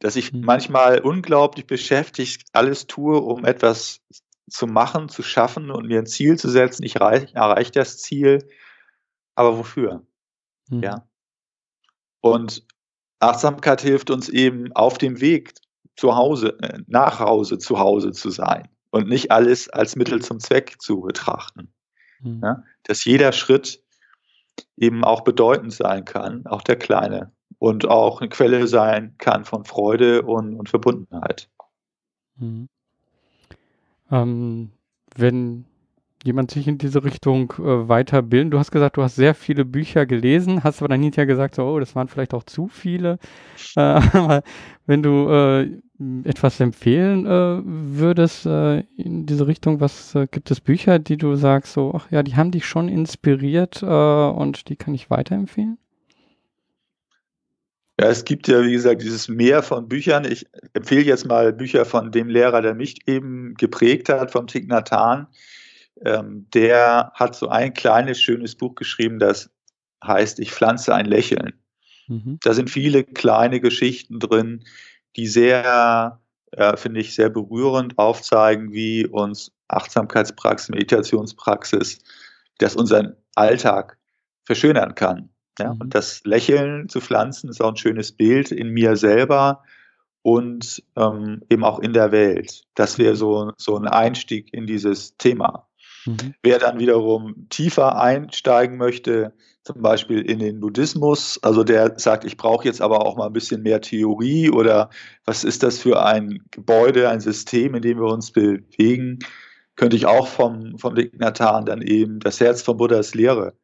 dass 0.00 0.16
ich 0.16 0.32
mhm. 0.32 0.40
manchmal 0.40 1.00
unglaublich 1.00 1.66
beschäftigt 1.66 2.48
alles 2.52 2.86
tue, 2.86 3.20
um 3.20 3.44
etwas 3.44 4.00
zu 4.50 4.66
machen, 4.66 5.08
zu 5.08 5.22
schaffen 5.22 5.70
und 5.70 5.86
mir 5.86 6.00
ein 6.00 6.06
Ziel 6.06 6.36
zu 6.36 6.48
setzen. 6.48 6.82
Ich 6.82 6.96
erreiche 6.96 7.72
das 7.72 7.98
Ziel, 7.98 8.48
aber 9.36 9.58
wofür? 9.58 10.04
Mhm. 10.68 10.82
Ja. 10.82 11.06
Und 12.20 12.66
Achtsamkeit 13.18 13.80
hilft 13.80 14.10
uns 14.10 14.28
eben 14.28 14.72
auf 14.72 14.98
dem 14.98 15.20
Weg 15.20 15.54
zu 15.96 16.16
Hause, 16.16 16.58
äh, 16.62 16.78
nach 16.86 17.20
Hause, 17.20 17.58
zu 17.58 17.78
Hause 17.78 18.12
zu 18.12 18.30
sein 18.30 18.68
und 18.90 19.08
nicht 19.08 19.30
alles 19.30 19.68
als 19.68 19.96
Mittel 19.96 20.22
zum 20.22 20.40
Zweck 20.40 20.80
zu 20.80 21.00
betrachten. 21.00 21.72
Mhm. 22.20 22.40
Ja? 22.42 22.62
Dass 22.84 23.04
jeder 23.04 23.32
Schritt 23.32 23.82
eben 24.76 25.04
auch 25.04 25.22
bedeutend 25.22 25.72
sein 25.72 26.04
kann, 26.04 26.46
auch 26.46 26.62
der 26.62 26.76
kleine 26.76 27.32
und 27.58 27.86
auch 27.86 28.20
eine 28.20 28.30
Quelle 28.30 28.66
sein 28.66 29.14
kann 29.18 29.44
von 29.44 29.64
Freude 29.64 30.22
und, 30.22 30.58
und 30.58 30.68
Verbundenheit. 30.68 31.48
Mhm. 32.36 32.68
Ähm, 34.10 34.72
wenn 35.14 35.66
jemand 36.24 36.50
sich 36.50 36.68
in 36.68 36.78
diese 36.78 37.04
Richtung 37.04 37.52
äh, 37.58 37.88
weiterbilden, 37.88 38.50
du 38.50 38.58
hast 38.58 38.70
gesagt, 38.70 38.96
du 38.96 39.02
hast 39.02 39.16
sehr 39.16 39.34
viele 39.34 39.64
Bücher 39.64 40.06
gelesen, 40.06 40.64
hast 40.64 40.80
aber 40.80 40.88
dann 40.88 41.02
hinterher 41.02 41.26
gesagt, 41.26 41.54
so, 41.54 41.64
oh, 41.64 41.80
das 41.80 41.94
waren 41.94 42.08
vielleicht 42.08 42.34
auch 42.34 42.44
zu 42.44 42.68
viele. 42.68 43.18
Äh, 43.76 43.80
aber 44.12 44.42
wenn 44.86 45.02
du 45.02 45.28
äh, 45.30 45.70
etwas 46.24 46.60
empfehlen 46.60 47.26
äh, 47.26 47.60
würdest 47.64 48.46
äh, 48.46 48.80
in 48.96 49.26
diese 49.26 49.46
Richtung, 49.46 49.80
was 49.80 50.14
äh, 50.14 50.26
gibt 50.30 50.50
es 50.50 50.60
Bücher, 50.60 50.98
die 50.98 51.16
du 51.16 51.36
sagst, 51.36 51.72
so, 51.72 51.92
ach 51.94 52.10
ja, 52.10 52.22
die 52.22 52.36
haben 52.36 52.50
dich 52.50 52.66
schon 52.66 52.88
inspiriert 52.88 53.82
und 53.82 54.68
die 54.68 54.76
kann 54.76 54.94
ich 54.94 55.10
weiterempfehlen? 55.10 55.78
Ja, 58.00 58.08
es 58.08 58.24
gibt 58.24 58.48
ja, 58.48 58.64
wie 58.64 58.72
gesagt, 58.72 59.02
dieses 59.02 59.28
Meer 59.28 59.62
von 59.62 59.86
Büchern. 59.86 60.24
Ich 60.24 60.46
empfehle 60.72 61.02
jetzt 61.02 61.26
mal 61.26 61.52
Bücher 61.52 61.84
von 61.84 62.10
dem 62.10 62.28
Lehrer, 62.28 62.62
der 62.62 62.74
mich 62.74 63.06
eben 63.06 63.52
geprägt 63.58 64.08
hat, 64.08 64.30
vom 64.30 64.46
Nhat 64.46 64.90
Hanh. 64.90 65.26
Ähm, 66.04 66.46
der 66.54 67.12
hat 67.14 67.34
so 67.34 67.48
ein 67.48 67.74
kleines, 67.74 68.20
schönes 68.20 68.56
Buch 68.56 68.74
geschrieben, 68.74 69.18
das 69.18 69.50
heißt 70.04 70.40
Ich 70.40 70.52
pflanze 70.52 70.94
ein 70.94 71.06
Lächeln. 71.06 71.54
Mhm. 72.08 72.38
Da 72.42 72.54
sind 72.54 72.70
viele 72.70 73.04
kleine 73.04 73.60
Geschichten 73.60 74.18
drin, 74.18 74.64
die 75.16 75.26
sehr, 75.26 76.20
äh, 76.52 76.76
finde 76.76 77.00
ich, 77.00 77.14
sehr 77.14 77.30
berührend 77.30 77.98
aufzeigen, 77.98 78.72
wie 78.72 79.06
uns 79.06 79.52
Achtsamkeitspraxis, 79.68 80.70
Meditationspraxis, 80.70 82.00
dass 82.58 82.76
unser 82.76 83.16
Alltag 83.34 83.98
verschönern 84.44 84.94
kann. 84.94 85.30
Ja? 85.58 85.74
Mhm. 85.74 85.80
Und 85.82 85.94
das 85.94 86.22
Lächeln 86.24 86.88
zu 86.88 87.00
pflanzen 87.00 87.50
ist 87.50 87.60
auch 87.60 87.70
ein 87.70 87.76
schönes 87.76 88.12
Bild 88.12 88.50
in 88.50 88.70
mir 88.70 88.96
selber 88.96 89.62
und 90.22 90.82
ähm, 90.96 91.42
eben 91.48 91.64
auch 91.64 91.78
in 91.78 91.92
der 91.92 92.12
Welt. 92.12 92.64
Das 92.74 92.98
wäre 92.98 93.16
so, 93.16 93.52
so 93.56 93.76
ein 93.76 93.86
Einstieg 93.86 94.52
in 94.52 94.66
dieses 94.66 95.16
Thema. 95.16 95.66
Mhm. 96.06 96.34
Wer 96.42 96.58
dann 96.58 96.78
wiederum 96.78 97.46
tiefer 97.48 98.00
einsteigen 98.00 98.76
möchte, 98.76 99.32
zum 99.62 99.82
Beispiel 99.82 100.20
in 100.22 100.38
den 100.38 100.60
Buddhismus, 100.60 101.38
also 101.42 101.64
der 101.64 101.98
sagt, 101.98 102.24
ich 102.24 102.36
brauche 102.36 102.64
jetzt 102.64 102.80
aber 102.80 103.04
auch 103.04 103.16
mal 103.16 103.26
ein 103.26 103.32
bisschen 103.32 103.62
mehr 103.62 103.80
Theorie 103.80 104.50
oder 104.50 104.90
was 105.26 105.44
ist 105.44 105.62
das 105.62 105.78
für 105.78 106.02
ein 106.02 106.42
Gebäude, 106.50 107.08
ein 107.10 107.20
System, 107.20 107.74
in 107.74 107.82
dem 107.82 107.98
wir 107.98 108.10
uns 108.10 108.32
bewegen, 108.32 109.18
könnte 109.76 109.96
ich 109.96 110.06
auch 110.06 110.28
vom, 110.28 110.78
vom 110.78 110.94
Dignataren 110.94 111.66
dann 111.66 111.82
eben 111.82 112.20
das 112.20 112.40
Herz 112.40 112.62
von 112.62 112.78
Buddhas 112.78 113.14
Lehre 113.14 113.54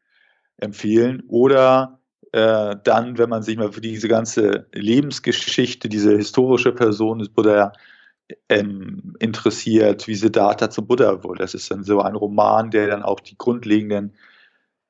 empfehlen. 0.59 1.23
Oder 1.29 2.01
äh, 2.33 2.77
dann, 2.85 3.19
wenn 3.19 3.29
man 3.29 3.43
sich 3.43 3.57
mal 3.57 3.73
für 3.73 3.81
diese 3.81 4.09
ganze 4.09 4.67
Lebensgeschichte, 4.73 5.89
diese 5.89 6.17
historische 6.17 6.73
Person 6.73 7.19
des 7.19 7.29
Buddha 7.29 7.73
ähm, 8.49 9.15
interessiert, 9.21 10.07
wie 10.09 10.15
Siddhartha 10.15 10.71
zum 10.71 10.87
Buddha 10.87 11.23
wurde. 11.23 11.41
Das 11.41 11.55
ist 11.55 11.71
dann 11.71 11.85
so 11.85 12.01
ein 12.01 12.17
Roman, 12.17 12.71
der 12.71 12.89
dann 12.89 13.03
auch 13.03 13.21
die 13.21 13.37
grundlegenden 13.37 14.15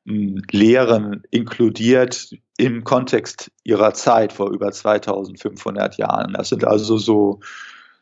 mh, 0.05 0.14
hm, 0.14 0.43
Lehren 0.51 1.22
inkludiert 1.30 2.30
im 2.57 2.84
Kontext 2.84 3.51
ihrer 3.64 3.93
Zeit 3.93 4.32
vor 4.32 4.51
über 4.51 4.72
2500 4.72 5.99
Jahren. 5.99 6.32
Das 6.32 6.49
sind 6.49 6.64
also 6.64 6.97
so, 6.97 7.41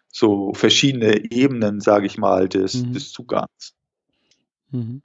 so 0.09 0.53
verschiedene 0.55 1.30
Ebenen, 1.32 1.80
sage 1.80 2.07
ich 2.07 2.18
mal, 2.18 2.49
des, 2.49 2.74
mhm. 2.74 2.93
des 2.93 3.11
Zugangs. 3.11 3.74
Mhm. 4.70 5.03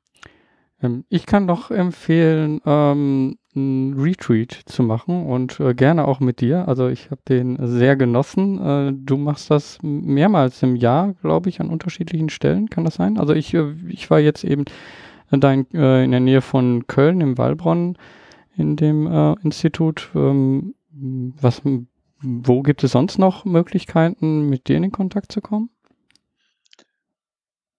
Ähm, 0.82 1.06
ich 1.10 1.26
kann 1.26 1.48
doch 1.48 1.72
empfehlen, 1.72 2.62
ähm, 2.66 3.39
einen 3.56 4.00
Retreat 4.00 4.52
zu 4.52 4.84
machen 4.84 5.26
und 5.26 5.60
äh, 5.60 5.74
gerne 5.74 6.08
auch 6.08 6.20
mit 6.20 6.40
dir. 6.40 6.68
Also 6.68 6.88
ich 6.88 7.10
habe 7.10 7.22
den 7.28 7.58
sehr 7.60 7.96
genossen. 7.96 8.60
Äh, 8.62 8.94
du 8.96 9.18
machst 9.18 9.50
das 9.50 9.80
mehrmals 9.82 10.62
im 10.62 10.76
Jahr, 10.76 11.14
glaube 11.22 11.50
ich, 11.50 11.60
an 11.60 11.70
unterschiedlichen 11.70 12.30
Stellen. 12.30 12.70
Kann 12.70 12.86
das 12.86 12.96
sein? 12.96 13.18
Also 13.18 13.34
ich, 13.34 13.54
äh, 13.54 13.74
ich 13.88 14.10
war 14.10 14.20
jetzt 14.20 14.44
eben 14.44 14.66
dein, 15.32 15.66
äh, 15.74 16.04
in 16.04 16.12
der 16.12 16.20
Nähe 16.20 16.42
von 16.42 16.86
Köln 16.88 17.22
im 17.22 17.38
Wallbronn 17.38 17.98
in 18.56 18.76
dem 18.76 19.08
äh, 19.08 19.34
Institut. 19.44 20.10
Ähm, 20.14 20.76
was, 20.92 21.62
wo 22.22 22.62
gibt 22.62 22.84
es 22.84 22.92
sonst 22.92 23.18
noch 23.18 23.46
Möglichkeiten, 23.46 24.50
mit 24.50 24.68
dir 24.68 24.78
in 24.78 24.92
Kontakt 24.92 25.32
zu 25.32 25.42
kommen? 25.42 25.70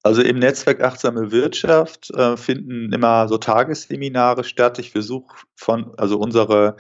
Also 0.03 0.23
im 0.23 0.39
Netzwerk 0.39 0.83
Achtsame 0.83 1.31
Wirtschaft 1.31 2.11
äh, 2.11 2.37
finden 2.37 2.93
immer 2.93 3.29
so 3.29 3.37
Tagesseminare 3.37 4.45
statt. 4.45 4.79
Ich 4.79 4.93
versuche 4.93 5.37
von, 5.55 5.93
also 5.99 6.19
unsere 6.19 6.77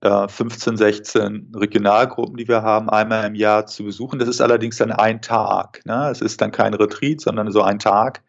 äh, 0.00 0.28
15, 0.28 0.76
16 0.78 1.52
Regionalgruppen, 1.54 2.36
die 2.36 2.48
wir 2.48 2.62
haben, 2.62 2.88
einmal 2.88 3.26
im 3.26 3.34
Jahr 3.34 3.66
zu 3.66 3.84
besuchen. 3.84 4.18
Das 4.18 4.28
ist 4.28 4.40
allerdings 4.40 4.78
dann 4.78 4.92
ein 4.92 5.20
Tag. 5.20 5.84
Ne? 5.84 6.08
Es 6.10 6.22
ist 6.22 6.40
dann 6.40 6.52
kein 6.52 6.74
Retreat, 6.74 7.20
sondern 7.20 7.50
so 7.52 7.62
ein 7.62 7.78
Tag, 7.78 8.22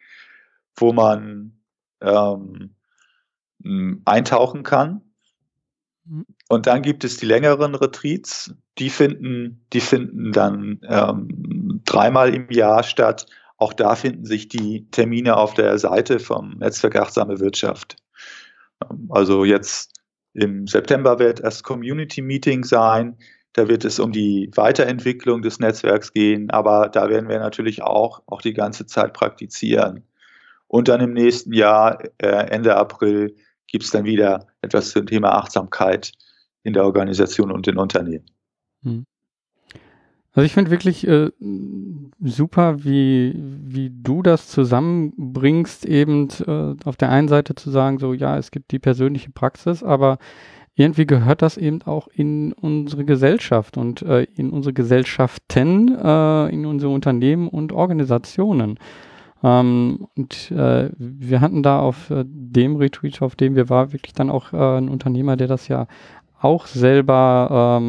wo 0.75 0.91
man 0.91 1.53
ähm, 2.01 2.75
eintauchen 4.05 4.63
kann. 4.63 5.01
Mhm. 6.05 6.25
Und 6.49 6.67
dann 6.67 6.81
gibt 6.81 7.03
es 7.03 7.17
die 7.17 7.25
längeren 7.25 7.73
Retreats, 7.75 8.53
die 8.77 8.89
finden, 8.89 9.65
die 9.73 9.81
finden 9.81 10.31
dann 10.33 10.81
ähm, 10.83 11.81
dreimal 11.85 12.33
im 12.33 12.51
Jahr 12.51 12.83
statt 12.83 13.27
auch 13.57 13.73
da 13.73 13.95
finden 13.95 14.25
sich 14.25 14.47
die 14.47 14.89
Termine 14.91 15.37
auf 15.37 15.53
der 15.53 15.77
Seite 15.77 16.19
vom 16.19 16.57
Netzwerk 16.59 16.95
Achtsame 16.95 17.39
Wirtschaft. 17.39 17.95
Also 19.09 19.45
jetzt 19.45 19.93
im 20.33 20.67
September 20.67 21.19
wird 21.19 21.43
das 21.43 21.63
Community 21.63 22.21
Meeting 22.21 22.63
sein. 22.63 23.17
Da 23.53 23.69
wird 23.69 23.85
es 23.85 23.99
um 23.99 24.11
die 24.11 24.51
Weiterentwicklung 24.53 25.41
des 25.41 25.59
Netzwerks 25.59 26.11
gehen, 26.11 26.49
aber 26.49 26.89
da 26.89 27.07
werden 27.09 27.29
wir 27.29 27.39
natürlich 27.39 27.81
auch, 27.81 28.21
auch 28.25 28.41
die 28.41 28.53
ganze 28.53 28.85
Zeit 28.85 29.13
praktizieren. 29.13 30.03
Und 30.67 30.89
dann 30.89 30.99
im 30.99 31.13
nächsten 31.13 31.53
Jahr, 31.53 32.03
äh, 32.17 32.27
Ende 32.27 32.75
April, 32.75 33.33
gibt 33.67 33.85
es 33.85 33.91
dann 33.91 34.03
wieder 34.03 34.47
etwas 34.61 34.91
zum 34.91 35.05
Thema 35.05 35.35
Achtsamkeit 35.35 36.11
in 36.63 36.73
der 36.73 36.83
Organisation 36.83 37.51
und 37.51 37.67
in 37.67 37.77
Unternehmen. 37.77 38.25
Hm. 38.83 39.05
Also 40.35 40.45
ich 40.45 40.53
finde 40.53 40.69
wirklich 40.69 41.07
äh, 41.07 41.31
super, 42.21 42.83
wie, 42.83 43.33
wie 43.37 43.89
du 43.89 44.21
das 44.21 44.49
zusammenbringst, 44.49 45.85
eben 45.85 46.27
äh, 46.45 46.75
auf 46.83 46.97
der 46.97 47.09
einen 47.09 47.29
Seite 47.29 47.55
zu 47.55 47.71
sagen, 47.71 47.99
so 47.99 48.13
ja, 48.13 48.37
es 48.37 48.51
gibt 48.51 48.71
die 48.71 48.79
persönliche 48.79 49.31
Praxis, 49.31 49.81
aber 49.81 50.17
irgendwie 50.75 51.05
gehört 51.05 51.41
das 51.41 51.55
eben 51.55 51.81
auch 51.83 52.09
in 52.09 52.51
unsere 52.51 53.05
Gesellschaft 53.05 53.77
und 53.77 54.01
äh, 54.01 54.23
in 54.35 54.49
unsere 54.49 54.73
Gesellschaften, 54.73 55.97
äh, 55.97 56.49
in 56.49 56.65
unsere 56.65 56.91
Unternehmen 56.91 57.47
und 57.47 57.71
Organisationen. 57.71 58.77
Ähm, 59.41 60.07
und 60.17 60.51
äh, 60.51 60.89
wir 60.97 61.39
hatten 61.39 61.63
da 61.63 61.79
auf 61.79 62.09
äh, 62.09 62.25
dem 62.27 62.75
Retreat, 62.75 63.21
auf 63.21 63.37
dem 63.37 63.55
wir 63.55 63.69
waren, 63.69 63.93
wirklich 63.93 64.13
dann 64.13 64.29
auch 64.29 64.51
äh, 64.51 64.77
ein 64.79 64.89
Unternehmer, 64.89 65.37
der 65.37 65.47
das 65.47 65.69
ja 65.69 65.87
auch 66.41 66.67
selber 66.67 67.81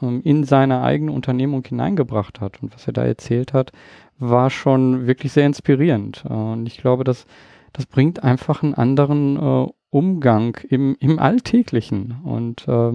ähm, 0.00 0.20
in 0.22 0.44
seine 0.44 0.82
eigene 0.82 1.12
Unternehmung 1.12 1.64
hineingebracht 1.64 2.40
hat. 2.40 2.62
Und 2.62 2.74
was 2.74 2.86
er 2.86 2.92
da 2.92 3.04
erzählt 3.04 3.52
hat, 3.52 3.72
war 4.18 4.50
schon 4.50 5.06
wirklich 5.06 5.32
sehr 5.32 5.46
inspirierend. 5.46 6.24
Äh, 6.28 6.32
und 6.32 6.66
ich 6.66 6.78
glaube, 6.78 7.04
dass 7.04 7.26
das 7.72 7.86
bringt 7.86 8.22
einfach 8.22 8.62
einen 8.62 8.74
anderen 8.74 9.36
äh, 9.36 9.66
Umgang 9.90 10.58
im, 10.68 10.96
im 11.00 11.18
Alltäglichen. 11.18 12.16
Und 12.24 12.66
äh, 12.68 12.92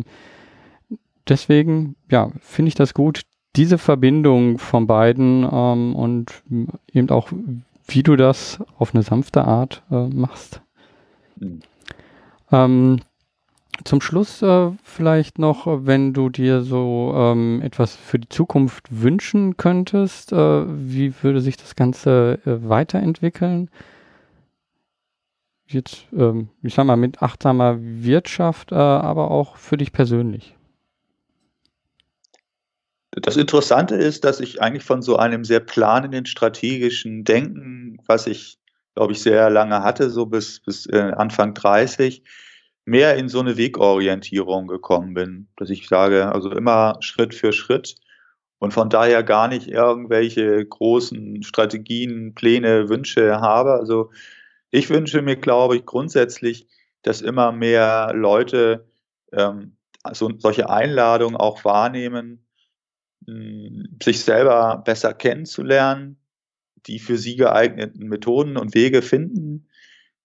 deswegen, 1.27 1.95
ja, 2.09 2.31
finde 2.39 2.69
ich 2.69 2.75
das 2.75 2.93
gut, 2.93 3.21
diese 3.55 3.77
Verbindung 3.77 4.59
von 4.59 4.87
beiden 4.87 5.47
ähm, 5.51 5.95
und 5.95 6.43
eben 6.93 7.09
auch, 7.09 7.29
wie 7.87 8.03
du 8.03 8.15
das 8.15 8.59
auf 8.77 8.93
eine 8.93 9.03
sanfte 9.03 9.45
Art 9.45 9.83
äh, 9.89 10.07
machst. 10.07 10.61
Mhm. 11.39 11.61
Ähm, 12.51 12.99
zum 13.83 14.01
Schluss 14.01 14.41
äh, 14.41 14.71
vielleicht 14.83 15.39
noch, 15.39 15.65
wenn 15.85 16.13
du 16.13 16.29
dir 16.29 16.61
so 16.61 17.13
ähm, 17.15 17.61
etwas 17.61 17.95
für 17.95 18.19
die 18.19 18.29
Zukunft 18.29 18.85
wünschen 18.89 19.57
könntest, 19.57 20.31
äh, 20.31 20.63
wie 20.67 21.13
würde 21.21 21.41
sich 21.41 21.57
das 21.57 21.75
Ganze 21.75 22.39
äh, 22.45 22.69
weiterentwickeln? 22.69 23.69
Jetzt, 25.67 26.05
ähm, 26.13 26.49
ich 26.63 26.73
sag 26.73 26.85
mal, 26.85 26.95
mit 26.95 27.21
achtsamer 27.21 27.77
Wirtschaft, 27.79 28.71
äh, 28.71 28.75
aber 28.75 29.31
auch 29.31 29.57
für 29.57 29.77
dich 29.77 29.91
persönlich. 29.91 30.55
Das 33.11 33.35
Interessante 33.35 33.95
ist, 33.95 34.23
dass 34.23 34.39
ich 34.39 34.61
eigentlich 34.61 34.83
von 34.83 35.01
so 35.01 35.17
einem 35.17 35.43
sehr 35.43 35.59
planenden, 35.59 36.25
strategischen 36.25 37.23
Denken, 37.23 37.97
was 38.05 38.27
ich, 38.27 38.59
glaube 38.95 39.13
ich, 39.13 39.21
sehr 39.21 39.49
lange 39.49 39.81
hatte, 39.81 40.09
so 40.09 40.25
bis, 40.27 40.59
bis 40.59 40.85
äh, 40.87 41.13
Anfang 41.15 41.53
30, 41.53 42.23
mehr 42.87 43.17
in 43.17 43.27
so 43.27 43.41
eine 43.41 43.57
Wegorientierung 43.57 44.67
gekommen 44.67 45.13
bin, 45.13 45.49
dass 45.57 45.69
ich 45.69 45.89
sage, 45.89 46.31
also 46.31 46.49
immer 46.51 46.95
Schritt 47.01 47.35
für 47.35 47.51
Schritt 47.51 47.95
und 48.59 48.73
von 48.73 48.89
daher 48.89 49.23
gar 49.23 49.49
nicht 49.49 49.67
irgendwelche 49.67 50.65
großen 50.65 51.43
Strategien, 51.43 52.33
Pläne, 52.33 52.87
Wünsche 52.87 53.41
habe. 53.41 53.73
Also 53.73 54.11
ich 54.71 54.89
wünsche 54.89 55.21
mir, 55.21 55.35
glaube 55.35 55.75
ich, 55.75 55.85
grundsätzlich, 55.85 56.65
dass 57.01 57.21
immer 57.21 57.51
mehr 57.51 58.13
Leute 58.15 58.87
ähm, 59.33 59.75
so, 60.13 60.31
solche 60.37 60.69
Einladungen 60.69 61.35
auch 61.35 61.65
wahrnehmen, 61.65 62.47
hm, 63.25 63.97
sich 64.01 64.23
selber 64.23 64.81
besser 64.85 65.13
kennenzulernen, 65.13 66.21
die 66.85 66.99
für 66.99 67.17
sie 67.17 67.35
geeigneten 67.35 68.07
Methoden 68.07 68.55
und 68.55 68.75
Wege 68.75 69.01
finden, 69.01 69.67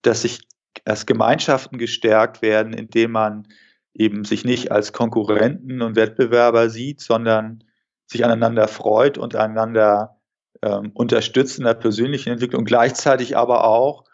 dass 0.03 0.23
sich 0.23 0.43
dass 0.85 1.07
Gemeinschaften 1.07 1.79
gestärkt 1.79 2.43
werden, 2.43 2.73
indem 2.73 3.13
man 3.13 3.49
eben 3.95 4.25
sich 4.25 4.45
nicht 4.45 4.73
als 4.73 4.93
Konkurrenten 4.93 5.83
und 5.83 5.97
Wettbewerber 5.97 6.71
sieht, 6.71 7.01
sondern 7.01 7.65
sich 8.07 8.25
aneinander 8.25 8.69
freut 8.69 9.19
und 9.19 9.37
einander 9.37 10.19
ähm, 10.63 10.91
unterstützt 10.95 11.59
in 11.59 11.65
der 11.65 11.75
persönlichen 11.75 12.31
Entwicklung, 12.31 12.65
gleichzeitig 12.65 13.37
aber 13.37 13.65
auch 13.65 14.05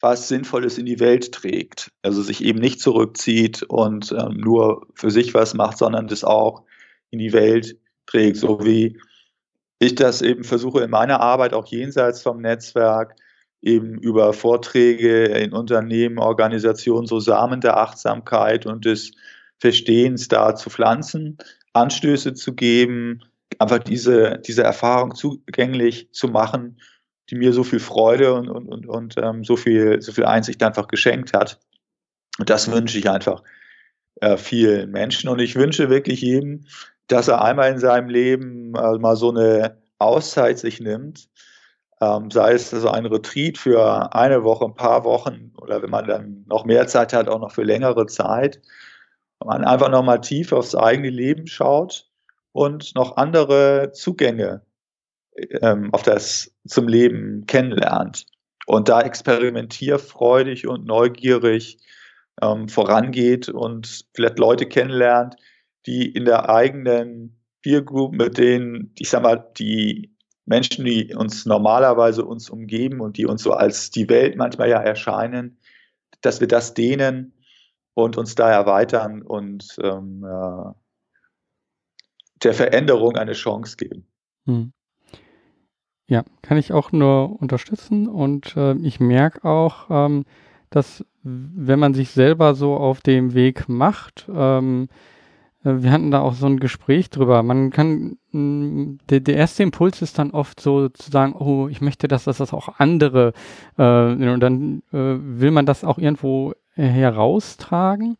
was 0.00 0.28
Sinnvolles 0.28 0.76
in 0.76 0.86
die 0.86 1.00
Welt 1.00 1.32
trägt. 1.32 1.90
Also 2.02 2.22
sich 2.22 2.44
eben 2.44 2.58
nicht 2.58 2.80
zurückzieht 2.80 3.62
und 3.62 4.12
ähm, 4.12 4.36
nur 4.36 4.86
für 4.94 5.10
sich 5.10 5.34
was 5.34 5.54
macht, 5.54 5.78
sondern 5.78 6.08
das 6.08 6.24
auch 6.24 6.64
in 7.10 7.18
die 7.18 7.32
Welt 7.32 7.78
trägt, 8.06 8.36
so 8.36 8.64
wie 8.64 9.00
ich 9.78 9.94
das 9.94 10.22
eben 10.22 10.44
versuche 10.44 10.82
in 10.82 10.90
meiner 10.90 11.20
Arbeit 11.20 11.54
auch 11.54 11.66
jenseits 11.66 12.22
vom 12.22 12.40
Netzwerk 12.40 13.16
eben 13.64 13.98
über 13.98 14.34
Vorträge 14.34 15.24
in 15.24 15.52
Unternehmen, 15.52 16.18
Organisationen 16.18 17.06
so 17.06 17.18
Samen 17.18 17.62
der 17.62 17.78
Achtsamkeit 17.78 18.66
und 18.66 18.84
des 18.84 19.12
Verstehens 19.58 20.28
da 20.28 20.54
zu 20.54 20.68
pflanzen, 20.68 21.38
Anstöße 21.72 22.34
zu 22.34 22.54
geben, 22.54 23.22
einfach 23.58 23.78
diese, 23.78 24.38
diese 24.46 24.62
Erfahrung 24.62 25.14
zugänglich 25.14 26.10
zu 26.12 26.28
machen, 26.28 26.78
die 27.30 27.36
mir 27.36 27.54
so 27.54 27.64
viel 27.64 27.80
Freude 27.80 28.34
und, 28.34 28.50
und, 28.50 28.68
und, 28.68 28.86
und 28.86 29.14
ähm, 29.16 29.44
so, 29.44 29.56
viel, 29.56 30.02
so 30.02 30.12
viel 30.12 30.26
Einsicht 30.26 30.62
einfach 30.62 30.88
geschenkt 30.88 31.32
hat. 31.32 31.58
Und 32.38 32.50
das 32.50 32.70
wünsche 32.70 32.98
ich 32.98 33.08
einfach 33.08 33.42
äh, 34.20 34.36
vielen 34.36 34.90
Menschen. 34.90 35.30
Und 35.30 35.40
ich 35.40 35.56
wünsche 35.56 35.88
wirklich 35.88 36.20
jedem, 36.20 36.66
dass 37.06 37.28
er 37.28 37.42
einmal 37.42 37.72
in 37.72 37.78
seinem 37.78 38.10
Leben 38.10 38.74
äh, 38.74 38.98
mal 38.98 39.16
so 39.16 39.30
eine 39.30 39.78
Auszeit 39.98 40.58
sich 40.58 40.80
nimmt, 40.80 41.28
ähm, 42.00 42.30
sei 42.30 42.52
es 42.52 42.72
also 42.74 42.90
ein 42.90 43.06
Retreat 43.06 43.58
für 43.58 44.14
eine 44.14 44.44
Woche, 44.44 44.64
ein 44.64 44.74
paar 44.74 45.04
Wochen 45.04 45.52
oder 45.58 45.82
wenn 45.82 45.90
man 45.90 46.06
dann 46.06 46.44
noch 46.46 46.64
mehr 46.64 46.86
Zeit 46.86 47.12
hat, 47.12 47.28
auch 47.28 47.40
noch 47.40 47.52
für 47.52 47.62
längere 47.62 48.06
Zeit. 48.06 48.60
Man 49.44 49.64
einfach 49.64 49.90
nochmal 49.90 50.20
tief 50.20 50.52
aufs 50.52 50.74
eigene 50.74 51.10
Leben 51.10 51.46
schaut 51.46 52.08
und 52.52 52.94
noch 52.94 53.16
andere 53.16 53.92
Zugänge 53.92 54.62
ähm, 55.60 55.92
auf 55.92 56.02
das 56.02 56.52
zum 56.66 56.88
Leben 56.88 57.44
kennenlernt 57.46 58.26
und 58.66 58.88
da 58.88 59.02
experimentierfreudig 59.02 60.66
und 60.66 60.86
neugierig 60.86 61.78
ähm, 62.40 62.68
vorangeht 62.68 63.48
und 63.48 64.06
vielleicht 64.14 64.38
Leute 64.38 64.66
kennenlernt, 64.66 65.36
die 65.86 66.10
in 66.10 66.24
der 66.24 66.48
eigenen 66.48 67.40
Peer 67.62 67.82
Group 67.82 68.14
mit 68.14 68.38
denen, 68.38 68.92
ich 68.98 69.10
sag 69.10 69.22
mal, 69.22 69.52
die 69.58 70.13
Menschen, 70.46 70.84
die 70.84 71.14
uns 71.14 71.46
normalerweise 71.46 72.24
uns 72.24 72.50
umgeben 72.50 73.00
und 73.00 73.16
die 73.16 73.26
uns 73.26 73.42
so 73.42 73.52
als 73.52 73.90
die 73.90 74.08
Welt 74.08 74.36
manchmal 74.36 74.68
ja 74.68 74.80
erscheinen, 74.80 75.58
dass 76.20 76.40
wir 76.40 76.48
das 76.48 76.74
dehnen 76.74 77.34
und 77.94 78.16
uns 78.16 78.34
da 78.34 78.50
erweitern 78.50 79.22
und 79.22 79.76
ähm, 79.82 80.24
äh, 80.24 80.72
der 82.42 82.54
Veränderung 82.54 83.16
eine 83.16 83.32
Chance 83.32 83.76
geben. 83.76 84.06
Hm. 84.46 84.72
Ja, 86.06 86.24
kann 86.42 86.58
ich 86.58 86.72
auch 86.72 86.92
nur 86.92 87.40
unterstützen 87.40 88.08
und 88.08 88.56
äh, 88.56 88.74
ich 88.76 89.00
merke 89.00 89.48
auch, 89.48 89.86
ähm, 89.88 90.24
dass 90.68 91.04
wenn 91.22 91.78
man 91.78 91.94
sich 91.94 92.10
selber 92.10 92.54
so 92.54 92.76
auf 92.76 93.00
dem 93.00 93.32
Weg 93.32 93.68
macht, 93.68 94.28
ähm, 94.28 94.88
äh, 95.64 95.76
wir 95.78 95.90
hatten 95.90 96.10
da 96.10 96.20
auch 96.20 96.34
so 96.34 96.46
ein 96.46 96.60
Gespräch 96.60 97.08
drüber. 97.08 97.42
Man 97.42 97.70
kann, 97.70 98.18
der, 98.34 99.20
der 99.20 99.36
erste 99.36 99.62
Impuls 99.62 100.02
ist 100.02 100.18
dann 100.18 100.32
oft 100.32 100.60
so 100.60 100.88
zu 100.88 101.10
sagen, 101.10 101.34
oh, 101.34 101.68
ich 101.68 101.80
möchte, 101.80 102.08
dass 102.08 102.24
das 102.24 102.40
auch 102.52 102.68
andere, 102.78 103.32
äh, 103.78 103.82
und 103.82 104.40
dann 104.40 104.82
äh, 104.92 105.16
will 105.18 105.52
man 105.52 105.66
das 105.66 105.84
auch 105.84 105.98
irgendwo 105.98 106.54
heraustragen. 106.74 108.16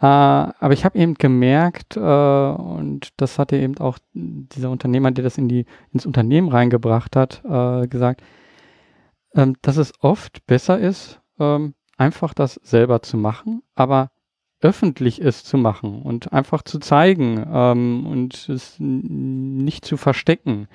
Äh, 0.00 0.06
aber 0.06 0.72
ich 0.72 0.84
habe 0.84 0.98
eben 0.98 1.14
gemerkt, 1.14 1.96
äh, 1.96 2.00
und 2.00 3.08
das 3.16 3.38
hatte 3.38 3.56
eben 3.56 3.78
auch 3.78 3.98
dieser 4.14 4.70
Unternehmer, 4.70 5.10
der 5.10 5.24
das 5.24 5.38
in 5.38 5.48
die, 5.48 5.66
ins 5.92 6.06
Unternehmen 6.06 6.48
reingebracht 6.48 7.16
hat, 7.16 7.42
äh, 7.44 7.86
gesagt, 7.88 8.22
ähm, 9.34 9.56
dass 9.60 9.76
es 9.76 9.92
oft 10.02 10.46
besser 10.46 10.78
ist, 10.78 11.20
ähm, 11.38 11.74
einfach 11.96 12.32
das 12.32 12.54
selber 12.62 13.02
zu 13.02 13.16
machen, 13.16 13.62
aber 13.74 14.10
öffentlich 14.60 15.20
es 15.20 15.44
zu 15.44 15.56
machen 15.56 16.02
und 16.02 16.32
einfach 16.32 16.62
zu 16.62 16.78
zeigen 16.78 17.44
ähm, 17.50 18.06
und 18.06 18.48
es 18.48 18.76
nicht 18.78 19.84
zu 19.84 19.96
verstecken. 19.96 20.68